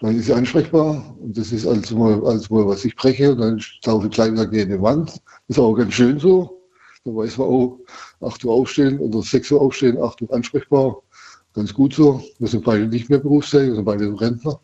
[0.00, 3.38] Dann ist sie ansprechbar und das ist also mal, also mal was ich breche und
[3.38, 5.08] dann laufe ich gleich wieder gegen die Wand.
[5.08, 6.62] Das ist auch ganz schön so.
[7.04, 7.78] Da weiß man auch,
[8.20, 11.02] 8 Uhr aufstehen oder 6 Uhr aufstehen, 8 Uhr ansprechbar.
[11.54, 12.22] Ganz gut so.
[12.38, 14.60] Wir sind beide nicht mehr berufstätig, wir sind beide Rentner.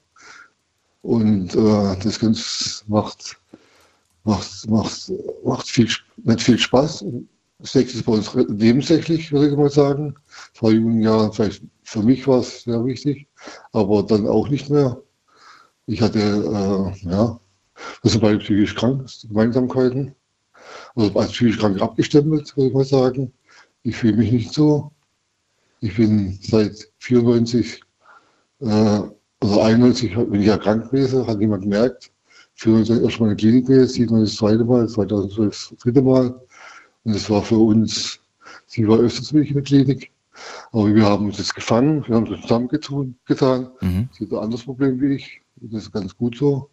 [1.03, 3.37] Und äh, das ganz macht,
[4.25, 5.13] macht, macht,
[5.45, 7.05] macht viel, nicht viel Spaß.
[7.63, 10.15] Sex ist bei uns nebensächlich, würde ich mal sagen.
[10.55, 13.29] Vor jungen Jahren, vielleicht für mich war es sehr wichtig,
[13.73, 15.01] aber dann auch nicht mehr.
[15.87, 17.41] Ich hatte, äh, ja,
[18.03, 20.15] wir sind beide psychisch krank, Gemeinsamkeiten.
[20.97, 23.33] Also als psychisch krank abgestempelt, würde ich mal sagen.
[23.83, 24.93] Ich fühle mich nicht so.
[25.81, 27.83] Ich bin seit 94
[28.61, 32.14] äh, oder 91 bin ich ja krank gewesen, hat niemand gemerkt.
[32.57, 36.41] 94 erst mal in die Klinik gewesen, 97 das zweite Mal, 2012 das dritte Mal.
[37.05, 38.21] Und es war für uns,
[38.67, 40.11] sie war öfters mit in der Klinik.
[40.73, 43.15] Aber wir haben uns jetzt gefangen, wir haben uns zusammengetan.
[43.27, 43.71] Getan.
[43.81, 44.09] Mhm.
[44.13, 45.41] Sie hat ein anderes Problem wie ich.
[45.57, 46.71] Das ist ganz gut so.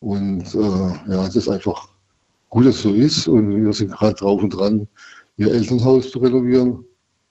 [0.00, 1.88] Und äh, ja, es ist einfach
[2.50, 3.28] gut, dass es so ist.
[3.28, 4.86] Und wir sind gerade drauf und dran,
[5.36, 6.84] ihr Elternhaus zu renovieren.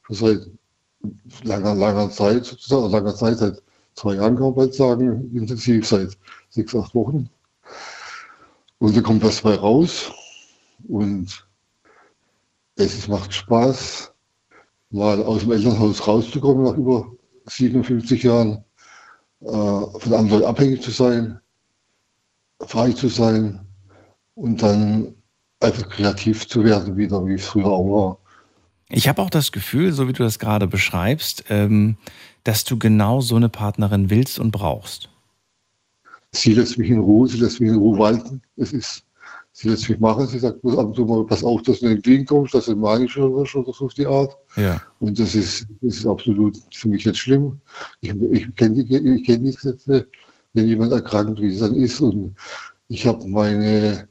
[0.03, 0.49] Schon seit
[1.43, 3.61] langer, langer Zeit, sozusagen, langer Zeit, seit
[3.95, 6.17] zwei Jahren kann man bald sagen, intensiv seit
[6.49, 7.29] sechs, acht Wochen.
[8.79, 10.11] Und da kommt was bei raus.
[10.87, 11.47] Und
[12.75, 14.13] es macht Spaß,
[14.89, 17.11] mal aus dem Elternhaus rauszukommen nach über
[17.45, 18.63] 57 Jahren,
[19.41, 21.39] äh, von anderen abhängig zu sein,
[22.61, 23.65] frei zu sein
[24.35, 25.15] und dann
[25.59, 28.17] einfach kreativ zu werden wieder, wie es früher auch war.
[28.89, 31.97] Ich habe auch das Gefühl, so wie du das gerade beschreibst, ähm,
[32.43, 35.09] dass du genau so eine Partnerin willst und brauchst.
[36.35, 38.41] Sie lässt mich in Ruhe, sie lässt mich in Ruhe walten.
[38.57, 39.03] Es ist,
[39.51, 40.27] sie lässt mich machen.
[40.27, 43.31] Sie sagt ab und zu mal, pass auf, dass du nicht entgegenkommst, dass du magischer
[43.33, 44.37] wirst oder so auf die Art.
[44.57, 44.81] Ja.
[44.99, 47.59] Und das ist, das ist absolut für mich nicht schlimm.
[48.01, 50.07] Ich, ich kenne die, ich kenn die Gesetze,
[50.53, 52.01] wenn jemand erkrankt, wie es dann ist.
[52.01, 52.35] Und
[52.87, 54.07] ich habe meine,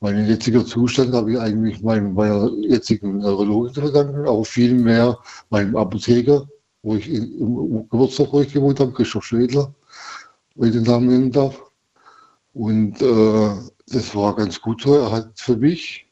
[0.00, 5.18] meinen jetziger Zustand habe ich eigentlich meinem, meiner jetzigen Neurologin zu verdanken, aber viel mehr
[5.50, 6.46] meinem Apotheker,
[6.82, 9.72] wo ich in, im Geburtstag, wo ich gewohnt habe, Christoph Schwedler,
[10.54, 11.67] wenn ich den Namen nennen darf.
[12.52, 13.50] Und äh,
[13.88, 14.94] das war ganz gut so.
[14.94, 16.06] Er hat für mich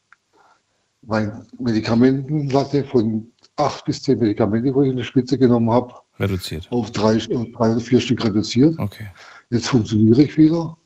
[1.01, 6.67] meine Medikamentenlatte von acht bis zehn Medikamente, wo ich in der Spitze genommen habe, Reduziert.
[6.71, 8.77] auf drei, drei oder vier Stück reduziert.
[8.77, 9.07] Okay.
[9.49, 10.77] Jetzt funktioniere ich wieder.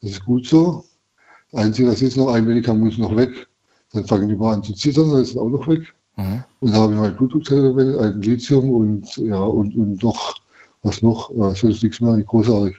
[0.00, 0.84] Das ist gut so.
[1.50, 3.46] Das Einzige, das ist noch, ein Medikament muss noch weg.
[3.92, 5.94] Dann fangen die mal an zu zittern, dann ist es auch noch weg.
[6.16, 6.44] Mhm.
[6.60, 10.34] Und da habe ich mein Blutdruckzelle, ein Lithium und ja, und, und noch,
[10.82, 12.76] was noch, äh, sonst nichts mehr, nicht großartig.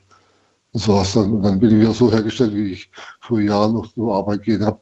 [0.74, 1.32] Das war's dann.
[1.34, 4.66] Und dann bin ich wieder so hergestellt, wie ich vor Jahren noch zur Arbeit gehen
[4.66, 4.80] habe.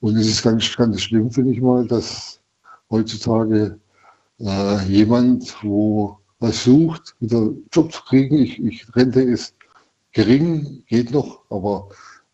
[0.00, 2.40] Und es ist ganz, ganz schlimm, finde ich mal, dass
[2.90, 3.80] heutzutage
[4.40, 9.54] äh, jemand, wo was sucht, wieder einen Job zu kriegen, ich, ich Rente ist
[10.12, 11.88] gering, geht noch, aber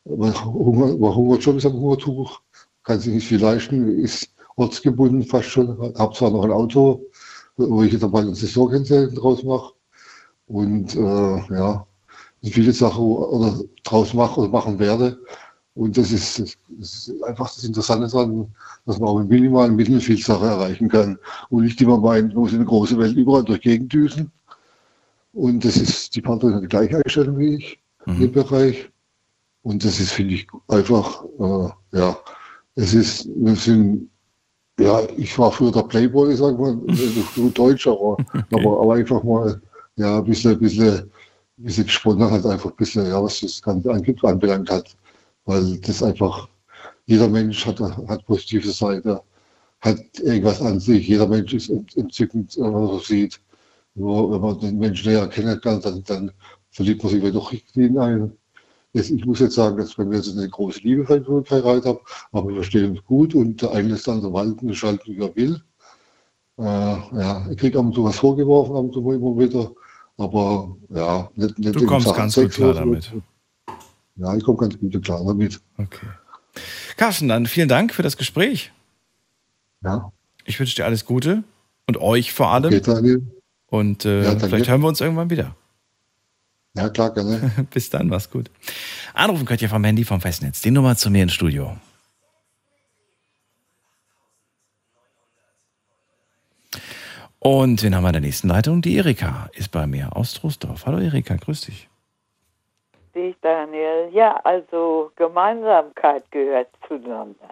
[0.06, 2.40] aber Hunger, aber Hungerjob ist am Hungertuch,
[2.82, 7.06] kann sich nicht viel leisten, ist ortsgebunden fast schon, habe zwar noch ein Auto,
[7.56, 9.72] wo ich jetzt mal ein Saisonkennzeichen draus mache
[10.46, 11.86] und äh, ja,
[12.50, 15.18] viele Sachen oder draus mache oder machen werde.
[15.74, 18.46] Und das ist, das ist einfach das Interessante daran,
[18.86, 21.18] dass man auch mit minimalen Mitteln viel Sache erreichen kann.
[21.50, 24.30] Und nicht immer meinen, man muss in eine große Welt überall durch Gegend düsen.
[25.32, 28.88] Und das ist, die Partnerin hat die gleiche Einstellung wie ich in dem Bereich.
[29.62, 32.16] Und das ist, finde ich, einfach, äh, ja,
[32.76, 34.10] es ist, wir sind,
[34.78, 36.76] ja, ich war früher der Playboy, sag mal,
[37.54, 38.16] Deutsch, aber,
[38.52, 39.60] aber, aber einfach mal,
[39.96, 41.10] ja, ein bisschen, ein bisschen,
[41.56, 44.96] bisschen gesponnen hat, einfach ein bisschen, ja, was das Ganze anbelangt hat.
[45.44, 46.48] Weil das einfach,
[47.06, 49.22] jeder Mensch hat, hat positive Seite,
[49.80, 53.40] hat irgendwas an sich, jeder Mensch ist ent- entzückend, wenn man so sieht.
[53.94, 56.32] Nur wenn man den Menschen näher kennenlernt, dann, dann
[56.70, 58.32] verliebt man sich doch richtig in einen.
[58.94, 61.98] Jetzt, ich muss jetzt sagen, dass wir jetzt eine große Liebe verheiratet haben,
[62.32, 65.20] aber wir verstehen uns gut und der eine lässt dann so walten, der schaltet, wie
[65.20, 65.62] er will.
[66.58, 69.70] Äh, ja, ich kriege ab und zu was vorgeworfen, ab und zu immer wieder.
[70.16, 73.12] Aber ja, nicht, nicht Du kommst ganz gut klar damit.
[74.16, 75.60] Ja, ich komme ganz gut klar damit.
[75.76, 76.06] Okay.
[76.96, 78.72] Carsten, dann vielen Dank für das Gespräch.
[79.82, 80.12] Ja,
[80.44, 81.42] Ich wünsche dir alles Gute
[81.86, 82.66] und euch vor allem.
[82.66, 83.22] okay, Daniel.
[83.66, 85.56] Und äh, Ja, vielleicht hören wir uns irgendwann wieder.
[86.76, 87.50] Ja, klar, gerne.
[87.70, 88.50] Bis dann, mach's gut.
[89.14, 90.60] Anrufen könnt ihr vom Handy vom Festnetz.
[90.60, 91.76] Die Nummer zu mir ins Studio.
[97.46, 98.80] Und wen haben wir in der nächsten Leitung?
[98.80, 100.86] Die Erika ist bei mir aus Troisdorf.
[100.86, 101.90] Hallo Erika, grüß dich.
[103.12, 104.08] Ich, Daniel.
[104.12, 107.50] Ja, also Gemeinsamkeit gehört zueinander,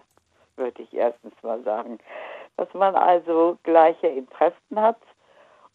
[0.56, 1.98] würde ich erstens mal sagen.
[2.56, 4.96] Dass man also gleiche Interessen hat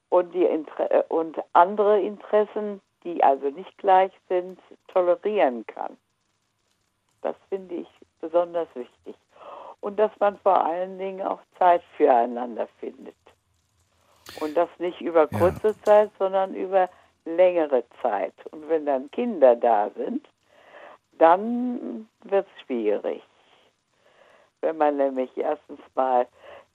[0.09, 5.95] und, die Inter äh, und andere Interessen, die also nicht gleich sind, tolerieren kann.
[7.21, 7.87] Das finde ich
[8.19, 9.15] besonders wichtig.
[9.81, 13.13] Und dass man vor allen Dingen auch Zeit füreinander findet.
[14.35, 15.39] Und das nicht über Ja.
[15.39, 16.89] kurze Zeit, sondern über
[17.25, 18.33] längere Zeit.
[18.51, 20.27] Und wenn dann Kinder da sind,
[21.17, 23.23] dann wird es schwierig.
[24.61, 26.27] Wenn man nämlich erstens mal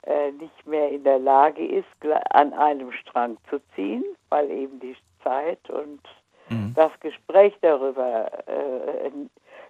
[0.04, 1.86] äh, nicht mehr in der Lage ist,
[2.30, 6.00] an einem Strang zu ziehen, weil eben die Zeit und
[6.74, 9.10] das Gespräch darüber äh,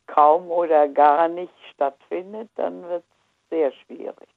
[0.06, 4.28] kaum oder gar nicht stattfindet, dann wird es sehr schwierig.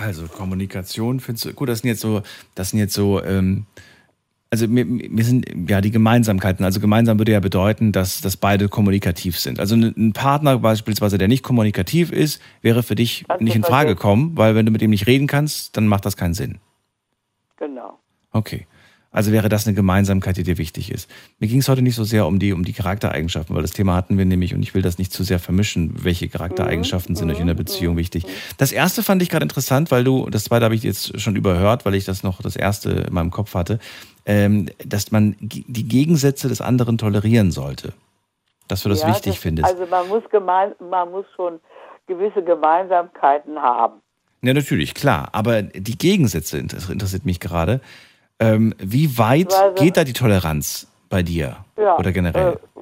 [0.00, 2.22] Also Kommunikation findest du gut, das sind jetzt so,
[2.54, 3.66] das sind jetzt so, ähm,
[4.50, 6.64] also mir, mir sind ja die Gemeinsamkeiten.
[6.64, 9.60] Also gemeinsam würde ja bedeuten, dass, dass beide kommunikativ sind.
[9.60, 13.88] Also ein Partner beispielsweise, der nicht kommunikativ ist, wäre für dich du nicht in Frage
[13.88, 14.00] vergessen.
[14.00, 16.58] kommen, weil wenn du mit ihm nicht reden kannst, dann macht das keinen Sinn.
[17.58, 17.98] Genau.
[18.32, 18.66] Okay.
[19.10, 21.10] Also wäre das eine Gemeinsamkeit, die dir wichtig ist.
[21.38, 23.94] Mir ging es heute nicht so sehr um die, um die Charaktereigenschaften, weil das Thema
[23.94, 26.04] hatten wir nämlich und ich will das nicht zu sehr vermischen.
[26.04, 28.26] Welche Charaktereigenschaften sind euch in der Beziehung wichtig?
[28.58, 31.86] Das erste fand ich gerade interessant, weil du, das zweite habe ich jetzt schon überhört,
[31.86, 33.78] weil ich das noch das erste in meinem Kopf hatte,
[34.26, 37.94] ähm, dass man die Gegensätze des anderen tolerieren sollte.
[38.68, 39.66] Dass du das Ja, wichtig findest.
[39.70, 41.60] Also man muss, gemein, man muss schon
[42.06, 44.02] gewisse Gemeinsamkeiten haben.
[44.42, 45.30] Ja, natürlich, klar.
[45.32, 47.80] Aber die Gegensätze inter- interessiert mich gerade.
[48.40, 51.64] Ähm, wie weit Also- geht da die Toleranz bei dir?
[51.76, 52.54] Ja, Oder generell?
[52.54, 52.80] Äh,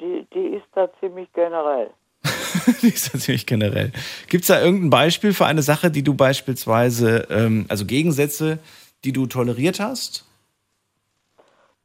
[0.00, 1.90] die, die ist da ziemlich generell.
[2.82, 3.92] Die ist natürlich generell.
[4.28, 8.58] Gibt es da irgendein Beispiel für eine Sache, die du beispielsweise, ähm, also Gegensätze,
[9.04, 10.26] die du toleriert hast?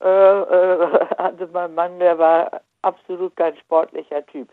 [0.02, 4.50] Äh, äh, also mein Mann, der war absolut kein sportlicher Typ,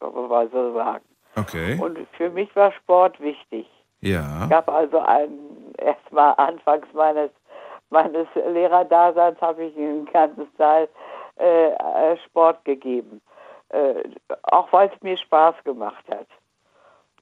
[0.00, 1.04] kann man mal so sagen.
[1.36, 1.78] Okay.
[1.80, 3.66] Und für mich war Sport wichtig.
[4.00, 4.46] Ja.
[4.46, 7.30] Ich habe also einen, erstmal anfangs meines,
[7.90, 10.88] meines Lehrerdaseins habe ich einen ganzen Teil
[11.38, 13.20] äh, äh, Sport gegeben.
[13.70, 14.04] Äh,
[14.44, 16.28] auch weil es mir Spaß gemacht hat.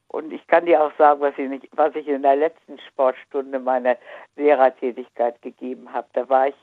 [0.09, 3.59] Und ich kann dir auch sagen, was ich, nicht, was ich in der letzten Sportstunde
[3.59, 3.97] meiner
[4.37, 6.07] Lehrertätigkeit gegeben habe.
[6.13, 6.55] Da war ich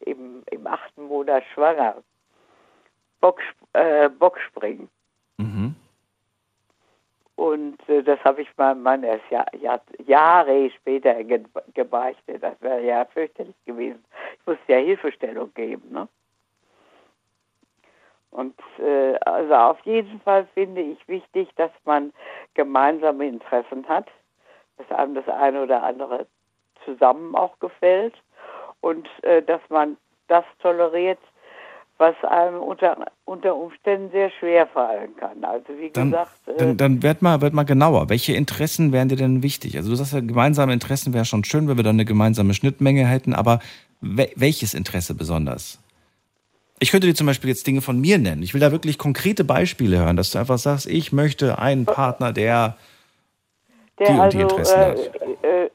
[0.00, 1.96] im, im achten Monat schwanger.
[3.20, 3.42] Box,
[3.72, 4.88] äh, Boxspringen.
[5.38, 5.74] Mhm.
[7.42, 11.42] Und äh, das habe ich meinem Mann erst Jahr, Jahr, Jahre später ge
[11.74, 12.40] gebeichtet.
[12.40, 14.04] Das wäre ja fürchterlich gewesen.
[14.38, 15.90] Ich musste ja Hilfestellung geben.
[15.90, 16.06] Ne?
[18.30, 22.12] Und äh, also auf jeden Fall finde ich wichtig, dass man
[22.54, 24.06] gemeinsame Interessen hat,
[24.76, 26.28] dass einem das eine oder andere
[26.84, 28.14] zusammen auch gefällt
[28.82, 29.96] und äh, dass man
[30.28, 31.18] das toleriert,
[32.02, 35.42] was einem unter, unter Umständen sehr schwer fallen kann.
[35.44, 38.10] Also wie Dann, gesagt, äh, dann, dann werd, mal, werd mal genauer.
[38.10, 39.76] Welche Interessen wären dir denn wichtig?
[39.76, 43.06] Also du sagst ja, gemeinsame Interessen wäre schon schön, wenn wir dann eine gemeinsame Schnittmenge
[43.06, 43.60] hätten, aber
[44.00, 45.78] we welches Interesse besonders?
[46.80, 48.42] Ich könnte dir zum Beispiel jetzt Dinge von mir nennen.
[48.42, 52.32] Ich will da wirklich konkrete Beispiele hören, dass du einfach sagst, ich möchte einen Partner,
[52.32, 52.76] der
[54.00, 54.98] der die und also die Interessen äh, hat.
[55.44, 55.70] äh, äh,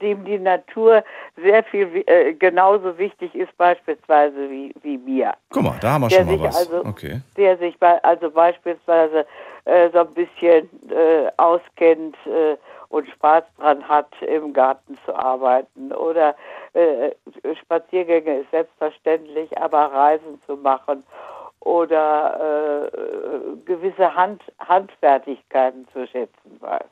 [0.00, 1.04] dem die Natur
[1.36, 5.32] sehr viel äh, genauso wichtig ist beispielsweise wie, wie mir.
[5.50, 6.56] Guck mal, da haben wir der schon mal was.
[6.56, 7.20] Also, okay.
[7.36, 9.26] Der sich bei, also beispielsweise
[9.64, 12.56] äh, so ein bisschen äh, auskennt äh,
[12.90, 15.92] und Spaß dran hat, im Garten zu arbeiten.
[15.92, 16.34] Oder
[16.74, 17.12] äh,
[17.62, 21.02] Spaziergänge ist selbstverständlich, aber Reisen zu machen
[21.60, 26.84] oder äh, gewisse Hand, Handfertigkeiten zu schätzen weiß.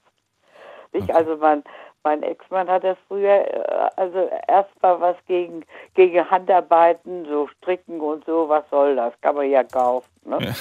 [0.93, 1.15] Nicht?
[1.15, 1.63] Also mein,
[2.03, 5.65] mein Ex-Mann hat das früher, äh, also erstmal was gegen,
[5.95, 9.13] gegen Handarbeiten, so Stricken und so, was soll das?
[9.21, 10.09] Kann man ja kaufen.
[10.25, 10.39] Ne?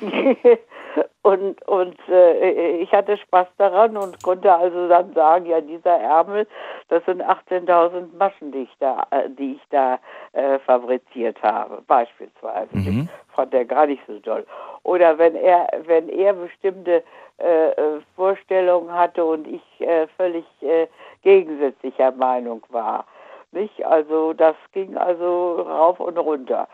[1.28, 6.46] und und äh, ich hatte Spaß daran und konnte also dann sagen, ja, dieser Ärmel,
[6.88, 9.98] das sind 18.000 Maschen, die ich da, äh, die ich da
[10.32, 12.68] äh, fabriziert habe, beispielsweise.
[12.72, 13.08] Mhm.
[13.28, 14.46] Ich fand er gar nicht so toll.
[14.84, 17.02] Oder wenn er, wenn er bestimmte
[17.38, 20.86] äh, äh, Vorstellungen hatte und ich äh, völlig äh,
[21.22, 23.04] gegensätzlicher Meinung war.
[23.52, 23.84] Nicht?
[23.84, 26.68] Also das ging also rauf und runter.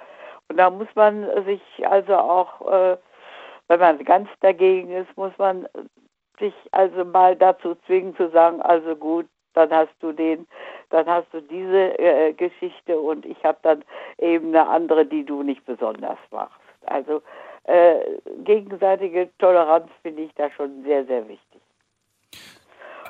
[0.49, 2.99] Und da muss man sich also auch,
[3.69, 5.67] wenn man ganz dagegen ist, muss man
[6.39, 10.47] sich also mal dazu zwingen zu sagen, also gut, dann hast du den,
[10.91, 13.85] dann hast du diese äh, Geschichte und ich habe dann
[14.19, 16.59] eben eine andere, die du nicht besonders machst.
[16.87, 17.23] Also
[17.65, 18.01] äh,
[18.45, 21.61] gegenseitige Toleranz finde ich da schon sehr, sehr wichtig.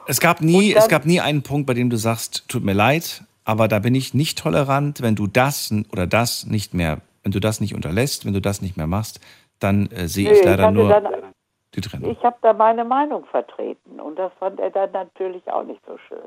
[0.07, 2.75] Es gab nie, dann- es gab nie einen Punkt, bei dem du sagst, tut mir
[2.75, 7.33] leid, aber da bin ich nicht tolerant, wenn du das oder das nicht mehr, wenn
[7.33, 9.21] du das nicht unterlässt, wenn du das nicht mehr machst,
[9.61, 11.09] dann äh, sehe ich leider hatte nur dann,
[11.75, 12.11] die Trennung.
[12.11, 15.97] ich habe da meine Meinung vertreten und das fand er dann natürlich auch nicht so
[16.09, 16.19] schön.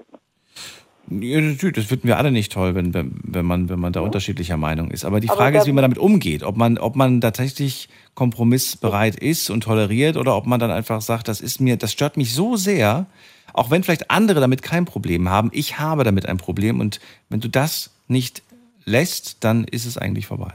[1.10, 1.40] Ja,
[1.72, 5.06] das finden wir alle nicht toll, wenn, wenn, man, wenn man da unterschiedlicher Meinung ist.
[5.06, 6.44] Aber die Aber Frage ist, dann- wie man damit umgeht.
[6.44, 11.30] Ob man, ob man tatsächlich kompromissbereit ist und toleriert oder ob man dann einfach sagt,
[11.30, 13.06] das ist mir, das stört mich so sehr,
[13.54, 15.50] auch wenn vielleicht andere damit kein Problem haben.
[15.54, 17.00] Ich habe damit ein Problem und
[17.30, 18.44] wenn du das nicht
[18.84, 20.52] lässt, dann ist es eigentlich vorbei.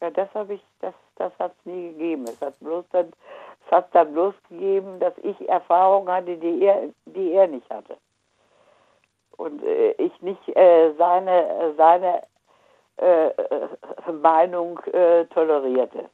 [0.00, 0.60] Ja, das habe ich,
[1.16, 2.24] das, hat es nie gegeben.
[2.24, 3.12] Es hat bloß dann,
[3.66, 7.96] es hat dann bloß gegeben, dass ich Erfahrungen hatte, die er, die er nicht hatte.
[9.36, 12.22] Und äh, ich nicht äh, seine, seine
[12.96, 13.30] äh,
[14.12, 16.08] Meinung äh, tolerierte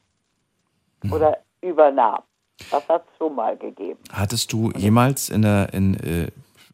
[1.10, 2.22] oder übernahm.
[2.70, 3.98] Das hat es schon mal gegeben.
[4.12, 6.30] Hattest du jemals in der, in, äh,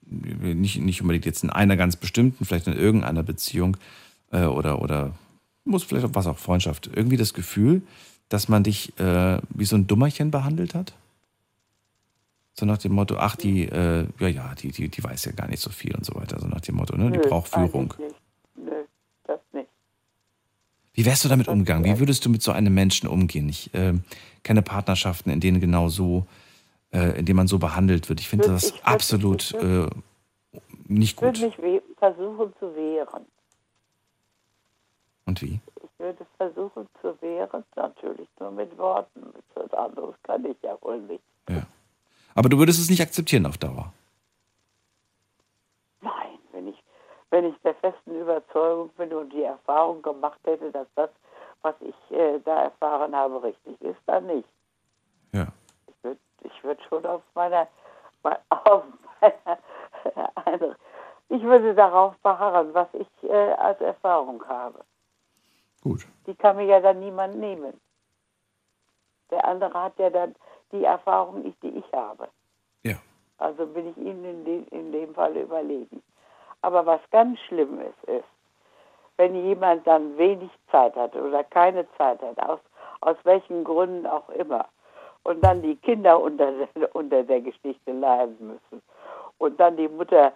[0.07, 3.77] nicht, nicht unbedingt jetzt in einer ganz bestimmten, vielleicht in irgendeiner Beziehung
[4.33, 5.13] äh, oder, oder
[5.65, 7.83] muss vielleicht auch was auch Freundschaft, irgendwie das Gefühl,
[8.29, 10.95] dass man dich äh, wie so ein Dummerchen behandelt hat?
[12.55, 15.49] So nach dem Motto, ach, die, äh, ja, ja, die, die, die weiß ja gar
[15.49, 16.39] nicht so viel und so weiter.
[16.41, 17.11] So nach dem Motto, ne?
[17.11, 17.93] Die Nö, braucht Führung.
[17.99, 18.15] nicht.
[18.57, 18.85] Nö,
[19.25, 19.69] das nicht.
[20.93, 21.85] Wie wärst du damit umgegangen?
[21.85, 23.49] Wie würdest du mit so einem Menschen umgehen?
[23.49, 23.95] Ich äh,
[24.45, 26.27] kenne Partnerschaften, in denen genau so,
[26.93, 28.21] äh, in denen man so behandelt wird.
[28.21, 29.89] Ich finde Würd- das ich würd- absolut ich äh,
[30.87, 31.59] nicht Ich würde gut.
[31.61, 33.25] mich versuchen zu wehren.
[35.25, 35.59] Und wie?
[35.97, 39.33] Ich würde versuchen zu wehren, natürlich nur mit Worten.
[39.55, 41.23] Was anderes kann ich ja wohl nicht.
[42.37, 43.93] Aber du würdest es nicht akzeptieren auf Dauer.
[46.01, 46.83] Nein, wenn ich,
[47.31, 51.11] wenn ich der festen Überzeugung bin und die Erfahrung gemacht hätte, dass das,
[51.63, 54.49] was ich äh, da erfahren habe, richtig ist, dann nicht.
[55.33, 55.47] Ja.
[55.87, 57.69] Ich würde ich würd schon auf meiner,
[58.25, 58.83] mein- auf
[59.21, 60.77] meiner eine,
[61.29, 64.85] ich würde darauf beharren, was ich, äh, als Erfahrung habe.
[65.85, 66.07] Gut.
[66.27, 67.79] Die kann mir ja dann niemand nehmen.
[69.31, 70.35] Der andere hat ja dann
[70.73, 72.29] die Erfahrung nicht, die ich habe.
[72.83, 72.97] Ja.
[73.39, 76.03] Also bin ich ihnen in, de, in dem Fall überlegen.
[76.63, 78.25] Aber was ganz schlimm ist, ist,
[79.19, 82.61] wenn jemand dann wenig Zeit hat oder keine Zeit hat, aus,
[83.03, 84.67] aus welchen Gründen auch immer,
[85.25, 86.53] und dann die Kinder unter,
[86.95, 88.83] unter der Geschichte leiden müssen.
[89.39, 90.33] Und dann die Mutter,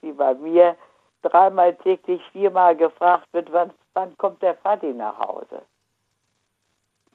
[0.00, 0.76] wie bei mir,
[1.22, 5.62] dreimal täglich, viermal gefragt wird, wann, wann kommt der Vati nach Hause.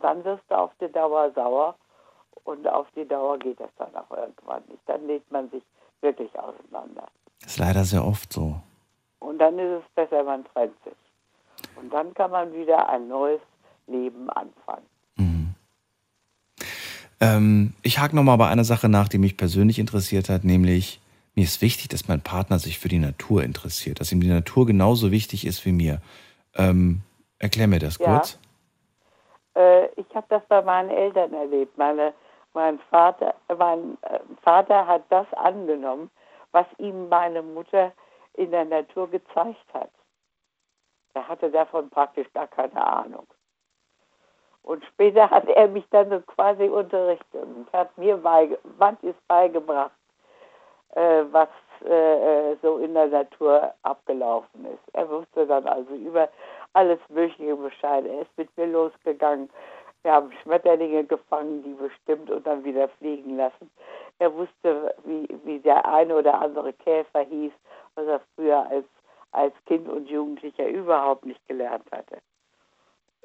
[0.01, 1.75] Dann wirst du auf die Dauer sauer
[2.45, 4.81] und auf die Dauer geht das dann auch irgendwann nicht.
[4.85, 5.63] Dann lädt man sich
[6.01, 7.07] wirklich auseinander.
[7.41, 8.55] Das ist leider sehr oft so.
[9.19, 10.93] Und dann ist es besser, man trennt sich.
[11.75, 13.41] Und dann kann man wieder ein neues
[13.87, 14.85] Leben anfangen.
[17.19, 21.01] Ähm, ich hake nochmal bei einer Sache nach, die mich persönlich interessiert hat, nämlich
[21.35, 24.65] mir ist wichtig, dass mein Partner sich für die Natur interessiert, dass ihm die Natur
[24.65, 26.01] genauso wichtig ist wie mir.
[26.55, 27.01] Ähm,
[27.39, 28.05] erklär mir das Ja.
[28.15, 28.39] kurz.
[29.55, 31.77] Äh, ich habe das bei meinen Eltern erlebt.
[31.77, 32.13] Meine,
[32.53, 36.09] mein, Vater, mein äh, Vater hat das angenommen,
[36.51, 37.91] was ihm meine Mutter
[38.33, 39.91] in der Natur gezeigt hat.
[41.13, 43.27] Er hatte davon praktisch gar keine Ahnung.
[44.61, 49.91] Und später hat er mich dann so quasi unterrichtet und hat mir beige manches beigebracht,
[50.95, 51.49] äh, was
[51.85, 54.93] äh, äh, so in der Natur abgelaufen ist.
[54.93, 56.29] Er wusste dann also über
[56.73, 58.05] alles Mögliche Bescheid.
[58.05, 59.49] Er ist mit mir losgegangen.
[60.03, 63.69] Wir haben Schmetterlinge gefangen, die bestimmt und dann wieder fliegen lassen.
[64.19, 67.51] Er wusste, wie, wie der eine oder andere Käfer hieß,
[67.95, 68.85] was er früher als,
[69.31, 72.17] als Kind und Jugendlicher überhaupt nicht gelernt hatte.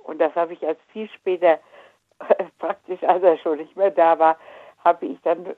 [0.04, 1.58] Und das habe ich als viel später,
[2.58, 4.36] praktisch als er schon nicht mehr da war,
[4.84, 5.54] habe ich dann,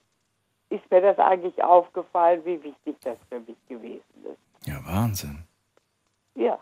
[0.70, 4.66] ist mir das eigentlich aufgefallen, wie wichtig das für mich gewesen ist.
[4.66, 5.44] Ja, Wahnsinn.
[6.34, 6.58] Ja.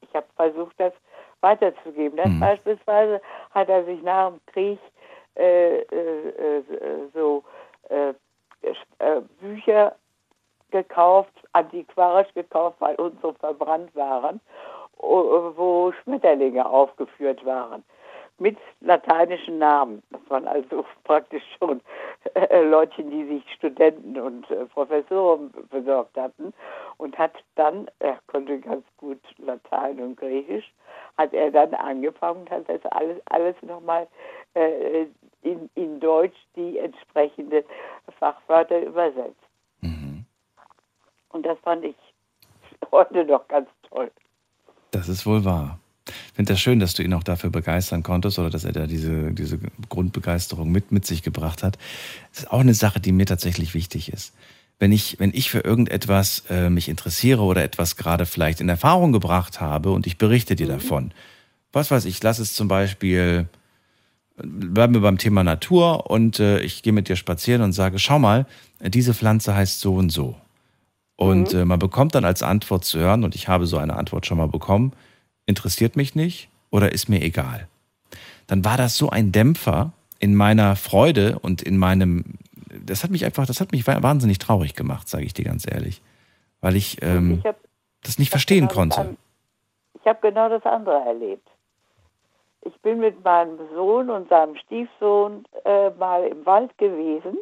[0.00, 0.92] Ich habe versucht, das
[1.40, 2.16] weiterzugeben.
[2.16, 2.40] Das Mhm.
[2.40, 3.20] beispielsweise
[3.50, 4.78] hat er sich nach dem Krieg
[5.36, 6.62] äh, äh, äh,
[7.12, 7.42] so
[7.90, 8.10] äh,
[9.00, 9.94] äh, Bücher
[10.70, 14.40] gekauft, antiquarisch gekauft, weil unsere verbrannt waren,
[14.98, 17.84] wo Schmetterlinge aufgeführt waren.
[18.38, 20.02] Mit lateinischen Namen.
[20.10, 21.80] Das waren also praktisch schon
[22.34, 26.52] äh, Leutchen, die sich Studenten und äh, Professoren besorgt hatten.
[26.96, 30.72] Und hat dann, er konnte ganz gut Latein und Griechisch,
[31.16, 34.06] hat er dann angefangen und hat das alles, alles nochmal
[34.54, 35.06] äh,
[35.42, 37.64] in, in Deutsch die entsprechenden
[38.18, 39.44] Fachwörter übersetzt.
[41.34, 41.96] Und das fand ich
[42.92, 44.10] heute noch ganz toll.
[44.92, 45.78] Das ist wohl wahr.
[46.34, 48.88] Ich finde das schön, dass du ihn auch dafür begeistern konntest oder dass er da
[48.88, 49.56] diese, diese
[49.88, 51.78] Grundbegeisterung mit, mit sich gebracht hat.
[52.32, 54.32] Das ist auch eine Sache, die mir tatsächlich wichtig ist.
[54.80, 59.12] Wenn ich, wenn ich für irgendetwas äh, mich interessiere oder etwas gerade vielleicht in Erfahrung
[59.12, 61.12] gebracht habe und ich berichte dir davon,
[61.72, 63.46] was weiß ich, lass es zum Beispiel,
[64.36, 68.18] bleiben wir beim Thema Natur und äh, ich gehe mit dir spazieren und sage, schau
[68.18, 68.46] mal,
[68.80, 70.34] diese Pflanze heißt so und so.
[71.14, 74.26] Und äh, man bekommt dann als Antwort zu hören, und ich habe so eine Antwort
[74.26, 74.94] schon mal bekommen,
[75.46, 77.68] interessiert mich nicht oder ist mir egal.
[78.46, 82.38] Dann war das so ein Dämpfer in meiner Freude und in meinem,
[82.84, 85.70] das hat mich einfach, das hat mich wa- wahnsinnig traurig gemacht, sage ich dir ganz
[85.70, 86.02] ehrlich,
[86.60, 87.58] weil ich ähm, Ich habe
[88.02, 89.00] das nicht verstehen genau das konnte.
[89.00, 89.16] an-
[90.00, 91.46] Ich habe genau das andere erlebt.
[92.66, 97.36] Ich bin mit meinem Sohn und seinem Stiefsohn äh, mal im Wald gewesen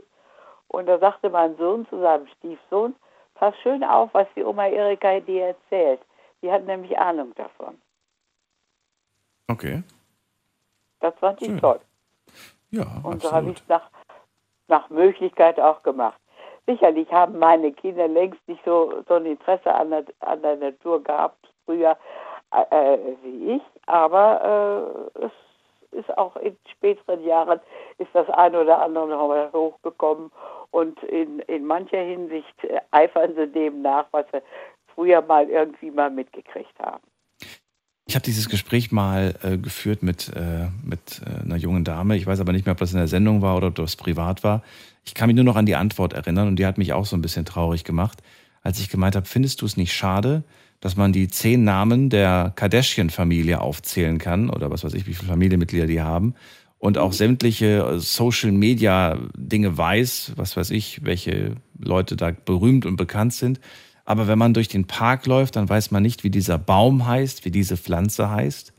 [0.69, 2.95] und da sagte mein Sohn zu seinem Stiefsohn,
[3.35, 6.01] pass schön auf, was die Oma Erika dir erzählt.
[6.43, 7.75] Die hat nämlich Ahnung davon.
[9.53, 9.83] Okay,
[11.01, 11.61] Das fand ich Schön.
[11.61, 11.81] toll.
[12.71, 13.57] ja, Und so habe absolut.
[13.57, 13.91] ich es nach,
[14.69, 16.19] nach Möglichkeit auch gemacht.
[16.67, 21.03] Sicherlich haben meine Kinder längst nicht so, so ein Interesse an der, an der Natur
[21.03, 21.99] gehabt, früher
[22.53, 25.33] äh, wie ich, aber äh, es
[25.91, 27.61] ist auch in späteren Jahren
[27.99, 30.31] ist das ein oder andere noch mal hochgekommen
[30.71, 34.41] und in, in mancher Hinsicht äh, eifern sie dem nach, was sie
[34.95, 37.03] früher mal irgendwie mal mitgekriegt haben.
[38.13, 42.15] Ich habe dieses Gespräch mal äh, geführt mit, äh, mit äh, einer jungen Dame.
[42.15, 44.45] Ich weiß aber nicht mehr, ob das in der Sendung war oder ob das privat
[44.45, 44.63] war.
[45.07, 47.17] Ich kann mich nur noch an die Antwort erinnern und die hat mich auch so
[47.17, 48.23] ein bisschen traurig gemacht,
[48.63, 50.45] als ich gemeint habe, findest du es nicht schade,
[50.81, 55.31] dass man die zehn Namen der Kardashian-Familie aufzählen kann oder was weiß ich, wie viele
[55.31, 56.35] Familienmitglieder die haben
[56.79, 63.33] und auch sämtliche äh, Social-Media-Dinge weiß, was weiß ich, welche Leute da berühmt und bekannt
[63.33, 63.59] sind.
[64.13, 67.47] Aber wenn man durch den Park läuft, dann weiß man nicht, wie dieser Baum heißt,
[67.47, 68.75] wie diese Pflanze heißt.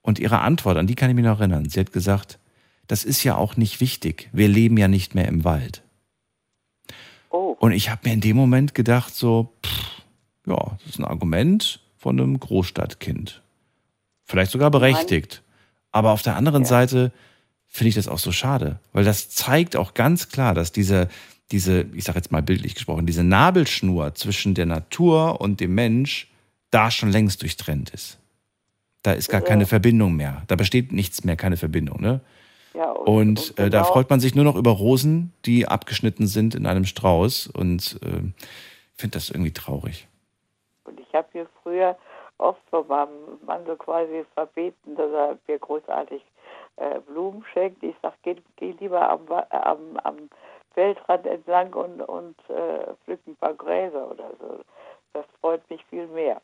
[0.00, 1.68] Und ihre Antwort, an die kann ich mich noch erinnern.
[1.68, 2.38] Sie hat gesagt,
[2.86, 4.30] das ist ja auch nicht wichtig.
[4.32, 5.82] Wir leben ja nicht mehr im Wald.
[7.30, 7.56] Oh.
[7.58, 10.02] Und ich habe mir in dem Moment gedacht, so, pff,
[10.46, 13.42] ja, das ist ein Argument von einem Großstadtkind.
[14.24, 15.42] Vielleicht sogar berechtigt.
[15.90, 16.68] Aber auf der anderen ja.
[16.68, 17.10] Seite
[17.66, 21.08] finde ich das auch so schade, weil das zeigt auch ganz klar, dass diese,
[21.52, 26.30] diese, ich sage jetzt mal bildlich gesprochen, diese Nabelschnur zwischen der Natur und dem Mensch
[26.70, 28.18] da schon längst durchtrennt ist.
[29.02, 30.42] Da ist gar keine Verbindung mehr.
[30.46, 32.00] Da besteht nichts mehr, keine Verbindung.
[32.00, 32.20] Ne?
[32.74, 35.66] Ja, und, und, und äh, da genau freut man sich nur noch über Rosen, die
[35.66, 37.48] abgeschnitten sind in einem Strauß.
[37.48, 38.22] Und äh,
[39.00, 40.06] finde das irgendwie traurig.
[40.84, 41.96] Und ich habe mir früher
[42.38, 46.22] oft von meinem Mann so quasi verbeten, dass er mir großartig
[46.76, 47.82] äh, Blumen schenkt.
[47.82, 49.20] Ich sage, geh, geh, lieber am,
[49.50, 50.16] am, am,
[50.74, 54.60] Feldrand entlang und, und äh, pflück ein paar Gräser oder so.
[55.12, 56.40] Das freut mich viel mehr.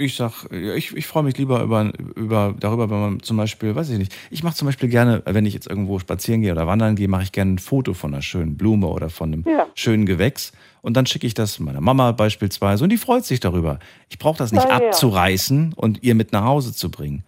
[0.00, 3.90] Ich sag, ich, ich freue mich lieber über, über, darüber, wenn man zum Beispiel, weiß
[3.90, 6.94] ich nicht, ich mache zum Beispiel gerne, wenn ich jetzt irgendwo spazieren gehe oder wandern
[6.94, 9.66] gehe, mache ich gerne ein Foto von einer schönen Blume oder von einem ja.
[9.74, 10.52] schönen Gewächs
[10.82, 13.80] und dann schicke ich das meiner Mama beispielsweise und die freut sich darüber.
[14.08, 17.24] Ich brauche das nicht ja, abzureißen und ihr mit nach Hause zu bringen.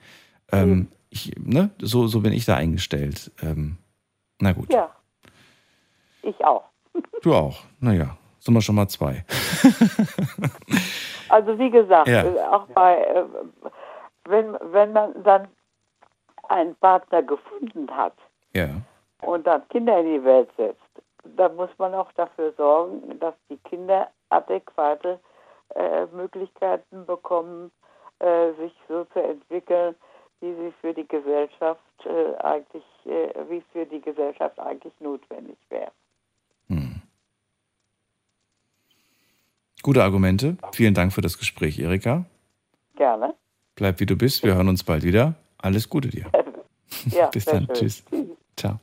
[0.52, 0.88] Ähm, mhm.
[1.10, 3.32] ich, ne, so, so bin ich da eingestellt.
[3.42, 3.78] Ähm,
[4.38, 4.72] na gut.
[4.72, 4.90] Ja.
[6.22, 6.64] Ich auch.
[7.22, 7.56] Du auch.
[7.80, 9.24] Naja, sind wir schon mal zwei.
[11.30, 12.24] Also wie gesagt, ja.
[12.24, 13.24] Äh, auch bei, äh,
[14.24, 15.48] wenn, wenn man dann
[16.48, 18.14] einen Partner gefunden hat
[18.52, 18.68] ja.
[19.22, 20.80] und dann Kinder in die Welt setzt,
[21.22, 25.20] dann muss man auch dafür sorgen, dass die Kinder adäquate
[25.76, 27.70] äh, Möglichkeiten bekommen,
[28.18, 29.94] äh, sich so zu entwickeln,
[30.40, 35.92] wie sie für die Gesellschaft äh, eigentlich, äh, wie für die Gesellschaft eigentlich notwendig wäre.
[39.82, 40.56] Gute Argumente.
[40.72, 42.26] Vielen Dank für das Gespräch, Erika.
[42.96, 43.34] Gerne.
[43.76, 44.42] Bleib wie du bist.
[44.42, 45.34] Wir hören uns bald wieder.
[45.58, 46.26] Alles Gute dir.
[47.10, 47.66] ja, Bis dann.
[47.66, 47.76] Schön.
[47.76, 48.04] Tschüss.
[48.56, 48.78] Ciao.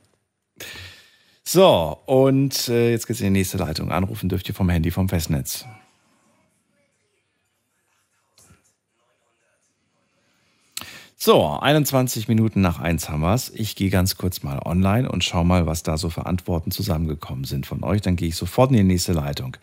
[1.44, 3.90] So, und äh, jetzt geht's in die nächste Leitung.
[3.90, 5.66] Anrufen dürft ihr vom Handy vom Festnetz.
[11.20, 13.50] So, 21 Minuten nach eins haben wir's.
[13.52, 17.42] Ich gehe ganz kurz mal online und schau mal, was da so für Antworten zusammengekommen
[17.42, 18.02] sind von euch.
[18.02, 19.56] Dann gehe ich sofort in die nächste Leitung.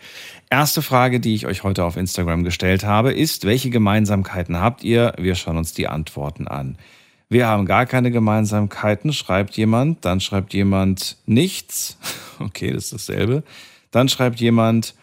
[0.50, 5.14] Erste Frage, die ich euch heute auf Instagram gestellt habe, ist, welche Gemeinsamkeiten habt ihr?
[5.18, 6.78] Wir schauen uns die Antworten an.
[7.30, 10.04] Wir haben gar keine Gemeinsamkeiten, schreibt jemand.
[10.04, 11.98] Dann schreibt jemand nichts.
[12.38, 13.44] Okay, das ist dasselbe.
[13.92, 14.94] Dann schreibt jemand,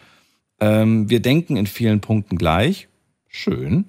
[0.59, 2.89] ähm, wir denken in vielen Punkten gleich.
[3.27, 3.85] Schön.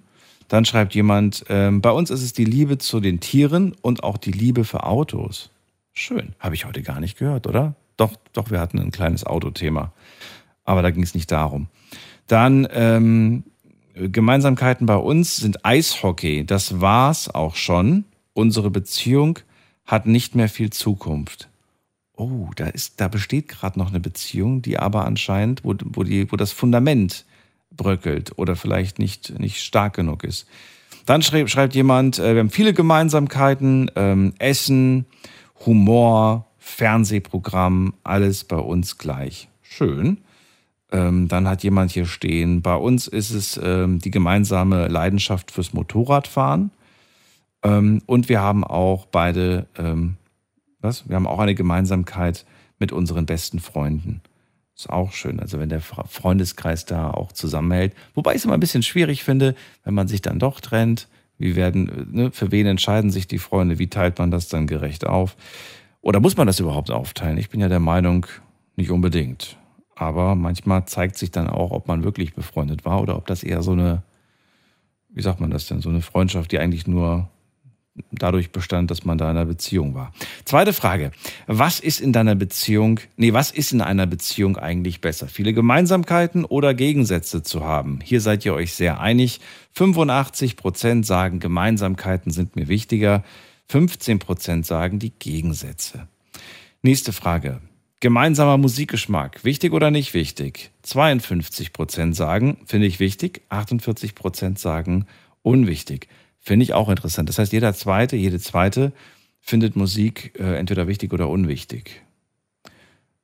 [0.49, 4.17] Dann schreibt jemand, ähm, bei uns ist es die Liebe zu den Tieren und auch
[4.17, 5.51] die Liebe für Autos.
[5.93, 6.35] Schön.
[6.39, 7.75] Habe ich heute gar nicht gehört, oder?
[7.97, 9.93] Doch, doch, wir hatten ein kleines Autothema.
[10.65, 11.69] Aber da ging es nicht darum.
[12.27, 13.45] Dann ähm,
[13.95, 16.45] Gemeinsamkeiten bei uns sind Eishockey.
[16.45, 18.05] Das war's auch schon.
[18.33, 19.39] Unsere Beziehung
[19.87, 21.49] hat nicht mehr viel Zukunft.
[22.17, 26.31] Oh, da ist, da besteht gerade noch eine Beziehung, die aber anscheinend, wo, wo, die,
[26.31, 27.25] wo das Fundament
[27.77, 30.47] bröckelt oder vielleicht nicht, nicht stark genug ist.
[31.07, 35.07] Dann schreibt, schreibt jemand, äh, wir haben viele Gemeinsamkeiten, ähm, Essen,
[35.67, 39.49] Humor, Fernsehprogramm, alles bei uns gleich.
[39.63, 40.19] Schön.
[40.91, 45.73] Ähm, dann hat jemand hier stehen, bei uns ist es ähm, die gemeinsame Leidenschaft fürs
[45.73, 46.71] Motorradfahren.
[47.63, 50.17] Ähm, und wir haben auch beide, ähm,
[50.81, 51.09] was?
[51.09, 52.47] Wir haben auch eine Gemeinsamkeit
[52.79, 54.21] mit unseren besten Freunden.
[54.77, 57.95] Ist auch schön, also wenn der Freundeskreis da auch zusammenhält.
[58.15, 61.09] Wobei ich es immer ein bisschen schwierig finde, wenn man sich dann doch trennt.
[61.39, 63.79] Wie werden, ne, für wen entscheiden sich die Freunde?
[63.79, 65.37] Wie teilt man das dann gerecht auf?
[66.01, 67.39] Oder muss man das überhaupt aufteilen?
[67.39, 68.27] Ich bin ja der Meinung,
[68.77, 69.57] nicht unbedingt.
[69.95, 73.63] Aber manchmal zeigt sich dann auch, ob man wirklich befreundet war oder ob das eher
[73.63, 74.03] so eine,
[75.09, 77.31] wie sagt man das denn, so eine Freundschaft, die eigentlich nur
[78.11, 80.13] dadurch bestand, dass man da in einer Beziehung war.
[80.45, 81.13] Zweite Frage.
[81.47, 85.29] Was ist in deiner Beziehung, nee, was ist in einer Beziehung eigentlich besser?
[85.29, 88.01] Viele Gemeinsamkeiten oder Gegensätze zu haben?
[88.03, 89.41] Hier seid ihr euch sehr einig.
[89.73, 93.23] 85 Prozent sagen, Gemeinsamkeiten sind mir wichtiger.
[93.69, 96.09] 15 Prozent sagen die Gegensätze.
[96.83, 97.61] Nächste Frage.
[98.01, 99.45] Gemeinsamer Musikgeschmack.
[99.45, 100.71] Wichtig oder nicht wichtig?
[100.83, 103.43] 52 Prozent sagen, finde ich wichtig.
[103.49, 105.07] 48 Prozent sagen,
[105.43, 106.09] unwichtig.
[106.45, 107.31] Finde ich auch interessant.
[107.31, 108.93] Das heißt, jeder Zweite, jede Zweite
[109.41, 112.03] findet Musik äh, entweder wichtig oder unwichtig.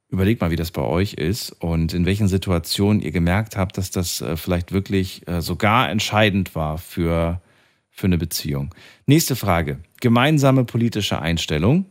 [0.08, 3.90] Überlegt mal, wie das bei euch ist und in welchen Situationen ihr gemerkt habt, dass
[3.90, 7.42] das äh, vielleicht wirklich äh, sogar entscheidend war für,
[7.90, 8.74] für eine Beziehung.
[9.04, 9.80] Nächste Frage.
[10.00, 11.84] Gemeinsame politische Einstellung.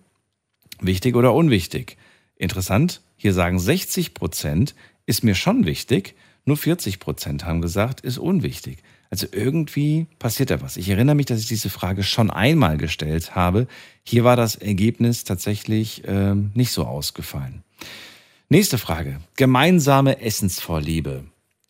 [0.81, 1.97] Wichtig oder unwichtig?
[2.37, 3.01] Interessant.
[3.17, 4.73] Hier sagen 60 Prozent,
[5.05, 6.15] ist mir schon wichtig.
[6.43, 8.79] Nur 40 Prozent haben gesagt, ist unwichtig.
[9.11, 10.77] Also irgendwie passiert da was.
[10.77, 13.67] Ich erinnere mich, dass ich diese Frage schon einmal gestellt habe.
[14.03, 17.63] Hier war das Ergebnis tatsächlich ähm, nicht so ausgefallen.
[18.49, 19.19] Nächste Frage.
[19.35, 21.23] Gemeinsame Essensvorliebe.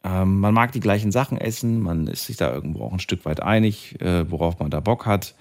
[0.03, 3.25] Ähm, man mag die gleichen Sachen essen, man ist sich da irgendwo auch ein Stück
[3.25, 5.35] weit einig, äh, worauf man da Bock hat.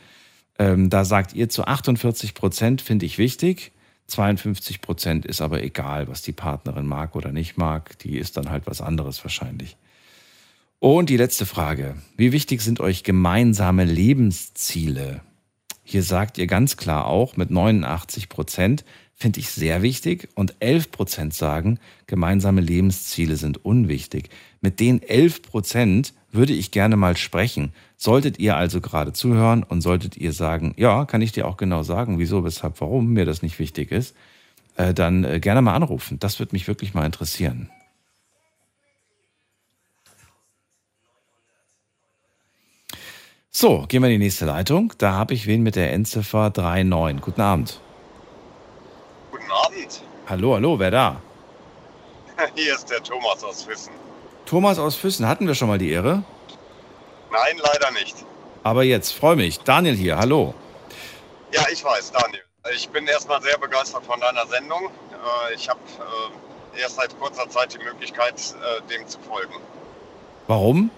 [0.59, 3.73] Ähm, da sagt ihr zu 48 Prozent finde ich wichtig.
[4.09, 7.99] 52 Prozent ist aber egal, was die Partnerin mag oder nicht mag.
[8.01, 9.77] Die ist dann halt was anderes wahrscheinlich.
[10.80, 11.96] Und die letzte Frage.
[12.16, 15.22] Wie wichtig sind euch gemeinsame Lebensziele?
[15.82, 20.28] Hier sagt ihr ganz klar auch mit 89 Prozent, finde ich sehr wichtig.
[20.36, 24.30] Und 11 Prozent sagen, gemeinsame Lebensziele sind unwichtig.
[24.60, 27.72] Mit den 11 Prozent würde ich gerne mal sprechen.
[27.96, 31.82] Solltet ihr also gerade zuhören und solltet ihr sagen, ja, kann ich dir auch genau
[31.82, 34.14] sagen, wieso, weshalb, warum mir das nicht wichtig ist,
[34.76, 36.20] äh, dann äh, gerne mal anrufen.
[36.20, 37.68] Das würde mich wirklich mal interessieren.
[43.51, 44.93] So, gehen wir in die nächste Leitung.
[44.99, 47.23] Da habe ich wen mit der Endziffer 39.
[47.23, 47.81] Guten Abend.
[49.31, 50.03] Guten Abend.
[50.29, 51.23] Hallo, hallo, wer da?
[52.55, 53.93] Hier ist der Thomas aus Füssen.
[54.45, 56.23] Thomas aus Füssen, hatten wir schon mal die Ehre?
[57.31, 58.16] Nein, leider nicht.
[58.62, 59.59] Aber jetzt, freue mich.
[59.61, 60.55] Daniel hier, hallo.
[61.53, 62.43] Ja, ich weiß, Daniel.
[62.75, 64.87] Ich bin erstmal sehr begeistert von deiner Sendung.
[64.87, 65.81] Äh, Ich habe
[66.75, 69.55] äh, erst seit kurzer Zeit die Möglichkeit, äh, dem zu folgen.
[70.47, 70.91] Warum?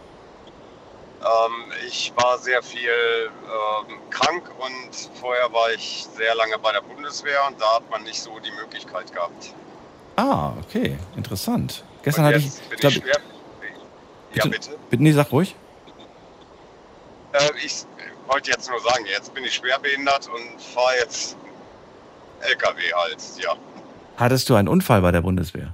[1.20, 6.80] Ähm, Ich war sehr viel ähm, krank und vorher war ich sehr lange bei der
[6.80, 9.54] Bundeswehr und da hat man nicht so die Möglichkeit gehabt.
[10.16, 11.84] Ah, okay, interessant.
[12.02, 13.16] Gestern hatte ich, ich glaub, ich schwer.
[14.32, 14.78] Ja, bitte.
[14.88, 15.54] bitte, nee, sag ruhig.
[17.32, 17.84] Äh, ich
[18.26, 21.36] wollte jetzt nur sagen, jetzt bin ich schwerbehindert und fahre jetzt
[22.40, 23.54] LKW halt, ja.
[24.16, 25.72] Hattest du einen Unfall bei der Bundeswehr?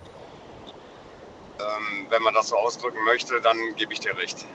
[1.58, 4.46] Ähm, wenn man das so ausdrücken möchte, dann gebe ich dir recht.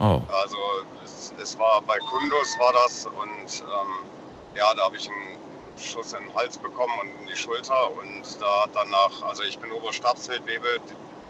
[0.00, 0.22] Oh.
[0.42, 0.56] Also
[1.04, 4.10] es, es war bei Kundus war das und ähm,
[4.54, 5.38] ja, da habe ich einen
[5.76, 9.58] Schuss in den Hals bekommen und in die Schulter und da hat danach, also ich
[9.58, 10.80] bin Oberstabsfeldwebel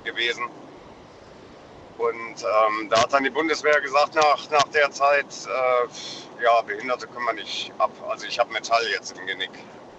[0.04, 0.44] gewesen
[1.98, 7.06] und ähm, da hat dann die Bundeswehr gesagt, nach, nach der Zeit, äh, ja, Behinderte
[7.08, 7.90] können wir nicht ab.
[8.08, 9.50] Also ich habe Metall jetzt im Genick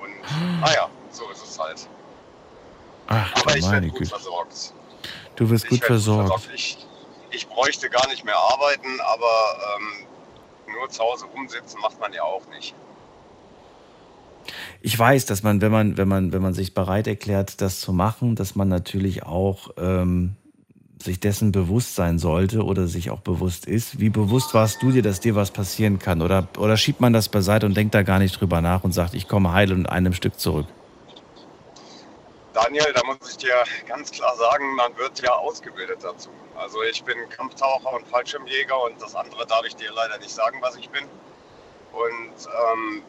[0.02, 1.88] und naja, so ist es halt.
[3.08, 4.10] Ach, Aber du ich werde gut Güte.
[4.12, 4.74] versorgt.
[5.36, 6.50] Du wirst Ich gut werd versorgt.
[6.54, 6.78] Ich,
[7.32, 12.24] ich bräuchte gar nicht mehr arbeiten, aber ähm, nur zu Hause rumsitzen macht man ja
[12.24, 12.76] auch nicht.
[14.82, 17.94] Ich weiß, dass man, wenn man, wenn man, wenn man sich bereit erklärt, das zu
[17.94, 20.36] machen, dass man natürlich auch ähm,
[21.02, 24.00] sich dessen bewusst sein sollte oder sich auch bewusst ist.
[24.00, 26.22] Wie bewusst warst du dir, dass dir was passieren kann?
[26.22, 29.14] Oder, oder schiebt man das beiseite und denkt da gar nicht drüber nach und sagt,
[29.14, 30.68] ich komme heil und in einem Stück zurück?
[32.64, 33.54] Daniel, da muss ich dir
[33.88, 36.30] ganz klar sagen, man wird ja ausgebildet dazu.
[36.58, 40.58] Also ich bin Kampftaucher und Fallschirmjäger und das andere darf ich dir leider nicht sagen,
[40.62, 41.04] was ich bin.
[41.94, 43.02] Und ähm,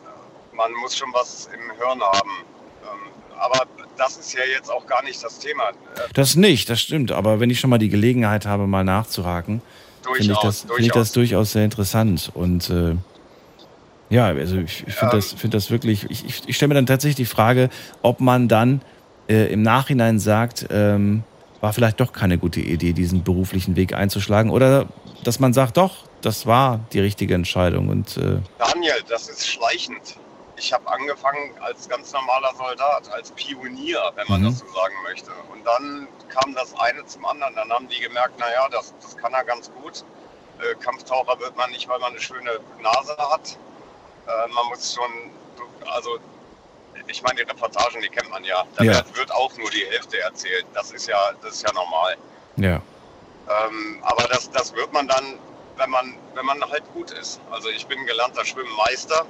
[0.52, 2.30] man muss schon was im Hirn haben.
[2.82, 3.66] Ähm, aber
[3.96, 5.70] das ist ja jetzt auch gar nicht das Thema.
[5.70, 5.72] Äh,
[6.14, 7.12] Das nicht, das stimmt.
[7.12, 9.62] Aber wenn ich schon mal die Gelegenheit habe, mal nachzuhaken,
[10.14, 12.30] finde ich, das, finde ich das durchaus sehr interessant.
[12.34, 12.96] Und äh,
[14.10, 16.86] ja, also ich, ich finde das, finde das wirklich, ich, ich, ich stelle mir dann
[16.86, 17.68] tatsächlich die Frage,
[18.02, 18.80] ob man dann
[19.30, 21.22] äh, im Nachhinein sagt, ähm,
[21.60, 24.50] war vielleicht doch keine gute Idee, diesen beruflichen Weg einzuschlagen.
[24.50, 24.86] Oder
[25.24, 27.88] dass man sagt, doch, das war die richtige Entscheidung.
[27.88, 30.16] Und äh, Daniel, das ist schleichend.
[30.56, 34.46] Ich habe angefangen als ganz normaler Soldat, als Pionier, wenn man Mhm.
[34.46, 35.30] das so sagen möchte.
[35.52, 37.54] Und dann kam das eine zum anderen.
[37.54, 40.04] Dann haben die gemerkt, naja, das, das kann er ganz gut.
[40.60, 42.50] Äh, Kampftaucher wird man nicht, weil man eine schöne
[42.82, 43.56] Nase hat.
[44.26, 45.10] Äh, man muss schon,
[45.94, 46.18] also
[47.10, 48.64] ich meine, die Reportagen, die kennt man ja.
[48.76, 48.94] Da Ja.
[48.94, 50.64] wird, wird auch nur die Hälfte erzählt.
[50.74, 52.16] Das ist ja, das ist ja normal.
[52.56, 52.80] ja.
[53.66, 55.24] Ähm, aber das, das wird man dann,
[55.76, 57.40] wenn man, wenn man halt gut ist.
[57.50, 59.26] Also ich bin gelernter Schwimmmeister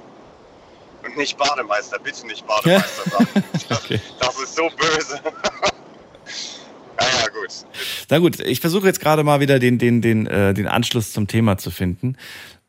[1.03, 1.97] und nicht Bademeister.
[1.97, 3.43] Bitte nicht Bademeister sagen.
[3.67, 3.87] Das,
[4.19, 5.19] das ist so böse.
[6.99, 7.49] naja, gut.
[8.09, 11.27] Na gut, ich versuche jetzt gerade mal wieder den, den, den, äh, den Anschluss zum
[11.27, 12.15] Thema zu finden.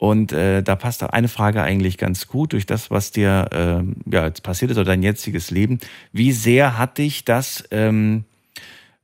[0.02, 4.26] Und äh, da passt eine Frage eigentlich ganz gut durch das, was dir ähm, ja,
[4.26, 5.78] jetzt passiert ist oder dein jetziges Leben.
[6.10, 8.24] Wie sehr hat dich das, ähm,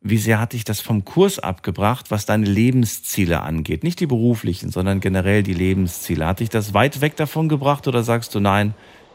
[0.00, 3.84] wie sehr hat dich das vom Kurs abgebracht, was deine Lebensziele angeht?
[3.84, 6.26] Nicht die beruflichen, sondern generell die Lebensziele.
[6.26, 8.74] Hat dich das weit weg davon gebracht oder sagst du, nein,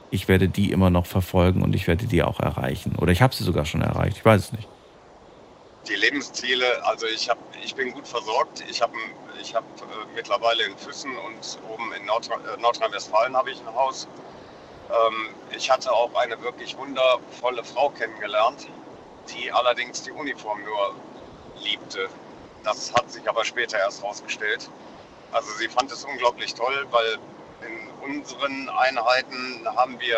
[0.10, 2.96] ich werde die immer noch verfolgen und ich werde die auch erreichen?
[2.96, 4.70] Oder ich habe sie sogar schon erreicht, ich weiß es nicht.
[5.90, 8.64] Die Lebensziele, also ich, hab, ich bin gut versorgt.
[8.72, 8.94] Ich habe
[9.42, 9.86] ich hab, äh,
[10.16, 14.08] mittlerweile in Füssen und oben in Nordrhein- äh, Nordrhein-Westfalen habe ich ein Haus.
[14.90, 18.68] Ähm, ich hatte auch eine wirklich wundervolle Frau kennengelernt,
[19.30, 20.96] die allerdings die Uniform nur
[21.64, 22.10] liebte.
[22.64, 24.70] Das hat sich aber später erst herausgestellt.
[25.32, 27.18] Also sie fand es unglaublich toll, weil
[27.62, 30.18] in unseren Einheiten haben wir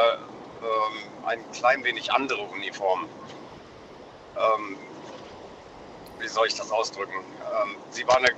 [0.62, 3.08] ähm, ein klein wenig andere Uniformen.
[4.38, 4.78] Ähm,
[6.20, 7.14] wie soll ich das ausdrücken?
[7.14, 8.30] Ähm, sie war eine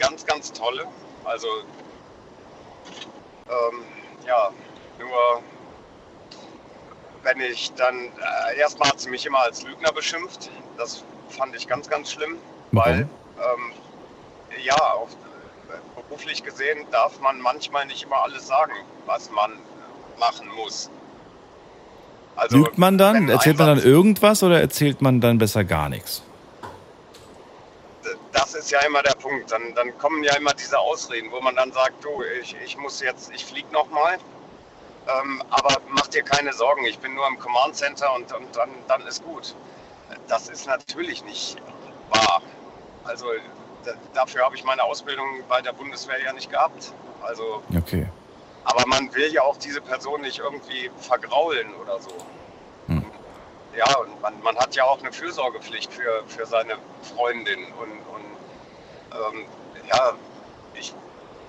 [0.00, 0.86] ganz, ganz tolle.
[1.24, 1.46] Also,
[3.48, 3.84] ähm,
[4.26, 4.50] ja,
[4.98, 5.42] nur
[7.22, 10.50] wenn ich dann, äh, erstmal hat sie mich immer als Lügner beschimpft.
[10.76, 12.38] Das fand ich ganz, ganz schlimm,
[12.72, 13.72] weil, ähm,
[14.64, 18.72] ja, auf, äh, beruflich gesehen darf man manchmal nicht immer alles sagen,
[19.06, 19.52] was man
[20.18, 20.90] machen muss.
[22.36, 23.28] Also, Lügt man dann?
[23.28, 26.22] Erzählt man dann irgendwas oder erzählt man dann besser gar nichts?
[28.40, 29.52] Das ist ja immer der Punkt.
[29.52, 33.00] Dann, dann kommen ja immer diese Ausreden, wo man dann sagt, du, ich, ich muss
[33.00, 34.18] jetzt, ich fliege nochmal.
[35.08, 38.70] Ähm, aber mach dir keine Sorgen, ich bin nur im Command Center und, und dann,
[38.88, 39.54] dann ist gut.
[40.28, 41.56] Das ist natürlich nicht
[42.10, 42.42] wahr.
[43.04, 43.26] Also
[43.84, 46.92] da, dafür habe ich meine Ausbildung bei der Bundeswehr ja nicht gehabt.
[47.22, 48.06] Also, Okay.
[48.64, 52.10] aber man will ja auch diese Person nicht irgendwie vergraulen oder so.
[52.86, 53.04] Hm.
[53.76, 56.76] Ja, und man, man hat ja auch eine Fürsorgepflicht für, für seine
[57.14, 57.64] Freundin.
[57.64, 58.29] Und, und
[59.12, 59.42] ähm,
[59.88, 60.12] ja,
[60.78, 60.92] ich,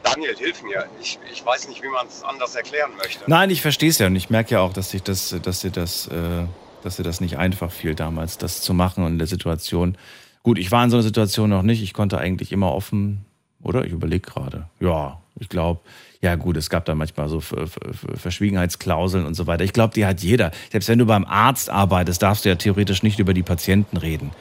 [0.04, 0.86] Daniel, hilf mir.
[1.02, 3.24] Ich, ich weiß nicht, wie man es anders erklären möchte.
[3.28, 5.72] Nein, ich verstehe es ja und ich merke ja auch, dass sich das, dass dir
[5.72, 6.46] das, äh,
[6.84, 9.98] dass dir das nicht einfach fiel damals, das zu machen und in der Situation.
[10.44, 11.84] Gut, ich war in so einer Situation noch nicht.
[11.84, 13.26] Ich konnte eigentlich immer offen,
[13.62, 13.86] oder?
[13.86, 14.68] Ich überlege gerade.
[14.80, 15.82] Ja, ich glaube.
[16.24, 17.80] Ja gut, es gab da manchmal so Ver- Ver-
[18.16, 19.64] Verschwiegenheitsklauseln und so weiter.
[19.64, 20.52] Ich glaube, die hat jeder.
[20.72, 24.32] Selbst wenn du beim Arzt arbeitest, darfst du ja theoretisch nicht über die Patienten reden.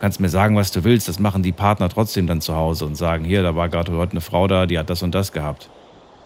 [0.00, 1.08] Du kannst mir sagen, was du willst.
[1.08, 4.12] Das machen die Partner trotzdem dann zu Hause und sagen, hier, da war gerade heute
[4.12, 5.68] eine Frau da, die hat das und das gehabt.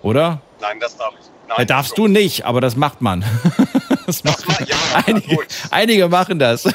[0.00, 0.40] Oder?
[0.60, 1.26] Nein, das darf ich.
[1.26, 3.24] Äh, Nein, darfst du nicht, aber das macht man.
[4.06, 4.44] das macht
[5.08, 5.38] einige,
[5.72, 6.68] einige machen das.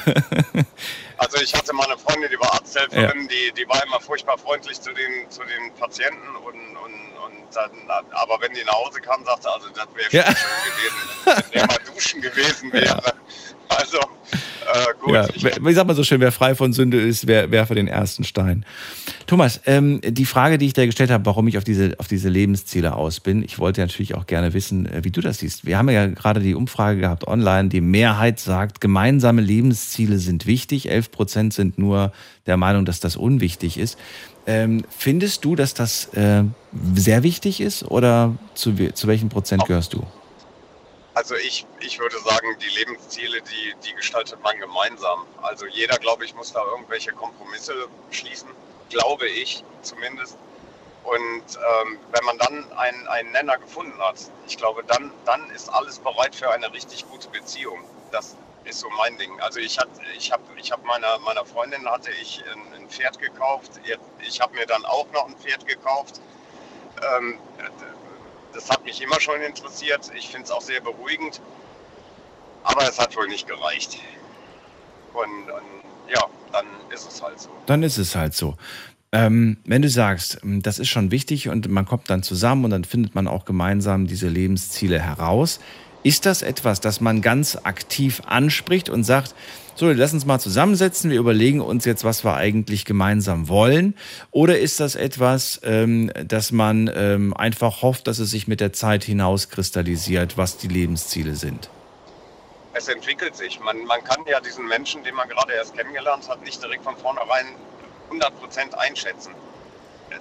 [1.16, 4.80] Also ich hatte mal eine Freundin, die war Arzthelferin, die, die war immer furchtbar freundlich
[4.80, 6.16] zu den, zu den Patienten
[6.46, 6.94] und, und,
[7.26, 7.70] und dann,
[8.12, 10.34] aber wenn die nach Hause kam, sagte sie, also das wäre Ja.
[10.34, 13.12] schön gewesen, wenn der mal duschen gewesen wäre.
[13.78, 17.26] Also äh, gut, ja, wer- wie sagt man so schön, wer frei von Sünde ist,
[17.26, 18.64] wer werfe den ersten Stein.
[19.26, 22.28] Thomas, ähm, die Frage, die ich dir gestellt habe, warum ich auf diese, auf diese
[22.28, 25.66] Lebensziele aus bin, ich wollte natürlich auch gerne wissen, äh, wie du das siehst.
[25.66, 30.88] Wir haben ja gerade die Umfrage gehabt online, die Mehrheit sagt, gemeinsame Lebensziele sind wichtig,
[30.90, 32.12] 11 Prozent sind nur
[32.46, 33.98] der Meinung, dass das unwichtig ist.
[34.46, 36.44] Ähm, findest du, dass das äh,
[36.94, 40.04] sehr wichtig ist oder zu, zu welchem Prozent gehörst du?
[41.14, 45.26] Also ich, ich würde sagen, die Lebensziele, die, die gestaltet man gemeinsam.
[45.42, 48.48] Also jeder, glaube ich, muss da irgendwelche Kompromisse schließen,
[48.90, 50.38] glaube ich zumindest.
[51.02, 51.18] Und
[51.56, 54.16] ähm, wenn man dann einen, einen Nenner gefunden hat,
[54.46, 57.82] ich glaube, dann, dann ist alles bereit für eine richtig gute Beziehung.
[58.12, 59.40] Das ist so mein Ding.
[59.40, 63.18] Also ich hatte, ich habe, ich habe meiner, meiner Freundin hatte ich ein, ein Pferd
[63.18, 63.72] gekauft.
[64.20, 66.20] Ich habe mir dann auch noch ein Pferd gekauft.
[67.16, 67.38] Ähm,
[68.52, 70.10] das hat mich immer schon interessiert.
[70.16, 71.40] Ich finde es auch sehr beruhigend.
[72.62, 73.98] Aber es hat wohl nicht gereicht.
[75.14, 77.50] Und, und ja, dann ist es halt so.
[77.66, 78.56] Dann ist es halt so.
[79.12, 82.70] Ähm, wenn du sagst, ähm, das ist schon wichtig und man kommt dann zusammen und
[82.70, 85.58] dann findet man auch gemeinsam diese Lebensziele heraus,
[86.02, 89.34] ist das etwas, das man ganz aktiv anspricht und sagt,
[89.74, 93.96] so, lass uns mal zusammensetzen, wir überlegen uns jetzt, was wir eigentlich gemeinsam wollen?
[94.30, 98.72] Oder ist das etwas, ähm, dass man ähm, einfach hofft, dass es sich mit der
[98.72, 101.70] Zeit hinauskristallisiert, was die Lebensziele sind?
[102.72, 103.60] Es entwickelt sich.
[103.60, 106.96] Man, man kann ja diesen Menschen, den man gerade erst kennengelernt hat, nicht direkt von
[106.96, 107.46] vornherein
[108.10, 109.32] 100% einschätzen.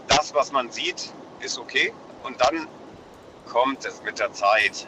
[0.08, 1.12] Das, was man sieht,
[1.42, 1.94] ist okay.
[2.24, 2.68] Und dann
[3.48, 4.88] kommt es mit der Zeit.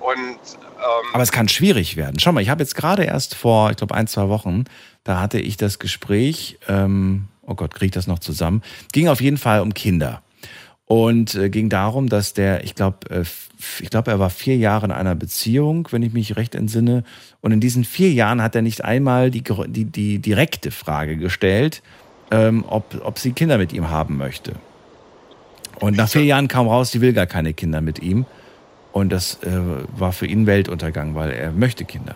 [0.00, 0.38] Und
[0.76, 2.18] ähm, Aber es kann schwierig werden.
[2.18, 4.64] Schau mal, ich habe jetzt gerade erst vor, ich glaube, ein, zwei Wochen,
[5.04, 8.62] da hatte ich das Gespräch, ähm, oh Gott, kriege ich das noch zusammen,
[8.92, 10.22] ging auf jeden Fall um Kinder.
[10.88, 13.24] Und äh, ging darum, dass der, ich glaube, äh,
[13.80, 17.02] ich glaube, er war vier Jahre in einer Beziehung, wenn ich mich recht entsinne.
[17.40, 21.82] Und in diesen vier Jahren hat er nicht einmal die, die, die direkte Frage gestellt,
[22.30, 24.52] ähm, ob, ob sie Kinder mit ihm haben möchte.
[25.80, 28.24] Und nach vier Jahren kam raus, sie will gar keine Kinder mit ihm.
[28.96, 29.50] Und das äh,
[29.98, 32.14] war für ihn Weltuntergang, weil er möchte Kinder.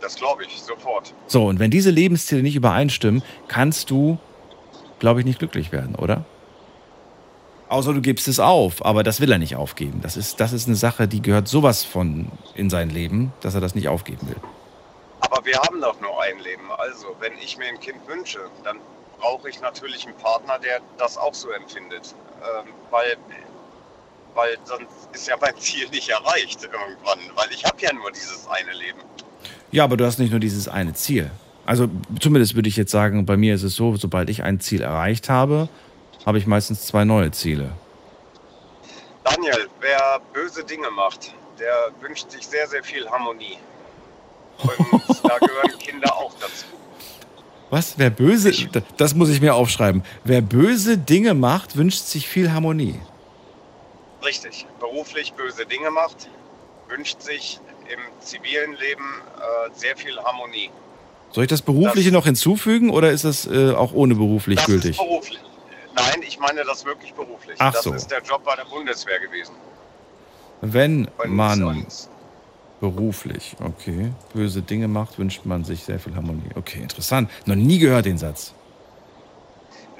[0.00, 1.12] das glaube ich sofort.
[1.26, 4.18] So, und wenn diese Lebensziele nicht übereinstimmen, kannst du,
[5.00, 6.24] glaube ich, nicht glücklich werden, oder?
[7.70, 9.98] Außer du gibst es auf, aber das will er nicht aufgeben.
[10.00, 13.60] Das ist, das ist eine Sache, die gehört sowas von in sein Leben, dass er
[13.60, 14.40] das nicht aufgeben will.
[15.18, 16.70] Aber wir haben doch nur ein Leben.
[16.76, 18.76] Also, wenn ich mir ein Kind wünsche, dann
[19.18, 22.14] brauche ich natürlich einen Partner, der das auch so empfindet.
[22.42, 23.16] Ähm, weil,
[24.34, 27.18] weil sonst ist ja mein Ziel nicht erreicht irgendwann.
[27.34, 29.00] Weil ich habe ja nur dieses eine Leben.
[29.70, 31.30] Ja, aber du hast nicht nur dieses eine Ziel.
[31.66, 31.88] Also
[32.20, 35.28] zumindest würde ich jetzt sagen, bei mir ist es so, sobald ich ein Ziel erreicht
[35.28, 35.68] habe,
[36.24, 37.72] habe ich meistens zwei neue Ziele.
[39.24, 43.58] Daniel, wer böse Dinge macht, der wünscht sich sehr, sehr viel Harmonie.
[44.62, 44.70] Und
[45.22, 46.64] da gehören Kinder auch dazu.
[47.70, 47.98] Was?
[47.98, 48.52] Wer böse,
[48.96, 50.02] das muss ich mir aufschreiben.
[50.24, 52.98] Wer böse Dinge macht, wünscht sich viel Harmonie.
[54.28, 54.66] Richtig.
[54.78, 56.28] Beruflich böse Dinge macht,
[56.88, 57.60] wünscht sich
[57.92, 59.04] im zivilen Leben
[59.38, 60.70] äh, sehr viel Harmonie.
[61.32, 64.90] Soll ich das Berufliche noch hinzufügen oder ist das äh, auch ohne beruflich Das gültig?
[64.92, 65.40] ist beruflich.
[65.96, 67.56] Nein, ich meine das wirklich beruflich.
[67.58, 67.92] Ach das so.
[67.94, 69.54] ist der Job bei der Bundeswehr gewesen.
[70.60, 72.10] Wenn Und man sonst-
[72.80, 76.50] beruflich, okay, böse Dinge macht, wünscht man sich sehr viel Harmonie.
[76.54, 77.30] Okay, interessant.
[77.46, 78.52] Noch nie gehört den Satz.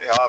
[0.07, 0.29] Ja,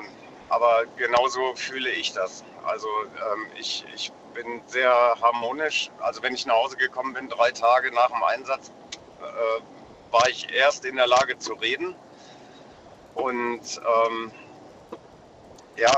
[0.50, 2.44] aber genauso fühle ich das.
[2.70, 2.88] Also
[3.34, 4.92] ähm, ich, ich bin sehr
[5.22, 5.90] harmonisch.
[6.00, 8.72] Also wenn ich nach Hause gekommen bin, drei Tage nach dem Einsatz,
[9.22, 11.96] äh, war ich erst in der Lage zu reden.
[13.16, 14.32] Und ähm,
[15.78, 15.92] ja,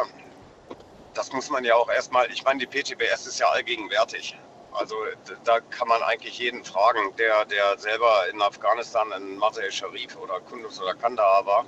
[1.14, 4.38] das muss man ja auch erstmal, ich meine, die PTBS ist ja allgegenwärtig.
[4.72, 4.96] Also
[5.44, 10.40] da kann man eigentlich jeden fragen, der, der selber in Afghanistan in Masai Sharif oder
[10.40, 11.66] Kunduz oder Kandahar war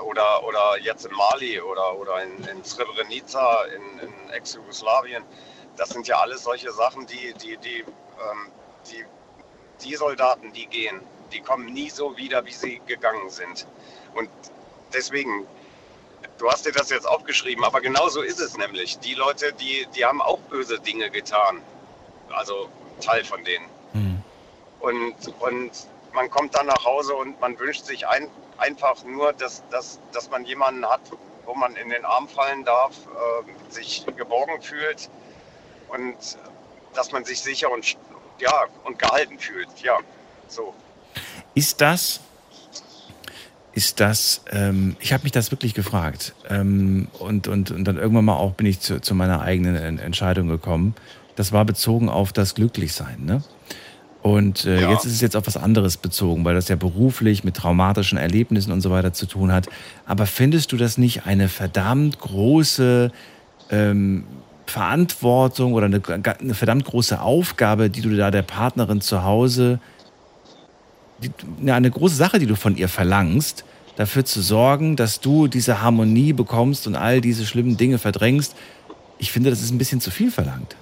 [0.00, 5.22] oder, oder jetzt in Mali oder, oder in, in Srebrenica, in, in Ex-Jugoslawien.
[5.76, 8.50] Das sind ja alles solche Sachen, die, die, die, ähm,
[8.90, 9.04] die,
[9.84, 11.00] die Soldaten, die gehen,
[11.32, 13.66] die kommen nie so wieder, wie sie gegangen sind.
[14.14, 14.28] Und
[14.92, 15.46] deswegen,
[16.38, 18.98] du hast dir das jetzt aufgeschrieben, aber genau so ist es nämlich.
[19.00, 21.62] Die Leute, die, die haben auch böse Dinge getan.
[22.30, 22.68] Also
[23.00, 23.68] Teil von denen.
[24.80, 25.70] Und, und
[26.14, 28.28] man kommt dann nach Hause und man wünscht sich ein,
[28.58, 31.00] einfach nur, dass, dass, dass man jemanden hat,
[31.44, 35.10] wo man in den Arm fallen darf, äh, sich geborgen fühlt
[35.88, 36.16] und
[36.94, 37.96] dass man sich sicher und,
[38.38, 39.68] ja, und gehalten fühlt.
[39.82, 39.98] Ja,
[40.48, 40.72] so.
[41.54, 42.20] Ist das,
[43.72, 48.24] ist das, ähm, ich habe mich das wirklich gefragt ähm, und, und, und dann irgendwann
[48.24, 50.94] mal auch bin ich zu, zu meiner eigenen En- Entscheidung gekommen.
[51.34, 53.42] Das war bezogen auf das Glücklichsein, ne?
[54.24, 54.90] Und äh, Ja.
[54.90, 58.72] jetzt ist es jetzt auf was anderes bezogen, weil das ja beruflich mit traumatischen Erlebnissen
[58.72, 59.66] und so weiter zu tun hat.
[60.06, 63.12] Aber findest du das nicht eine verdammt große
[63.70, 64.24] ähm,
[64.64, 66.00] Verantwortung oder eine,
[66.40, 69.78] eine verdammt große Aufgabe, die du da der Partnerin zu Hause
[71.22, 71.30] die,
[71.62, 75.82] ja, eine große Sache, die du von ihr verlangst, dafür zu sorgen, dass du diese
[75.82, 78.56] Harmonie bekommst und all diese schlimmen Dinge verdrängst.
[79.18, 80.76] Ich finde, das ist ein bisschen zu viel verlangt.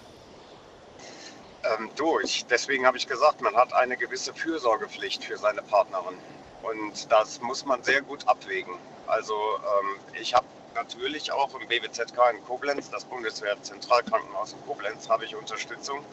[1.64, 6.18] Ähm, du, ich, deswegen habe ich gesagt, man hat eine gewisse Fürsorgepflicht für seine Partnerin.
[6.62, 8.74] Und das muss man sehr gut abwägen.
[9.06, 15.08] Also ähm, ich habe natürlich auch im BWZK in Koblenz, das Bundeswehr Zentralkrankenhaus in Koblenz,
[15.08, 16.04] habe ich Unterstützung,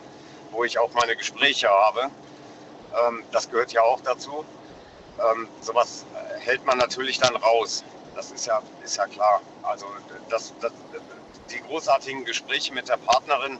[0.52, 2.10] wo ich auch meine Gespräche habe.
[3.08, 4.46] Ähm, das gehört ja auch dazu.
[5.20, 7.84] Ähm, sowas äh, hält man natürlich dann raus.
[8.16, 9.42] Das ist ja, ist ja klar.
[9.64, 9.86] Also
[10.30, 10.72] das, das,
[11.52, 13.60] die großartigen Gespräche mit der Partnerin,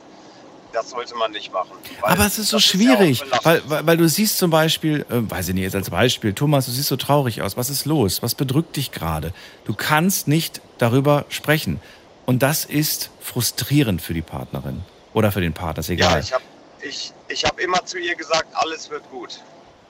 [0.72, 1.72] das sollte man nicht machen.
[2.02, 5.48] Aber es ist so schwierig, ja weil, weil, weil du siehst zum Beispiel, äh, weiß
[5.48, 7.56] ich nicht, jetzt als Beispiel, Thomas, du siehst so traurig aus.
[7.56, 8.22] Was ist los?
[8.22, 9.32] Was bedrückt dich gerade?
[9.64, 11.80] Du kannst nicht darüber sprechen.
[12.26, 14.82] Und das ist frustrierend für die Partnerin
[15.14, 16.20] oder für den Partner, ist Ja, egal.
[16.20, 16.44] ich habe
[16.82, 19.40] ich, ich hab immer zu ihr gesagt, alles wird gut.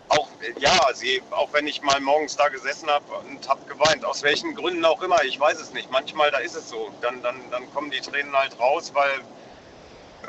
[0.08, 0.26] Auch,
[0.58, 4.54] ja, sie, auch wenn ich mal morgens da gesessen habe und habe geweint, aus welchen
[4.56, 5.90] Gründen auch immer, ich weiß es nicht.
[5.92, 6.90] Manchmal, da ist es so.
[7.00, 9.20] Dann, dann, dann kommen die Tränen halt raus, weil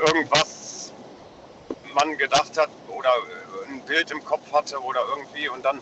[0.07, 0.91] irgendwas
[1.93, 5.79] man gedacht hat oder äh, ein Bild im Kopf hatte oder irgendwie und dann,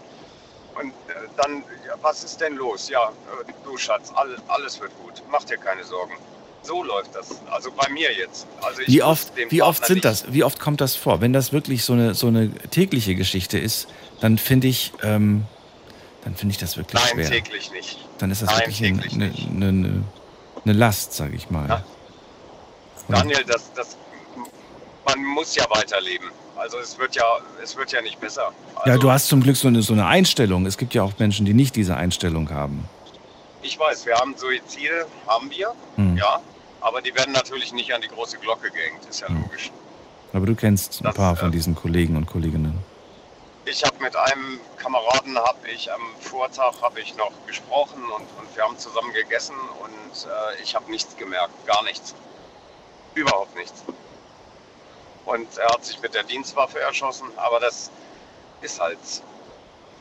[0.75, 2.89] und äh, dann, ja, was ist denn los?
[2.89, 6.13] Ja, äh, du Schatz, all, alles wird gut, mach dir keine Sorgen.
[6.61, 7.39] So läuft das.
[7.49, 8.45] Also bei mir jetzt.
[8.61, 10.25] Also Wie oft, wie oft sind das?
[10.33, 11.21] Wie oft kommt das vor?
[11.21, 13.87] Wenn das wirklich so eine, so eine tägliche Geschichte ist,
[14.19, 15.45] dann finde ich, ähm,
[16.25, 17.29] dann finde ich das wirklich Nein, schwer.
[17.29, 17.99] täglich nicht.
[18.17, 20.03] Dann ist das Nein, wirklich eine, eine, eine, eine,
[20.65, 21.69] eine Last, sage ich mal.
[21.69, 21.83] Ja.
[23.07, 23.97] Daniel, das, das,
[25.09, 26.29] man muss ja weiterleben.
[26.55, 27.23] Also es wird ja,
[27.63, 28.51] es wird ja nicht besser.
[28.85, 30.65] ja, Also du hast zum Glück so eine, so eine Einstellung.
[30.65, 32.83] Es gibt ja auch Menschen, die nicht diese Einstellung haben.
[33.61, 36.17] Ich weiß, wir haben Suizide, haben wir, Hm.
[36.17, 36.39] ja.
[36.81, 39.41] Aber die werden natürlich nicht an die große Glocke gehängt, ist ja Hm.
[39.41, 39.71] logisch.
[40.33, 42.77] Aber du kennst ein Das, paar äh, von diesen Kollegen und Kolleginnen.
[43.65, 48.55] Ich habe mit einem Kameraden, habe ich am Vortag habe ich noch gesprochen und, und
[48.55, 52.15] wir haben zusammen gegessen und äh, ich habe nichts gemerkt, gar nichts,
[53.15, 53.83] überhaupt nichts.
[55.25, 57.91] Und er hat sich mit der Dienstwaffe erschossen, aber das
[58.61, 58.97] ist halt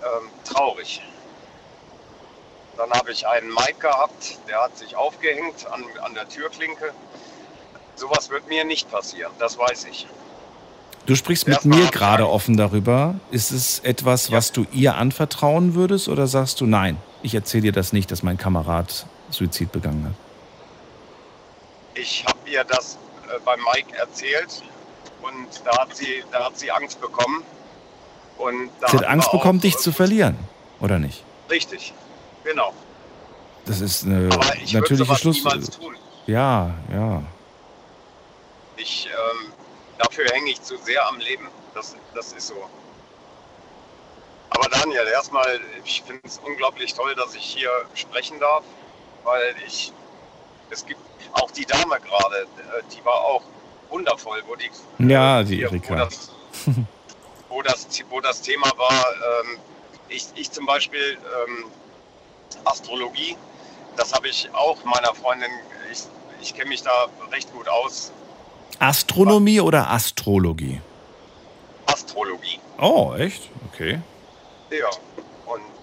[0.01, 1.03] ähm, traurig.
[2.77, 6.93] Dann habe ich einen Mike gehabt, der hat sich aufgehängt an, an der Türklinke.
[7.97, 10.07] Sowas wird mir nicht passieren, das weiß ich.
[11.07, 13.15] Du sprichst mit mir gerade offen darüber.
[13.31, 17.73] Ist es etwas, was du ihr anvertrauen würdest oder sagst du, nein, ich erzähle dir
[17.73, 20.12] das nicht, dass mein Kamerad Suizid begangen hat?
[21.95, 24.62] Ich habe ihr das äh, bei Mike erzählt
[25.29, 27.43] und da hat sie, da hat sie Angst bekommen.
[28.39, 30.39] Und da Sie hat Angst bekommen, dich zu verlieren,
[30.81, 31.25] oder nicht?
[31.51, 31.93] Richtig,
[32.45, 32.73] Genau.
[33.67, 35.37] Das ist eine Aber ich natürliche Schluss.
[35.37, 35.95] niemals tun.
[36.27, 37.23] Ja, ja.
[38.77, 39.53] Ich, ähm,
[39.99, 41.49] dafür hänge ich zu sehr am Leben.
[41.75, 42.55] Das, das ist so.
[44.51, 48.65] Aber Daniel, erstmal, ich finde es unglaublich toll, dass ich hier sprechen darf,
[49.25, 49.93] weil ich,
[50.71, 51.01] es gibt
[51.33, 53.43] auch die Dame gerade, äh, die war auch
[53.90, 54.70] wundervoll, wo die,
[55.10, 55.97] Ja, die hier, wo, Erika.
[55.97, 56.31] das,
[57.48, 59.05] wo, das, wo das Thema war,
[59.43, 59.59] ähm,
[60.09, 61.65] ich, ich zum Beispiel ähm,
[62.65, 63.36] Astrologie,
[63.97, 65.51] das habe ich auch meiner Freundin,
[65.93, 66.02] ich,
[66.40, 68.12] ich kenne mich da recht gut aus,
[68.81, 70.81] Astronomie oder Astrologie?
[71.86, 72.60] Astrologie.
[72.81, 73.51] Oh, echt?
[73.73, 74.01] Okay.
[74.70, 74.89] Ja,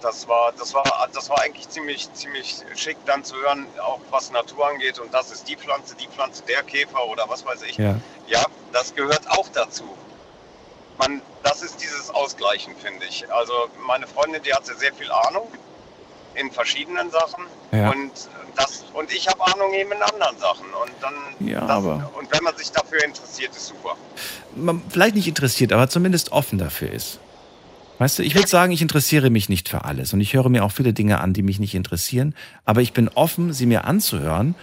[0.02, 4.30] das war, das war, das war eigentlich ziemlich, ziemlich schick dann zu hören, auch was
[4.30, 4.98] Natur angeht.
[4.98, 7.76] Und das ist die Pflanze, die Pflanze, der Käfer oder was weiß ich.
[7.78, 7.96] Ja.
[8.28, 9.84] Ja, das gehört auch dazu.
[10.98, 13.30] Man, das ist dieses Ausgleichen, finde ich.
[13.32, 13.52] Also
[13.86, 15.48] meine Freundin, die hatte sehr viel Ahnung
[16.34, 17.44] in verschiedenen Sachen.
[17.72, 17.90] Ja.
[17.90, 18.12] Und,
[18.56, 20.66] das, und ich habe Ahnung eben in anderen Sachen.
[20.82, 21.14] Und dann,
[21.46, 23.96] Ja, das, aber- und wenn man sich dafür interessiert, ist super.
[24.54, 27.18] Man, vielleicht nicht interessiert, aber zumindest offen dafür ist.
[27.98, 30.64] Weißt du, ich würde sagen, ich interessiere mich nicht für alles und ich höre mir
[30.64, 34.54] auch viele Dinge an, die mich nicht interessieren, aber ich bin offen, sie mir anzuhören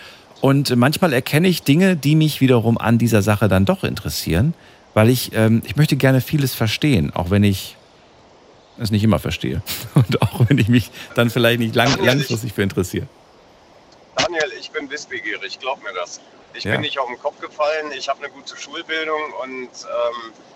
[0.42, 4.54] und manchmal erkenne ich Dinge, die mich wiederum an dieser Sache dann doch interessieren,
[4.94, 7.76] weil ich, ähm, ich möchte gerne vieles verstehen, auch wenn ich
[8.78, 9.64] es nicht immer verstehe
[9.96, 13.08] und auch wenn ich mich dann vielleicht nicht lang, langfristig für interessiere.
[14.16, 16.20] Daniel, ich bin wissbegierig, glaub mir das.
[16.54, 16.74] Ich Ja.
[16.74, 20.53] bin nicht auf den Kopf gefallen, ich habe eine gute Schulbildung und ähm, äh,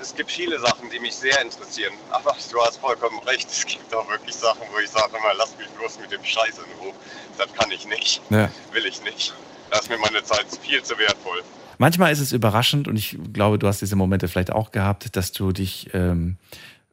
[0.00, 1.92] es gibt viele Sachen, die mich sehr interessieren.
[2.10, 5.56] Aber du hast vollkommen recht, es gibt auch wirklich Sachen, wo ich sage immer, lass
[5.58, 6.92] mich bloß mit dem Scheiß in Ruhe.
[7.38, 8.50] Das kann ich nicht, Ja.
[8.72, 9.34] will ich nicht.
[9.70, 11.42] Da ist mir meine Zeit viel zu wertvoll.
[11.78, 15.32] Manchmal ist es überraschend und ich glaube, du hast diese Momente vielleicht auch gehabt, dass
[15.32, 16.36] du dich ähm,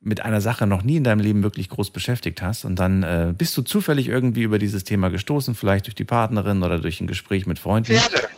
[0.02, 3.34] mit einer Sache noch nie in deinem Leben wirklich groß beschäftigt hast und dann äh,
[3.38, 7.08] bist du zufällig irgendwie über dieses Thema gestoßen, vielleicht durch die Partnerin oder durch ein
[7.08, 7.98] Gespräch mit Freunden.
[7.98, 8.30] Pferde.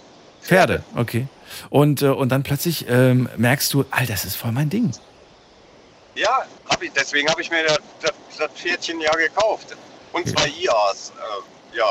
[0.49, 1.27] Pferde, okay.
[1.69, 4.91] Und, äh, und dann plötzlich ähm, merkst du, all das ist voll mein Ding.
[6.15, 9.76] Ja, hab ich, deswegen habe ich mir das, das, das Pferdchen ja gekauft.
[10.11, 11.11] Und zwei IAs.
[11.73, 11.85] Äh, ja,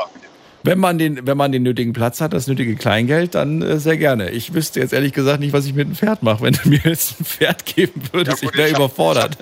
[0.63, 3.95] Wenn man, den, wenn man den nötigen Platz hat, das nötige Kleingeld, dann äh, sehr
[3.95, 4.29] gerne.
[4.31, 6.43] Ich wüsste jetzt ehrlich gesagt nicht, was ich mit einem Pferd mache.
[6.43, 9.37] Wenn du mir jetzt ein Pferd geben würdest, Ja, gut, ich wäre hab- überfordert.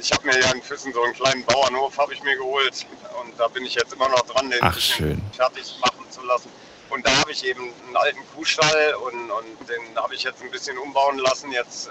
[0.00, 2.86] Ich habe mir ja in Füssen so einen kleinen Bauernhof habe ich mir geholt
[3.20, 5.20] und da bin ich jetzt immer noch dran, den Ach, schön.
[5.36, 6.48] fertig machen zu lassen.
[6.90, 10.50] Und da habe ich eben einen alten Kuhstall und, und den habe ich jetzt ein
[10.50, 11.52] bisschen umbauen lassen.
[11.52, 11.90] Jetzt äh,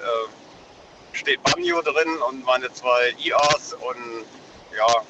[1.13, 4.25] steht Banjo drin und meine zwei IAs und
[4.75, 5.03] ja,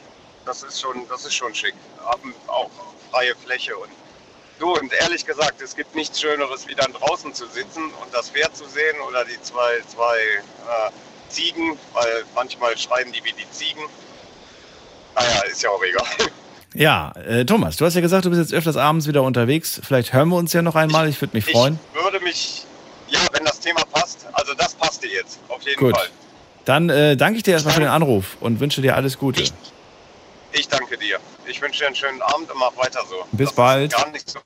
[0.45, 1.75] das ist schon, das ist schon schick.
[2.03, 2.69] Haben auch
[3.11, 3.91] freie Fläche und
[4.59, 8.29] du und ehrlich gesagt, es gibt nichts Schöneres, wie dann draußen zu sitzen und das
[8.29, 10.91] Pferd zu sehen oder die zwei, zwei äh,
[11.29, 13.83] Ziegen, weil manchmal schreien die wie die Ziegen.
[15.15, 16.05] Naja, ist ja auch egal.
[16.73, 19.79] Ja, äh, Thomas, du hast ja gesagt, du bist jetzt öfters abends wieder unterwegs.
[19.83, 21.07] Vielleicht hören wir uns ja noch einmal.
[21.09, 21.79] Ich würde mich freuen.
[21.95, 22.65] Ich würde mich,
[23.09, 25.95] ja, wenn das Thema passt, also das passte jetzt, auf jeden Gut.
[25.95, 26.07] Fall.
[26.65, 29.41] Dann äh, danke ich dir erstmal für den Anruf und wünsche dir alles Gute.
[30.51, 31.17] Ich danke dir.
[31.45, 33.15] Ich wünsche dir einen schönen Abend und mach weiter so.
[33.31, 33.93] Bis Das bald.
[33.93, 34.39] Gar nicht so.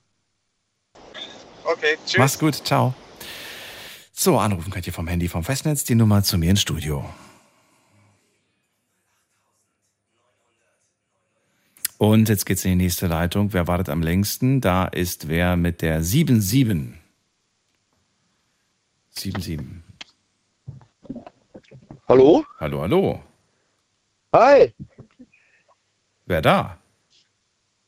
[1.64, 2.18] Okay, tschüss.
[2.18, 2.94] Mach's gut, ciao.
[4.12, 7.04] So, anrufen könnt ihr vom Handy vom Festnetz die Nummer zu mir ins Studio.
[12.02, 13.52] Und jetzt geht's in die nächste Leitung.
[13.52, 14.60] Wer wartet am längsten?
[14.60, 16.94] Da ist wer mit der 77.
[19.10, 19.60] 77.
[22.08, 22.44] Hallo?
[22.58, 23.22] Hallo, hallo.
[24.34, 24.74] Hi,
[26.26, 26.76] Wer da?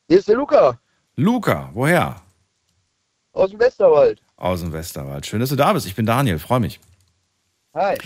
[0.06, 0.78] hier ist der Luca
[1.16, 2.22] Luca, woher?
[3.32, 4.22] aus dem Westerwald.
[4.36, 5.26] Aus dem Westerwald.
[5.26, 5.86] Schön, dass du da bist.
[5.86, 6.78] Ich bin Daniel, freue mich.
[7.74, 7.98] Hi.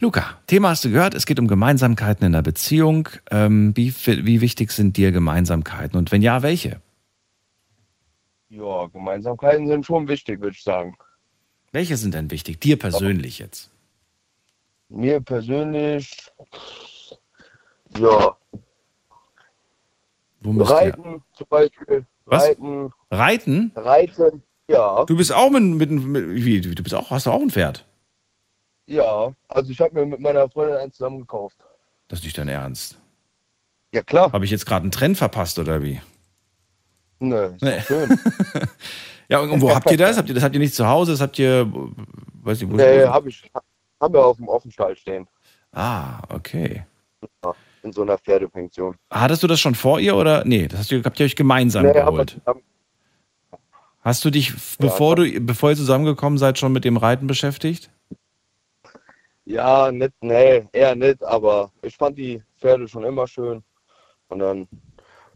[0.00, 1.14] Luca, Thema hast du gehört.
[1.14, 3.08] Es geht um Gemeinsamkeiten in der Beziehung.
[3.30, 5.96] Ähm, wie, wie wichtig sind dir Gemeinsamkeiten?
[5.96, 6.80] Und wenn ja, welche?
[8.48, 10.96] Ja, Gemeinsamkeiten sind schon wichtig, würde ich sagen.
[11.72, 12.60] Welche sind denn wichtig?
[12.60, 13.70] Dir persönlich jetzt?
[14.88, 16.30] Mir persönlich,
[17.98, 18.36] ja?
[20.44, 22.06] Reiten zum Beispiel.
[22.26, 22.44] Was?
[22.44, 23.72] Reiten, Reiten?
[23.74, 25.04] Reiten, ja.
[25.04, 27.84] Du bist auch mit, mit, mit wie, du bist auch, hast du auch ein Pferd?
[28.86, 31.56] Ja, also ich habe mir mit meiner Freundin eins zusammen gekauft.
[32.08, 32.98] Das ist nicht dein Ernst.
[33.92, 34.32] Ja, klar.
[34.32, 36.00] Habe ich jetzt gerade einen Trend verpasst oder wie?
[37.20, 37.80] Ne, ist Nee.
[37.82, 38.18] schön.
[39.26, 40.18] Ja, und wo habt ihr das?
[40.18, 41.12] Habt ihr das habt ihr nicht zu Hause?
[41.12, 41.66] Das habt ihr,
[42.42, 43.50] weiß ich, wo nee, habe ich,
[43.98, 45.26] haben wir auf dem Offenstall stehen.
[45.72, 46.84] Ah, okay.
[47.42, 48.96] Ja, in so einer Pferdepension.
[49.10, 50.44] Hattest du das schon vor ihr oder?
[50.44, 52.30] Nee, das hast du, habt ihr euch gemeinsam Nee, haben geholt.
[52.32, 52.62] zusammen-
[54.02, 57.88] Hast du dich, bevor du, bevor ihr zusammengekommen seid, schon mit dem Reiten beschäftigt?
[59.44, 63.62] Ja, nicht, nee, eher nicht, aber ich fand die Pferde schon immer schön.
[64.28, 64.68] Und dann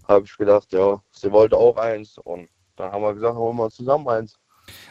[0.07, 2.17] habe ich gedacht, ja, sie wollte auch eins.
[2.19, 4.39] Und dann haben wir gesagt, holen wir zusammen eins.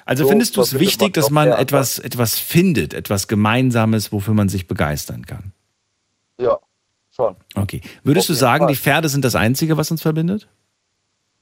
[0.05, 4.49] Also So findest du es wichtig, dass man etwas, etwas findet, etwas Gemeinsames, wofür man
[4.49, 5.53] sich begeistern kann?
[6.39, 6.57] Ja,
[7.11, 7.35] schon.
[7.55, 7.81] Okay.
[8.03, 8.73] Würdest Auf du sagen, Fall.
[8.73, 10.47] die Pferde sind das Einzige, was uns verbindet?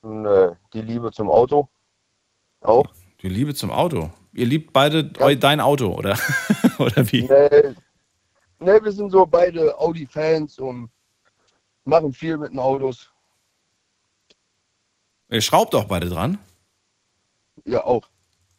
[0.01, 1.67] Nö, die Liebe zum Auto.
[2.61, 2.85] Auch.
[3.21, 4.11] Die Liebe zum Auto.
[4.35, 6.17] Ihr liebt beide eu- dein Auto, oder?
[6.77, 7.23] oder wie?
[7.23, 7.73] Nee,
[8.59, 10.89] nee, wir sind so beide Audi-Fans und
[11.85, 13.09] machen viel mit den Autos.
[15.29, 16.37] Ihr schraubt auch beide dran?
[17.65, 18.07] Ja, auch.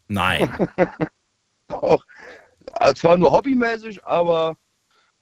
[0.08, 0.50] Nein.
[1.68, 2.02] auch.
[2.80, 4.56] Ja, Zwar nur hobbymäßig, aber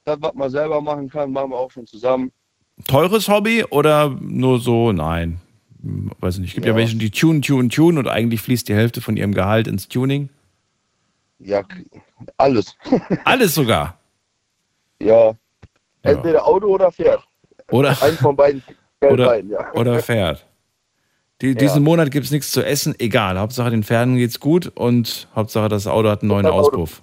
[0.05, 2.31] das, was man selber machen kann, machen wir auch schon zusammen.
[2.87, 4.91] Teures Hobby oder nur so?
[4.91, 5.39] Nein.
[6.19, 6.49] Weiß nicht.
[6.49, 6.77] Es gibt ja, Ja.
[6.77, 10.29] welche, die tun, tun, tun und eigentlich fließt die Hälfte von ihrem Gehalt ins Tuning.
[11.39, 11.63] Ja,
[12.37, 12.75] alles.
[13.25, 13.97] Alles sogar.
[15.01, 15.33] Ja.
[16.01, 17.21] Entweder Auto oder Pferd.
[17.71, 18.63] Oder, Eins von beiden.
[19.01, 19.71] Oder, beiden, ja.
[19.73, 20.45] oder Pferd.
[21.41, 23.37] Die, Diesen Monat gibt es nichts zu essen, egal.
[23.37, 26.81] Hauptsache den Pferden geht's gut und Hauptsache das Auto hat einen neuen Auto.
[26.81, 27.01] Auspuff.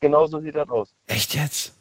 [0.00, 0.92] Genau so sieht das aus.
[1.06, 1.74] Echt jetzt?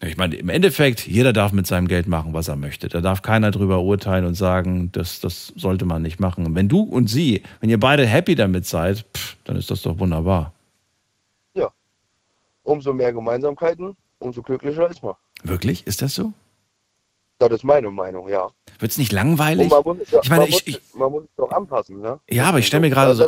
[0.00, 2.88] Ja, Ich meine, im Endeffekt, jeder darf mit seinem Geld machen, was er möchte.
[2.88, 6.46] Da darf keiner drüber urteilen und sagen, das, das sollte man nicht machen.
[6.46, 9.82] Und wenn du und sie, wenn ihr beide happy damit seid, pff, dann ist das
[9.82, 10.52] doch wunderbar.
[12.68, 15.14] Umso mehr Gemeinsamkeiten, umso glücklicher ist man.
[15.42, 15.86] Wirklich?
[15.86, 16.34] Ist das so?
[17.38, 18.48] Das ist meine Meinung, ja.
[18.78, 19.70] Wird es nicht langweilig?
[19.70, 22.20] Man muss, ja, Ich meine, man, ich- muss, ich- man muss sich doch anpassen, ne?
[22.28, 23.26] Ja, aber ich stelle mir gerade so,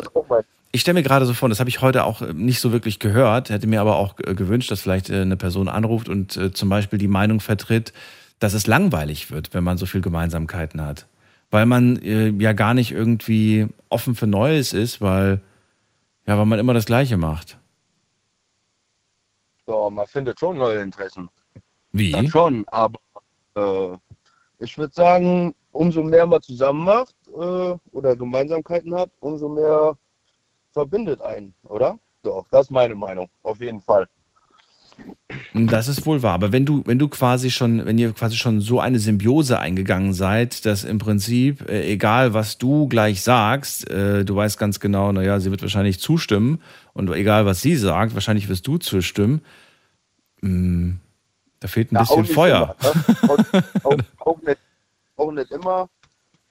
[0.71, 2.99] ich stelle mir gerade so vor, das habe ich heute auch äh, nicht so wirklich
[2.99, 6.69] gehört, hätte mir aber auch äh, gewünscht, dass vielleicht äh, eine Person anruft und zum
[6.69, 7.93] Beispiel die Meinung vertritt,
[8.37, 11.07] dass es langweilig wird, wenn man so viel Gemeinsamkeiten hat.
[11.49, 11.99] Weil man
[12.39, 15.41] ja gar nicht irgendwie offen für Neues ist, weil,
[16.27, 17.57] ja, weil man immer das Gleiche macht.
[19.71, 21.29] Ja, man findet schon neue Interessen.
[21.93, 22.11] Wie?
[22.11, 22.99] Das schon, aber
[23.55, 23.97] äh,
[24.59, 29.97] ich würde sagen, umso mehr man zusammen macht äh, oder Gemeinsamkeiten hat, umso mehr
[30.71, 31.97] verbindet einen, oder?
[32.23, 34.07] Doch, das ist meine Meinung, auf jeden Fall.
[35.53, 36.33] Das ist wohl wahr.
[36.33, 40.13] Aber wenn du, wenn du quasi schon, wenn ihr quasi schon so eine Symbiose eingegangen
[40.13, 45.11] seid, dass im Prinzip, äh, egal was du gleich sagst, äh, du weißt ganz genau,
[45.11, 46.61] naja, sie wird wahrscheinlich zustimmen
[46.93, 49.41] und egal was sie sagt, wahrscheinlich wirst du zustimmen.
[50.41, 50.93] Mm,
[51.59, 52.75] da fehlt ein Ja, auch bisschen nicht Feuer.
[52.81, 53.65] Immer, ne?
[53.83, 54.59] auch, auch, auch, nicht,
[55.15, 55.89] auch nicht immer.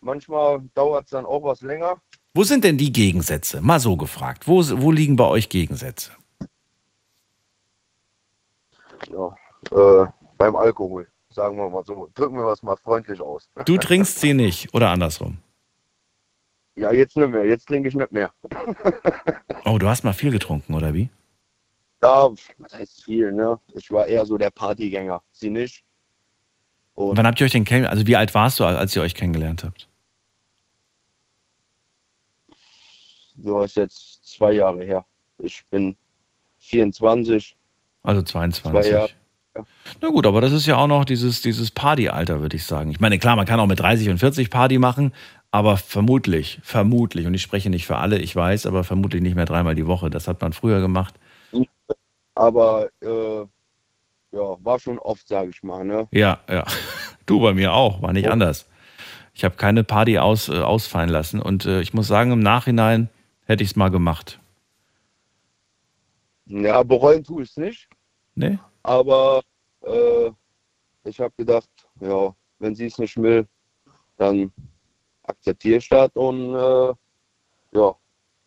[0.01, 2.01] Manchmal dauert es dann auch was länger.
[2.33, 3.61] Wo sind denn die Gegensätze?
[3.61, 4.47] Mal so gefragt.
[4.47, 6.13] Wo, wo liegen bei euch Gegensätze?
[9.09, 9.35] Ja,
[9.73, 10.07] äh,
[10.39, 12.09] beim Alkohol, sagen wir mal so.
[12.15, 13.49] Drücken wir was mal freundlich aus.
[13.65, 15.39] Du trinkst sie nicht oder andersrum.
[16.77, 17.45] Ja, jetzt nicht mehr.
[17.45, 18.33] Jetzt trinke ich nicht mehr.
[19.67, 21.11] Oh, du hast mal viel getrunken, oder wie?
[22.03, 23.59] Ja, das heißt viel, ne?
[23.75, 25.23] Ich war eher so der Partygänger.
[25.33, 25.85] Sie nicht.
[26.95, 27.97] Und Wann habt ihr euch denn kennengelernt?
[27.97, 29.91] Also wie alt warst du, als ihr euch kennengelernt habt?
[33.43, 35.05] so ist jetzt zwei Jahre her.
[35.39, 35.97] Ich bin
[36.59, 37.57] 24.
[38.03, 38.93] Also Zwei 22.
[38.93, 39.09] Jahre.
[40.01, 42.91] Na gut, aber das ist ja auch noch dieses, dieses Partyalter, würde ich sagen.
[42.91, 45.13] Ich meine, klar, man kann auch mit 30 und 40 Party machen,
[45.51, 49.47] aber vermutlich, vermutlich, und ich spreche nicht für alle, ich weiß, aber vermutlich nicht mehr
[49.47, 50.09] dreimal die Woche.
[50.09, 51.15] Das hat man früher gemacht.
[52.41, 53.41] Aber äh,
[54.33, 56.09] ja, war schon oft, sage ich mal, ne?
[56.11, 56.65] Ja, ja.
[57.27, 58.67] Du bei mir auch, war nicht anders.
[59.35, 63.09] Ich habe keine Party aus, äh, ausfallen lassen und äh, ich muss sagen, im Nachhinein
[63.45, 64.41] hätte ich es mal gemacht.
[66.47, 67.89] Ja, bereuen tue ich es nicht.
[68.35, 68.59] Nee?
[68.83, 69.43] Aber
[69.83, 70.31] äh,
[71.05, 71.69] ich habe gedacht,
[72.01, 73.47] ja, wenn sie es nicht will,
[74.17, 74.51] dann
[75.23, 76.95] akzeptiere ich das und äh,
[77.79, 77.95] ja,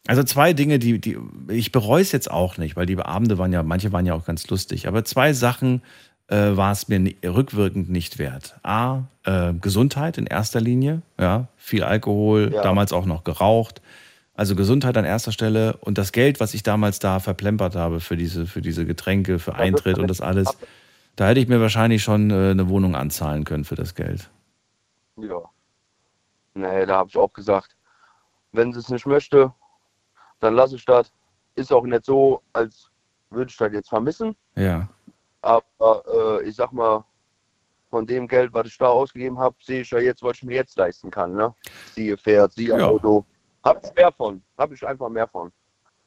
[0.07, 1.17] Also zwei Dinge, die, die
[1.47, 4.25] ich bereue es jetzt auch nicht, weil die Abende waren ja, manche waren ja auch
[4.25, 5.81] ganz lustig, aber zwei Sachen
[6.27, 8.59] äh, war es mir rückwirkend nicht wert.
[8.63, 12.61] A, äh, Gesundheit in erster Linie, ja, viel Alkohol, Ja.
[12.63, 13.81] damals auch noch geraucht.
[14.35, 18.17] Also Gesundheit an erster Stelle und das Geld, was ich damals da verplempert habe für
[18.17, 20.57] diese, für diese Getränke, für Eintritt und das alles,
[21.15, 24.29] da hätte ich mir wahrscheinlich schon äh, eine Wohnung anzahlen können für das Geld.
[25.17, 25.39] ja.
[26.55, 27.75] Nee, da habe ich auch gesagt,
[28.51, 29.51] wenn sie es nicht möchte,
[30.43, 31.11] dann lasse ich das.
[31.55, 32.89] Ist auch nicht so, als
[33.29, 34.35] würde ich das jetzt vermissen.
[34.55, 34.87] Ja.
[35.41, 36.03] Aber
[36.41, 37.03] äh, ich sag mal,
[37.89, 40.55] von dem Geld, was ich da ausgegeben habe, sehe ich ja jetzt, was ich mir
[40.55, 41.35] jetzt leisten kann.
[41.35, 41.53] Ne?
[41.93, 42.87] Siehe Pferd, siehe Ja.
[42.87, 43.23] Auto.
[43.63, 44.41] Hab ich mehr von.
[44.57, 45.51] Habe ich einfach mehr von.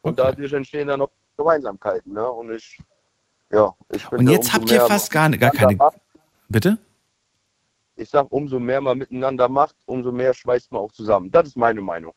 [0.03, 0.31] Und Okay.
[0.33, 2.13] dadurch entstehen dann noch Gemeinsamkeiten.
[2.13, 2.29] Ne?
[2.29, 2.81] Und ich,
[3.53, 5.77] ja, ich finde, Und jetzt habt ihr fast gar, gar keine.
[5.77, 5.97] macht,
[6.49, 6.79] Bitte?
[7.95, 11.31] Ich sag, umso mehr man miteinander macht, umso mehr schweißt man auch zusammen.
[11.31, 12.13] Das ist meine Meinung.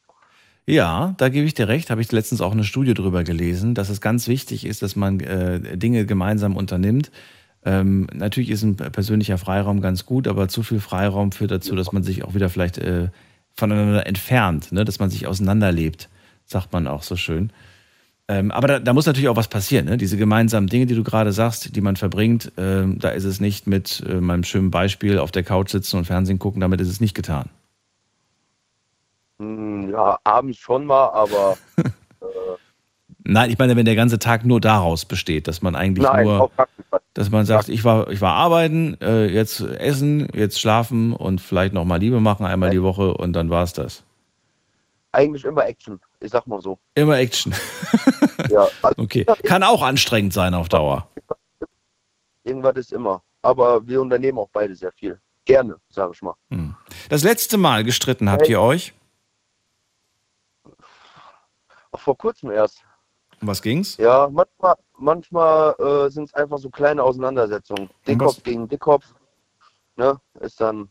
[0.70, 1.90] Ja, da gebe ich dir recht.
[1.90, 5.20] Habe ich letztens auch eine Studie drüber gelesen, dass es ganz wichtig ist, dass man
[5.20, 7.10] äh, Dinge gemeinsam unternimmt.
[7.66, 11.92] Ähm, natürlich ist ein persönlicher Freiraum ganz gut, aber zu viel Freiraum führt dazu, dass
[11.92, 13.08] man sich auch wieder vielleicht äh,
[13.56, 14.86] voneinander entfernt, ne?
[14.86, 16.08] dass man sich auseinanderlebt,
[16.46, 17.50] sagt man auch so schön.
[18.28, 19.86] Ähm, aber da, da, muss natürlich auch was passieren.
[19.86, 19.98] Ne?
[19.98, 23.66] Diese gemeinsamen Dinge, die du gerade sagst, die man verbringt, ähm, da ist es nicht
[23.66, 27.02] mit äh, meinem schönen Beispiel auf der Couch sitzen und Fernsehen gucken, damit ist es
[27.02, 27.50] nicht getan.
[29.40, 31.58] Hm, ja, abends schon mal, aber.
[31.78, 31.84] äh,
[33.24, 36.50] Nein, ich meine, wenn der ganze Tag nur daraus besteht, dass man eigentlich nein, nur,
[37.14, 41.74] dass man sagt, ich war, ich war arbeiten, äh, jetzt essen, jetzt schlafen und vielleicht
[41.74, 44.04] noch mal Liebe machen einmal die Woche und dann war es das.
[45.12, 46.80] Eigentlich immer Action, ich sag mal so.
[46.96, 47.54] Immer Action.
[48.50, 49.26] Ja, also Okay.
[49.44, 51.10] Kann auch anstrengend sein auf Dauer.
[52.46, 53.22] irgendwas ist immer.
[53.42, 55.20] Aber wir unternehmen auch beide sehr viel.
[55.44, 56.36] Gerne, sage ich mal.
[56.50, 56.74] Hm.
[57.10, 58.94] Das letzte Mal gestritten habt ihr euch?
[61.89, 62.84] Auch vor kurzem erst.
[63.42, 63.96] Um was ging's?
[63.98, 67.90] Ja, manchmal, manchmal äh, sind es einfach so kleine Auseinandersetzungen.
[68.08, 69.06] Dickkopf was- gegen Dickkopf.
[69.96, 70.20] Ne?
[70.42, 70.90] Ist dann.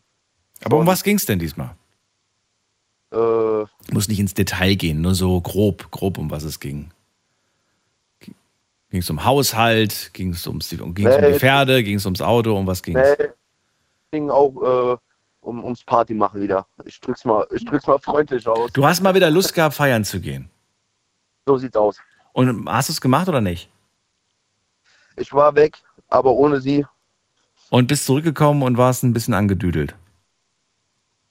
[0.63, 1.75] Aber um was ging's denn diesmal?
[3.11, 6.91] Äh, Muss nicht ins Detail gehen, nur so grob, grob um was es ging.
[8.19, 10.11] Ging es um Haushalt?
[10.13, 11.39] Ging es ums, ging's um die Nee.
[11.39, 11.83] Pferde?
[11.83, 12.55] Ging es ums Auto?
[12.57, 12.99] Um was ging's?
[13.19, 13.27] nee,
[14.11, 14.97] ging auch äh,
[15.41, 16.65] um, ums Party machen wieder.
[16.85, 18.71] Ich drück's mal, ich drück's mal freundlich aus.
[18.73, 20.49] Du hast mal wieder Lust gehabt, feiern zu gehen.
[21.45, 21.97] So sieht's aus.
[22.33, 23.69] Und hast du es gemacht oder nicht?
[25.17, 26.85] Ich war weg, aber ohne sie.
[27.69, 29.95] Und bist zurückgekommen und warst ein bisschen angedüdelt.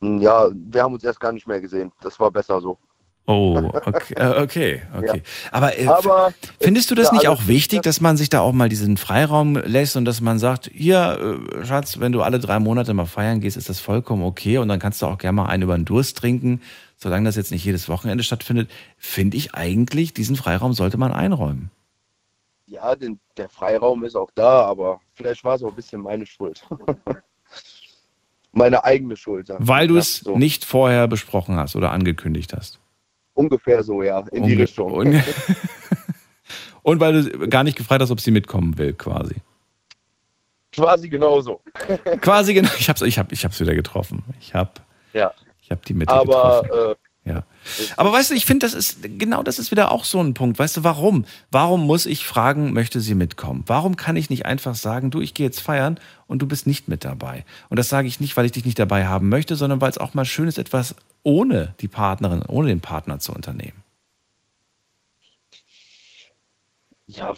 [0.00, 1.92] hm, Ja, wir haben uns erst gar nicht mehr gesehen.
[2.00, 2.78] Das war besser so.
[3.26, 4.82] Oh, okay, äh, okay.
[4.96, 5.22] okay.
[5.52, 8.40] Aber, äh, Aber findest du das ja, nicht alles auch wichtig, dass man sich da
[8.40, 12.38] auch mal diesen Freiraum lässt und dass man sagt, hier, äh, Schatz, wenn du alle
[12.38, 15.36] drei Monate mal feiern gehst, ist das vollkommen okay und dann kannst du auch gerne
[15.36, 16.62] mal einen über den Durst trinken,
[16.98, 21.70] solange das jetzt nicht jedes Wochenende stattfindet, finde ich eigentlich, diesen Freiraum sollte man einräumen.
[22.66, 26.26] Ja, den, der Freiraum ist auch da, aber vielleicht war es auch ein bisschen meine
[26.26, 26.66] Schuld.
[28.52, 29.48] meine eigene Schuld.
[29.58, 30.36] Weil du es so.
[30.36, 32.78] nicht vorher besprochen hast oder angekündigt hast.
[33.34, 34.92] Ungefähr so, ja, in die Unge- Richtung.
[34.92, 35.24] unge-
[36.82, 39.36] Und weil du gar nicht gefragt hast, ob sie mitkommen will, quasi.
[40.72, 41.60] Quasi genauso.
[42.20, 42.70] Quasi genau.
[42.78, 44.22] Ich hab's, ich hab, ich hab's wieder getroffen.
[44.40, 44.80] Ich hab,
[45.12, 45.32] Ja.
[45.68, 46.96] Ich hab die Mitte Aber getroffen.
[47.26, 47.44] äh, Ja.
[47.98, 50.58] Aber weißt du, ich finde, das ist genau das ist wieder auch so ein Punkt.
[50.58, 51.26] Weißt du, warum?
[51.50, 53.64] Warum muss ich fragen, möchte sie mitkommen?
[53.66, 56.88] Warum kann ich nicht einfach sagen, du, ich gehe jetzt feiern und du bist nicht
[56.88, 57.44] mit dabei?
[57.68, 59.98] Und das sage ich nicht, weil ich dich nicht dabei haben möchte, sondern weil es
[59.98, 63.84] auch mal schön ist, etwas ohne die Partnerin, ohne den Partner zu unternehmen.
[67.08, 67.34] ja,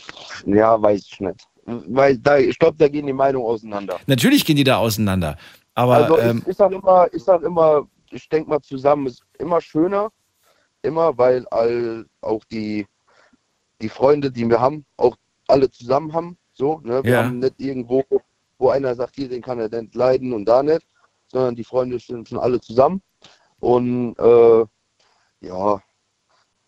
[0.47, 1.49] ja, weiß ich nicht.
[1.65, 3.99] Weil da, ich glaube, da gehen die Meinungen auseinander.
[4.07, 5.37] Natürlich gehen die da auseinander.
[5.75, 9.23] Aber also ähm, ich, ich sag immer, ich sag immer, ich denke mal zusammen ist
[9.39, 10.11] immer schöner,
[10.83, 12.87] immer, weil all, auch die,
[13.81, 15.17] die Freunde, die wir haben, auch
[15.49, 16.39] alle zusammen haben.
[16.53, 17.03] So, ne?
[17.05, 17.25] Wir Ja.
[17.25, 18.05] haben nicht irgendwo,
[18.59, 20.87] wo einer sagt, hier, den kann er nicht leiden und da nicht,
[21.29, 23.03] sondern die Freunde sind schon alle zusammen.
[23.61, 24.65] Und äh,
[25.41, 25.83] ja,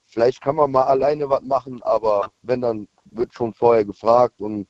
[0.06, 4.68] vielleicht kann man mal alleine was machen, aber wenn, dann wird schon vorher gefragt und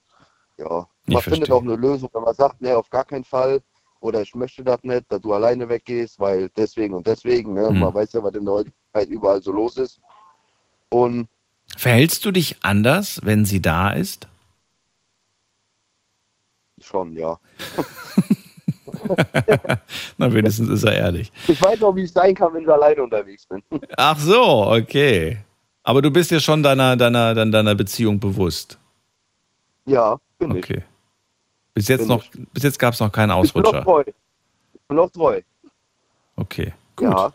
[0.58, 3.60] ja, man findet auch eine Lösung, wenn man sagt, nee, auf gar keinen Fall
[4.02, 7.68] oder ich möchte das nicht, dass du alleine weggehst, weil deswegen und deswegen, ne?
[7.68, 7.78] Hm.
[7.78, 10.00] man weiß ja, was in der heutigen Zeit überall so los ist.
[10.90, 11.28] Und
[11.76, 14.28] verhältst du dich anders, wenn sie da ist?
[16.82, 17.38] schon, ja.
[20.18, 21.32] Na, wenigstens ist er ehrlich.
[21.48, 23.62] Ich weiß auch, wie es sein kann, wenn ich alleine unterwegs bin.
[23.96, 25.38] Ach so, okay.
[25.82, 28.78] Aber du bist dir schon deiner, deiner, deiner, Beziehung bewusst.
[29.86, 30.64] Ja, bin ich.
[30.64, 30.82] Okay.
[31.74, 33.82] Bis jetzt noch, bis jetzt gab es noch keinen Ich bin noch Ausrutscher.
[33.84, 34.04] treu.
[34.06, 35.40] Ich bin noch treu.
[36.36, 37.08] Okay, gut.
[37.08, 37.32] Ja.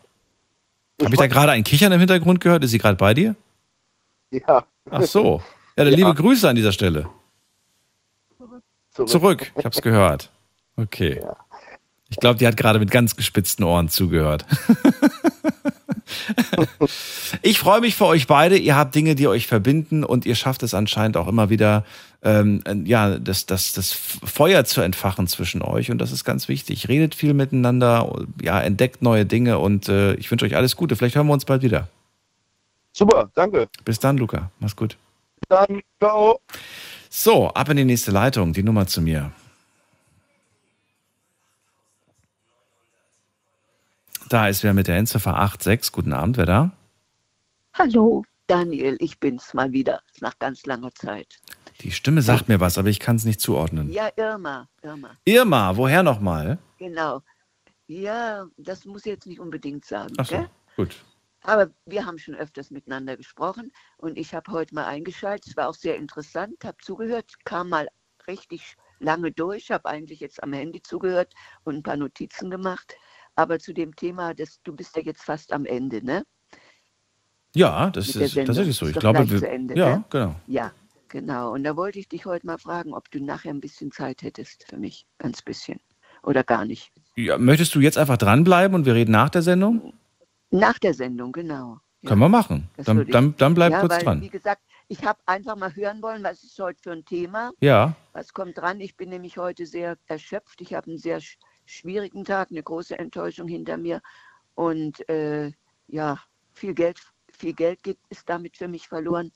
[1.00, 2.64] Habe ich da gerade ein Kichern im Hintergrund gehört?
[2.64, 3.34] Ist sie gerade bei dir?
[4.30, 4.64] Ja.
[4.90, 5.42] Ach so.
[5.76, 7.08] Ja, dann liebe Grüße an dieser Stelle.
[8.36, 9.08] Zurück.
[9.08, 9.52] Zurück.
[9.56, 10.32] Ich habe es gehört.
[10.76, 11.24] Okay.
[12.08, 14.44] Ich glaube, die hat gerade mit ganz gespitzten Ohren zugehört.
[17.42, 18.56] ich freue mich für euch beide.
[18.56, 21.84] Ihr habt Dinge, die euch verbinden und ihr schafft es anscheinend auch immer wieder,
[22.22, 26.88] ähm, ja, das, das, das Feuer zu entfachen zwischen euch und das ist ganz wichtig.
[26.88, 28.12] Redet viel miteinander,
[28.42, 30.96] ja, entdeckt neue Dinge und äh, ich wünsche euch alles Gute.
[30.96, 31.88] Vielleicht hören wir uns bald wieder.
[32.92, 33.68] Super, danke.
[33.84, 34.50] Bis dann, Luca.
[34.58, 34.96] Mach's gut.
[35.48, 36.40] Dann, ciao.
[37.08, 39.32] So, ab in die nächste Leitung, die Nummer zu mir.
[44.28, 45.90] Da ist wer mit der Endziffer 86.
[45.92, 46.70] Guten Abend, wer da?
[47.72, 51.38] Hallo, Daniel, ich bin's mal wieder, nach ganz langer Zeit.
[51.80, 53.90] Die Stimme sagt mir was, aber ich kann es nicht zuordnen.
[53.90, 56.58] Ja, Irma, Irma, Irma, woher nochmal?
[56.78, 57.22] genau.
[57.86, 60.50] Ja, das muss ich jetzt nicht unbedingt sagen, Ach so, gell?
[60.76, 60.96] gut.
[61.44, 65.46] Aber wir haben schon öfters miteinander gesprochen und ich habe heute mal eingeschaltet.
[65.46, 67.88] Es war auch sehr interessant, habe zugehört, kam mal
[68.26, 71.32] richtig lange durch, habe eigentlich jetzt am Handy zugehört
[71.64, 72.94] und ein paar Notizen gemacht.
[73.38, 76.24] Aber zu dem Thema, das, du bist ja jetzt fast am Ende, ne?
[77.54, 78.86] Ja, das ist tatsächlich so.
[78.86, 80.04] Ist Ich doch glaube, wir, zu Ende, ja, ne?
[80.10, 80.34] genau.
[80.48, 80.72] Ja,
[81.06, 81.52] genau.
[81.52, 84.64] Und da wollte ich dich heute mal fragen, ob du nachher ein bisschen Zeit hättest
[84.68, 85.06] für mich.
[85.18, 85.78] Ganz bisschen.
[86.24, 86.90] Oder gar nicht.
[87.14, 89.94] Ja, möchtest du jetzt einfach dranbleiben und wir reden nach der Sendung?
[90.50, 91.78] Nach der Sendung, genau.
[92.04, 92.68] Können wir machen.
[92.76, 94.20] Das Dann, dann, dann bleib ja, kurz weil, dran.
[94.20, 97.52] Wie gesagt, ich habe einfach mal hören wollen, was ist heute für ein Thema.
[97.60, 97.94] Ja.
[98.14, 98.80] Was kommt dran?
[98.80, 100.60] Ich bin nämlich heute sehr erschöpft.
[100.60, 101.20] Ich habe einen sehr
[101.68, 104.00] schwierigen Tag, eine große Enttäuschung hinter mir.
[104.54, 105.52] Und äh,
[105.86, 106.18] ja,
[106.54, 106.98] viel Geld,
[107.32, 109.32] viel Geld ist damit für mich verloren.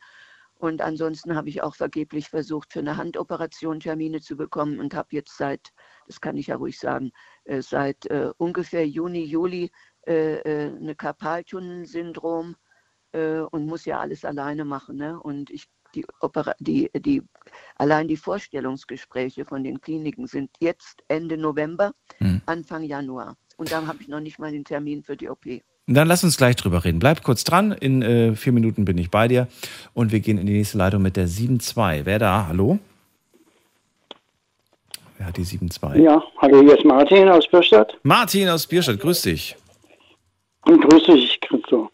[0.62, 5.08] Und ansonsten habe ich auch vergeblich versucht, für eine Handoperation Termine zu bekommen und habe
[5.10, 5.72] jetzt seit,
[6.06, 7.10] das kann ich ja ruhig sagen,
[7.44, 9.72] äh, seit äh, ungefähr Juni, Juli
[10.06, 12.54] äh, äh, eine Karpaltunnelsyndrom
[13.10, 14.96] äh, und muss ja alles alleine machen.
[14.96, 15.20] Ne?
[15.20, 17.22] Und ich, die, Opera die, die,
[17.76, 21.92] allein die Vorstellungsgespräche von den Kliniken sind jetzt Ende November,
[22.46, 23.36] Anfang Januar.
[23.56, 25.44] Und dann habe ich noch nicht mal den Termin für die OP.
[25.86, 27.00] Dann lass uns gleich drüber reden.
[27.00, 27.72] Bleib kurz dran.
[27.72, 29.48] In äh, vier Minuten bin ich bei dir.
[29.94, 32.02] Und wir gehen in die nächste Leitung mit der 7.2.
[32.04, 32.46] Wer da?
[32.48, 32.78] Hallo?
[35.18, 36.00] Wer hat die 7.2?
[36.00, 37.96] Ja, hallo, hier ist Martin aus Bürstadt.
[38.02, 39.56] Martin aus Bierstadt, grüß dich.
[40.64, 41.90] Und grüß dich, Christo.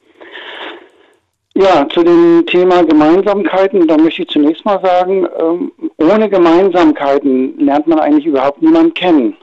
[1.59, 7.89] Ja, zu dem Thema Gemeinsamkeiten, da möchte ich zunächst mal sagen, ähm, ohne Gemeinsamkeiten lernt
[7.89, 9.37] man eigentlich überhaupt niemanden kennen.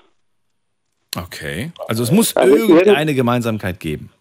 [1.17, 1.71] Okay.
[1.89, 4.11] Also es muss Also irgendeine Gemeinsamkeit geben.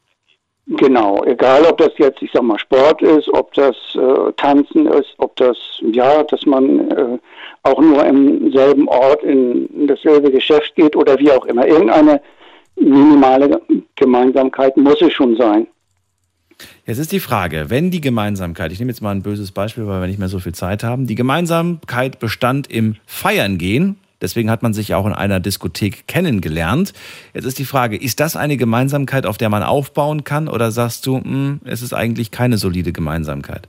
[0.67, 5.15] Genau, egal ob das jetzt, ich sag mal, Sport ist, ob das äh, Tanzen ist,
[5.19, 5.57] ob das,
[5.93, 7.19] ja, dass man äh,
[7.63, 11.65] auch nur im selben Ort in, in dasselbe Geschäft geht oder wie auch immer.
[11.65, 12.21] Irgendeine
[12.75, 13.61] minimale
[13.95, 15.69] Gemeinsamkeit muss es schon sein.
[16.87, 20.01] Jetzt ist die Frage, wenn die Gemeinsamkeit, ich nehme jetzt mal ein böses Beispiel, weil
[20.01, 24.63] wir nicht mehr so viel Zeit haben, die Gemeinsamkeit bestand im Feiern gehen, deswegen hat
[24.63, 26.93] man sich auch in einer Diskothek kennengelernt.
[27.33, 31.07] Jetzt ist die Frage, ist das eine Gemeinsamkeit, auf der man aufbauen kann oder sagst
[31.07, 33.69] du, hm, es ist eigentlich keine solide Gemeinsamkeit?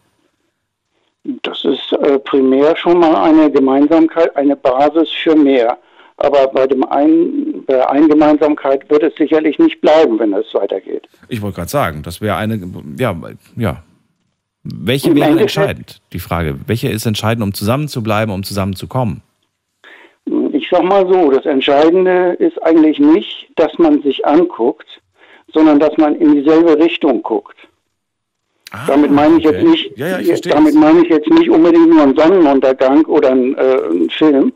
[1.41, 5.77] Das ist äh, primär schon mal eine Gemeinsamkeit, eine Basis für mehr.
[6.17, 10.45] Aber bei, dem einen, bei der einen Gemeinsamkeit wird es sicherlich nicht bleiben, wenn es
[10.53, 11.07] weitergeht.
[11.27, 12.59] Ich wollte gerade sagen, das wäre eine,
[12.97, 13.15] ja,
[13.57, 13.83] ja.
[14.63, 16.01] Welche Im wäre Endeffekt- entscheidend?
[16.13, 19.21] Die Frage, welche ist entscheidend, um zusammenzubleiben, um zusammenzukommen?
[20.53, 24.87] Ich sag mal so, das Entscheidende ist eigentlich nicht, dass man sich anguckt,
[25.53, 27.55] sondern dass man in dieselbe Richtung guckt.
[28.87, 29.57] damit meine ich Ah, okay.
[29.59, 33.31] jetzt nicht, Ja, ja, ich damit meine ich jetzt nicht unbedingt nur einen Sonnenuntergang oder
[33.31, 33.59] einen, äh,
[33.89, 34.51] einen Film,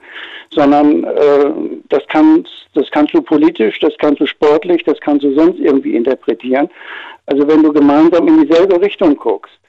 [0.52, 1.52] sondern äh,
[1.90, 5.96] das kannst, das kannst du politisch, das kannst du sportlich, das kannst du sonst irgendwie
[5.96, 6.70] interpretieren.
[7.26, 9.60] Also wenn du gemeinsam in dieselbe Richtung guckst,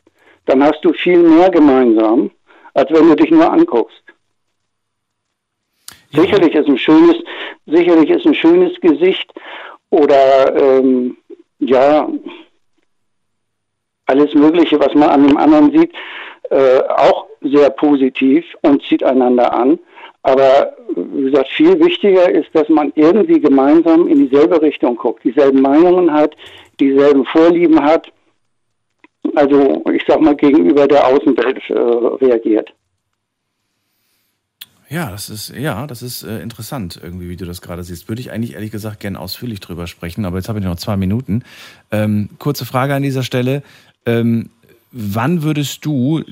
[0.47, 2.31] dann hast du viel mehr gemeinsam,
[2.75, 4.03] als wenn du dich nur anguckst.
[6.13, 7.17] Sicherlich ist ein schönes,
[7.67, 9.33] sicherlich ist ein schönes Gesicht
[9.91, 11.17] oder ähm,
[11.61, 12.09] ja
[14.07, 15.93] alles Mögliche, was man an dem anderen sieht,
[16.51, 19.79] äh, auch sehr positiv und zieht einander an.
[20.23, 25.63] Aber wie gesagt, viel wichtiger ist, dass man irgendwie gemeinsam in dieselbe Richtung guckt, dieselben
[25.63, 26.37] Meinungen hat,
[26.79, 28.13] dieselben Vorlieben hat.
[29.35, 32.73] Also ich sag mal gegenüber der Außenwelt äh, reagiert.
[34.91, 38.09] Ja, das ist, ja, das ist äh, interessant, irgendwie, wie du das gerade siehst.
[38.09, 40.97] Würde ich eigentlich ehrlich gesagt gern ausführlich drüber sprechen, aber jetzt habe ich noch zwei
[40.97, 41.45] Minuten.
[41.93, 43.63] Ähm, kurze Frage an dieser Stelle.
[44.05, 44.51] Ähm,
[44.91, 46.25] wann würdest du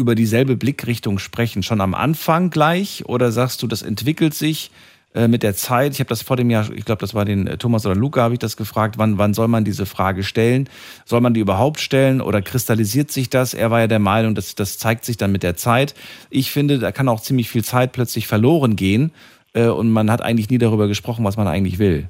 [0.00, 1.62] über dieselbe Blickrichtung sprechen?
[1.62, 4.70] Schon am Anfang gleich oder sagst du, das entwickelt sich
[5.14, 5.92] äh, mit der Zeit?
[5.92, 8.22] Ich habe das vor dem Jahr, ich glaube, das war den äh, Thomas oder Luca,
[8.22, 10.68] habe ich das gefragt, wann, wann soll man diese Frage stellen?
[11.04, 13.54] Soll man die überhaupt stellen oder kristallisiert sich das?
[13.54, 15.94] Er war ja der Meinung, dass das zeigt sich dann mit der Zeit.
[16.30, 19.12] Ich finde, da kann auch ziemlich viel Zeit plötzlich verloren gehen
[19.52, 22.08] äh, und man hat eigentlich nie darüber gesprochen, was man eigentlich will.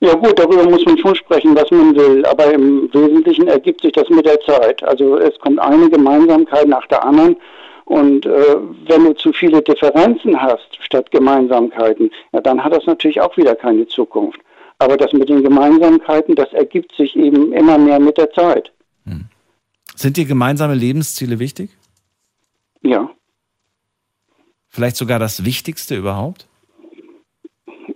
[0.00, 3.92] Ja gut, darüber muss man schon sprechen, was man will, aber im Wesentlichen ergibt sich
[3.92, 4.82] das mit der Zeit.
[4.82, 7.36] Also es kommt eine Gemeinsamkeit nach der anderen
[7.84, 8.56] und äh,
[8.86, 13.54] wenn du zu viele Differenzen hast statt Gemeinsamkeiten, ja, dann hat das natürlich auch wieder
[13.54, 14.40] keine Zukunft.
[14.78, 18.72] Aber das mit den Gemeinsamkeiten, das ergibt sich eben immer mehr mit der Zeit.
[20.00, 21.76] Sind dir gemeinsame Lebensziele wichtig?
[22.80, 23.10] Ja.
[24.68, 26.46] Vielleicht sogar das Wichtigste überhaupt?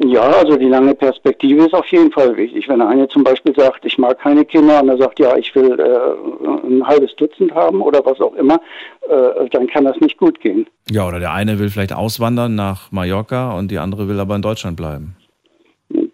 [0.01, 2.69] Ja, also die lange Perspektive ist auf jeden Fall wichtig.
[2.69, 5.79] Wenn eine zum Beispiel sagt, ich mag keine Kinder und er sagt, ja, ich will
[5.79, 8.61] äh, ein halbes Dutzend haben oder was auch immer,
[9.09, 10.67] äh, dann kann das nicht gut gehen.
[10.91, 14.43] Ja, oder der eine will vielleicht auswandern nach Mallorca und die andere will aber in
[14.43, 15.17] Deutschland bleiben.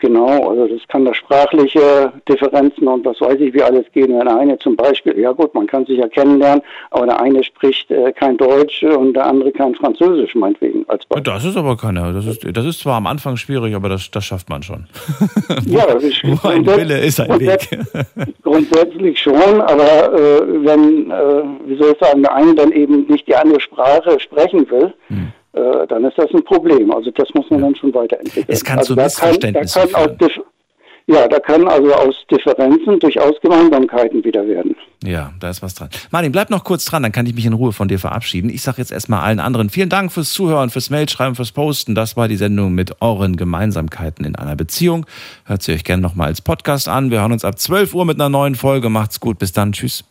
[0.01, 4.19] Genau, also das kann da sprachliche Differenzen und was weiß ich, wie alles gehen.
[4.19, 7.45] Wenn der eine zum Beispiel, ja gut, man kann sich ja kennenlernen, aber der eine
[7.45, 10.85] spricht äh, kein Deutsch und der andere kein Französisch, meinetwegen.
[10.89, 11.33] Als Beispiel.
[11.33, 12.13] Das ist aber keine.
[12.13, 14.87] Das ist, das ist zwar am Anfang schwierig, aber das, das schafft man schon.
[15.67, 17.69] ja, das ist Wo ein Wille ist ein Weg.
[18.43, 23.29] grundsätzlich schon, aber äh, wenn, äh, wie soll ich sagen, der eine dann eben nicht
[23.29, 25.33] die andere Sprache sprechen will, Hm.
[25.53, 26.91] Äh, dann ist das ein Problem.
[26.93, 28.47] Also das muss man dann schon weiterentwickeln.
[28.49, 30.41] Es kann also zu Missverständnissen kann Dif-
[31.07, 34.77] Ja, da können also aus Differenzen durchaus Gemeinsamkeiten wieder werden.
[35.03, 35.89] Ja, da ist was dran.
[36.11, 38.51] Martin, bleib noch kurz dran, dann kann ich mich in Ruhe von dir verabschieden.
[38.51, 41.95] Ich sage jetzt erstmal allen anderen vielen Dank fürs Zuhören, fürs Mailschreiben, fürs Posten.
[41.95, 45.07] Das war die Sendung mit euren Gemeinsamkeiten in einer Beziehung.
[45.47, 47.11] Hört sie euch gerne nochmal als Podcast an.
[47.11, 48.91] Wir hören uns ab 12 Uhr mit einer neuen Folge.
[48.91, 49.39] Macht's gut.
[49.39, 49.73] Bis dann.
[49.73, 50.05] Tschüss.